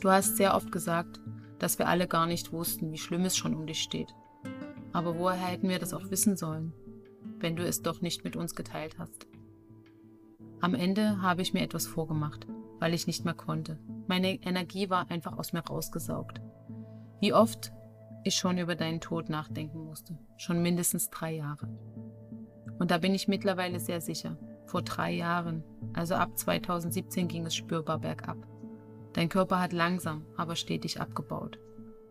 Du 0.00 0.10
hast 0.10 0.36
sehr 0.36 0.54
oft 0.54 0.70
gesagt, 0.72 1.20
dass 1.60 1.78
wir 1.78 1.86
alle 1.86 2.08
gar 2.08 2.26
nicht 2.26 2.52
wussten, 2.52 2.90
wie 2.90 2.98
schlimm 2.98 3.24
es 3.24 3.36
schon 3.36 3.54
um 3.54 3.66
dich 3.66 3.80
steht. 3.80 4.14
Aber 4.92 5.18
woher 5.18 5.46
hätten 5.46 5.68
wir 5.68 5.78
das 5.78 5.94
auch 5.94 6.10
wissen 6.10 6.36
sollen, 6.36 6.72
wenn 7.38 7.54
du 7.54 7.64
es 7.64 7.82
doch 7.82 8.00
nicht 8.00 8.24
mit 8.24 8.34
uns 8.34 8.56
geteilt 8.56 8.98
hast? 8.98 9.28
Am 10.60 10.74
Ende 10.74 11.22
habe 11.22 11.42
ich 11.42 11.54
mir 11.54 11.62
etwas 11.62 11.86
vorgemacht, 11.86 12.46
weil 12.80 12.92
ich 12.92 13.06
nicht 13.06 13.24
mehr 13.24 13.34
konnte. 13.34 13.78
Meine 14.08 14.42
Energie 14.42 14.90
war 14.90 15.10
einfach 15.10 15.38
aus 15.38 15.52
mir 15.52 15.60
rausgesaugt. 15.60 16.40
Wie 17.20 17.32
oft 17.32 17.72
ich 18.24 18.34
schon 18.34 18.58
über 18.58 18.74
deinen 18.74 19.00
Tod 19.00 19.28
nachdenken 19.28 19.84
musste. 19.84 20.18
Schon 20.36 20.62
mindestens 20.62 21.10
drei 21.10 21.32
Jahre. 21.32 21.68
Und 22.78 22.90
da 22.90 22.98
bin 22.98 23.14
ich 23.14 23.28
mittlerweile 23.28 23.80
sehr 23.80 24.00
sicher. 24.00 24.36
Vor 24.66 24.82
drei 24.82 25.12
Jahren, 25.12 25.64
also 25.94 26.14
ab 26.14 26.38
2017, 26.38 27.28
ging 27.28 27.46
es 27.46 27.54
spürbar 27.54 27.98
bergab. 27.98 28.36
Dein 29.12 29.28
Körper 29.28 29.60
hat 29.60 29.72
langsam, 29.72 30.24
aber 30.36 30.56
stetig 30.56 31.00
abgebaut. 31.00 31.58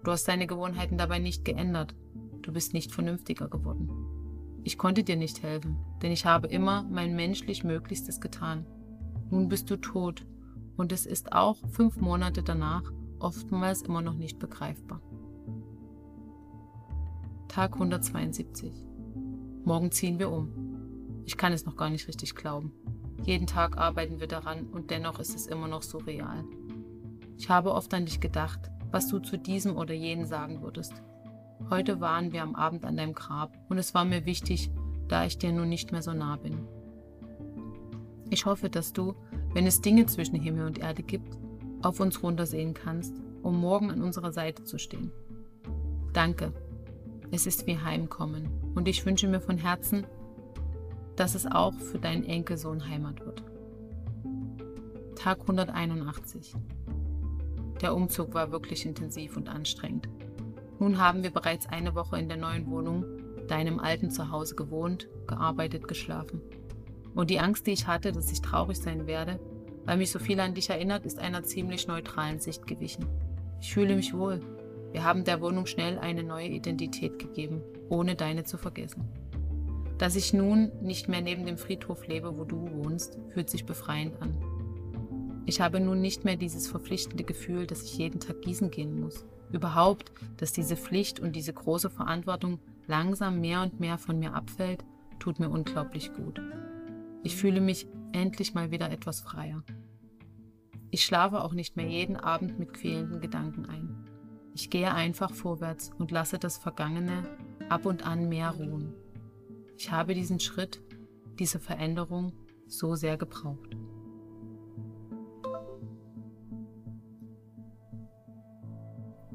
Du 0.04 0.12
hast 0.12 0.28
deine 0.28 0.47
Gewohnheiten 0.47 0.97
dabei 0.97 1.20
nicht 1.20 1.45
geändert. 1.45 1.95
Du 2.41 2.52
bist 2.52 2.74
nicht 2.74 2.91
vernünftiger 2.91 3.47
geworden. 3.47 3.89
Ich 4.64 4.78
konnte 4.78 5.04
dir 5.04 5.16
nicht 5.16 5.43
helfen, 5.43 5.78
denn 6.02 6.12
ich 6.12 6.26
habe 6.26 6.47
immer 6.47 6.84
mein 6.84 7.16
menschlich 7.16 7.64
Möglichstes 7.64 8.20
getan. 8.20 8.66
Nun 9.30 9.47
bist 9.47 9.70
du 9.70 9.78
tot 9.78 10.26
und 10.78 10.91
es 10.91 11.06
ist 11.06 11.34
auch 11.34 11.58
fünf 11.70 11.97
Monate 11.97 12.43
danach 12.43 12.91
oftmals 13.20 13.82
immer 13.82 14.02
noch 14.02 14.16
nicht 14.16 14.39
begreifbar. 14.39 15.02
Tag 17.47 17.74
172. 17.74 18.86
Morgen 19.66 19.91
ziehen 19.91 20.20
wir 20.20 20.30
um. 20.30 21.24
Ich 21.26 21.38
kann 21.38 21.54
es 21.54 21.66
noch 21.66 21.76
gar 21.76 21.89
nicht 21.89 22.08
richtig 22.08 22.36
glauben. 22.36 22.72
Jeden 23.24 23.47
Tag 23.47 23.78
arbeiten 23.78 24.20
wir 24.20 24.28
daran 24.28 24.68
und 24.68 24.89
dennoch 24.91 25.20
ist 25.20 25.36
es 25.36 25.47
immer 25.47 25.68
noch 25.68 25.84
so 25.84 25.97
real. 25.97 26.45
Ich 27.40 27.50
habe 27.50 27.74
oft 27.74 27.94
an 27.94 28.06
dich 28.06 28.20
gedacht, 28.20 28.60
was 28.92 29.08
du 29.08 29.20
zu 29.20 29.38
diesem 29.38 29.78
oder 29.78 29.94
jenen 29.94 30.26
sagen 30.26 30.62
würdest. 30.62 30.94
Heute 31.70 32.02
waren 32.02 32.34
wir 32.34 32.44
am 32.44 32.54
Abend 32.54 32.84
an 32.84 32.98
deinem 32.98 33.14
Grab 33.14 33.58
und 33.70 33.78
es 33.78 33.94
war 33.94 34.04
mir 34.04 34.26
wichtig, 34.26 34.70
da 35.08 35.26
ich 35.26 35.38
dir 35.38 35.54
nun 35.54 35.70
nicht 35.70 35.94
mehr 35.94 36.02
so 36.02 36.12
nah 36.14 36.36
bin. 36.36 36.68
Ich 38.30 38.46
hoffe, 38.46 38.70
dass 38.70 38.92
du, 38.92 39.16
wenn 39.54 39.66
es 39.66 39.80
Dinge 39.80 40.06
zwischen 40.06 40.36
Himmel 40.36 40.66
und 40.66 40.80
Erde 40.80 41.02
gibt, 41.02 41.38
auf 41.82 42.02
uns 42.02 42.22
runtersehen 42.22 42.74
kannst, 42.74 43.16
um 43.42 43.58
morgen 43.58 43.90
an 43.90 44.04
unserer 44.04 44.34
Seite 44.34 44.66
zu 44.66 44.78
stehen. 44.78 45.12
Danke. 46.12 46.52
Es 47.32 47.48
ist 47.48 47.68
wie 47.68 47.78
Heimkommen 47.78 48.50
und 48.76 48.90
ich 48.90 49.06
wünsche 49.06 49.30
mir 49.30 49.40
von 49.40 49.58
Herzen, 49.58 50.06
dass 51.16 51.36
es 51.36 51.46
auch 51.46 51.74
für 51.74 52.00
deinen 52.00 52.26
Enkelsohn 52.26 52.86
Heimat 52.86 53.26
wird. 53.26 53.44
Tag 55.16 55.40
181. 55.42 56.54
Der 57.82 57.95
Umzug 57.95 58.34
war 58.34 58.51
wirklich 58.51 58.86
intensiv 58.86 59.38
und 59.38 59.47
anstrengend. 59.47 60.09
Nun 60.80 60.97
haben 60.97 61.23
wir 61.23 61.32
bereits 61.32 61.67
eine 61.67 61.95
Woche 61.95 62.17
in 62.17 62.27
der 62.27 62.38
neuen 62.38 62.69
Wohnung, 62.69 63.05
deinem 63.47 63.80
alten 63.80 64.11
Zuhause 64.11 64.55
gewohnt, 64.55 65.09
gearbeitet, 65.27 65.88
geschlafen. 65.88 66.41
Und 67.15 67.30
die 67.30 67.39
Angst, 67.39 67.67
die 67.67 67.71
ich 67.71 67.88
hatte, 67.88 68.11
dass 68.11 68.32
ich 68.32 68.41
traurig 68.41 68.77
sein 68.77 69.07
werde, 69.07 69.39
weil 69.86 69.97
mich 69.97 70.11
so 70.11 70.19
viel 70.19 70.39
an 70.39 70.53
dich 70.53 70.69
erinnert, 70.69 71.05
ist 71.05 71.19
einer 71.19 71.43
ziemlich 71.43 71.88
neutralen 71.88 72.39
Sicht 72.39 72.67
gewichen. 72.67 73.05
Ich 73.61 73.73
fühle 73.73 73.95
mich 73.95 74.13
wohl. 74.13 74.39
Wir 74.91 75.03
haben 75.03 75.23
der 75.23 75.41
Wohnung 75.41 75.65
schnell 75.65 75.99
eine 75.99 76.23
neue 76.23 76.47
Identität 76.47 77.19
gegeben, 77.19 77.61
ohne 77.89 78.15
deine 78.15 78.43
zu 78.43 78.57
vergessen. 78.57 79.07
Dass 79.97 80.15
ich 80.15 80.34
nun 80.34 80.71
nicht 80.82 81.09
mehr 81.09 81.21
neben 81.21 81.45
dem 81.45 81.57
Friedhof 81.57 82.07
lebe, 82.07 82.38
wo 82.38 82.45
du 82.45 82.69
wohnst, 82.71 83.19
fühlt 83.34 83.49
sich 83.49 83.65
befreiend 83.65 84.21
an. 84.21 84.38
Ich 85.50 85.62
habe 85.62 85.80
nun 85.80 86.00
nicht 86.00 86.26
mehr 86.26 86.36
dieses 86.36 86.68
verpflichtende 86.68 87.24
Gefühl, 87.24 87.66
dass 87.66 87.82
ich 87.82 87.97
jeden 87.97 88.20
Tag 88.20 88.43
gießen 88.43 88.70
gehen 88.70 89.02
muss. 89.02 89.26
Überhaupt, 89.52 90.12
dass 90.38 90.54
diese 90.54 90.78
Pflicht 90.78 91.20
und 91.20 91.36
diese 91.36 91.52
große 91.52 91.89
Verantwortung 91.89 92.60
langsam 92.86 93.41
mehr 93.41 93.64
und 93.64 93.80
mehr 93.80 93.97
von 93.97 94.20
mir 94.20 94.36
abfällt, 94.36 94.86
tut 95.18 95.39
mir 95.39 95.50
unglaublich 95.50 96.14
gut. 96.14 96.39
Ich 97.24 97.36
fühle 97.36 97.62
mich 97.62 97.88
endlich 98.12 98.54
mal 98.54 98.70
wieder 98.70 98.91
etwas 98.91 99.22
freier. 99.22 99.64
Ich 100.91 101.04
schlafe 101.04 101.43
auch 101.43 101.54
nicht 101.54 101.76
mehr 101.76 101.88
jeden 101.88 102.16
Abend 102.16 102.60
mit 102.60 102.76
quälenden 102.76 103.20
Gedanken 103.20 103.66
ein. 103.66 104.06
Ich 104.54 104.70
gehe 104.70 104.93
einfach 104.93 105.34
vorwärts 105.34 105.89
und 105.97 106.12
lasse 106.12 106.38
das 106.38 106.60
Vergangene 106.60 107.24
ab 107.70 107.88
und 107.88 108.06
an 108.06 108.30
mehr 108.30 108.52
ruhen. 108.52 108.93
Ich 109.80 109.89
habe 109.89 110.14
diesen 110.14 110.39
Schritt, 110.39 110.80
diese 111.39 111.58
Veränderung 111.58 112.34
so 112.68 112.93
sehr 112.93 113.18
gebraucht. 113.18 113.76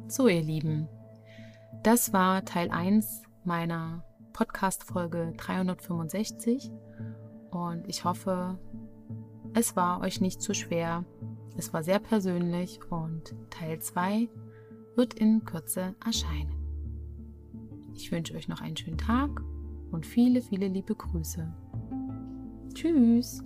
So, 0.07 0.29
ihr 0.29 0.43
Lieben, 0.43 0.87
das 1.83 2.13
war 2.13 2.45
Teil 2.45 2.71
1 2.71 3.23
meiner 3.45 4.05
Podcast-Folge 4.35 5.33
365 5.37 6.71
und 7.51 7.89
ich 7.89 8.05
hoffe, 8.05 8.59
es 9.55 9.77
war 9.77 10.01
euch 10.01 10.21
nicht 10.21 10.43
zu 10.43 10.53
schwer. 10.53 11.05
Es 11.57 11.73
war 11.73 11.83
sehr 11.83 12.01
persönlich 12.01 12.81
und 12.91 13.35
Teil 13.49 13.81
2 13.81 14.29
wird 14.95 15.15
in 15.15 15.45
Kürze 15.45 15.95
erscheinen. 16.05 16.53
Ich 17.95 18.13
wünsche 18.13 18.35
euch 18.35 18.47
noch 18.47 18.61
einen 18.61 18.77
schönen 18.77 18.99
Tag 18.99 19.31
und 19.91 20.05
viele, 20.05 20.43
viele 20.43 20.69
liebe 20.69 20.95
Grüße. 20.95 21.51
Tschüss! 22.75 23.43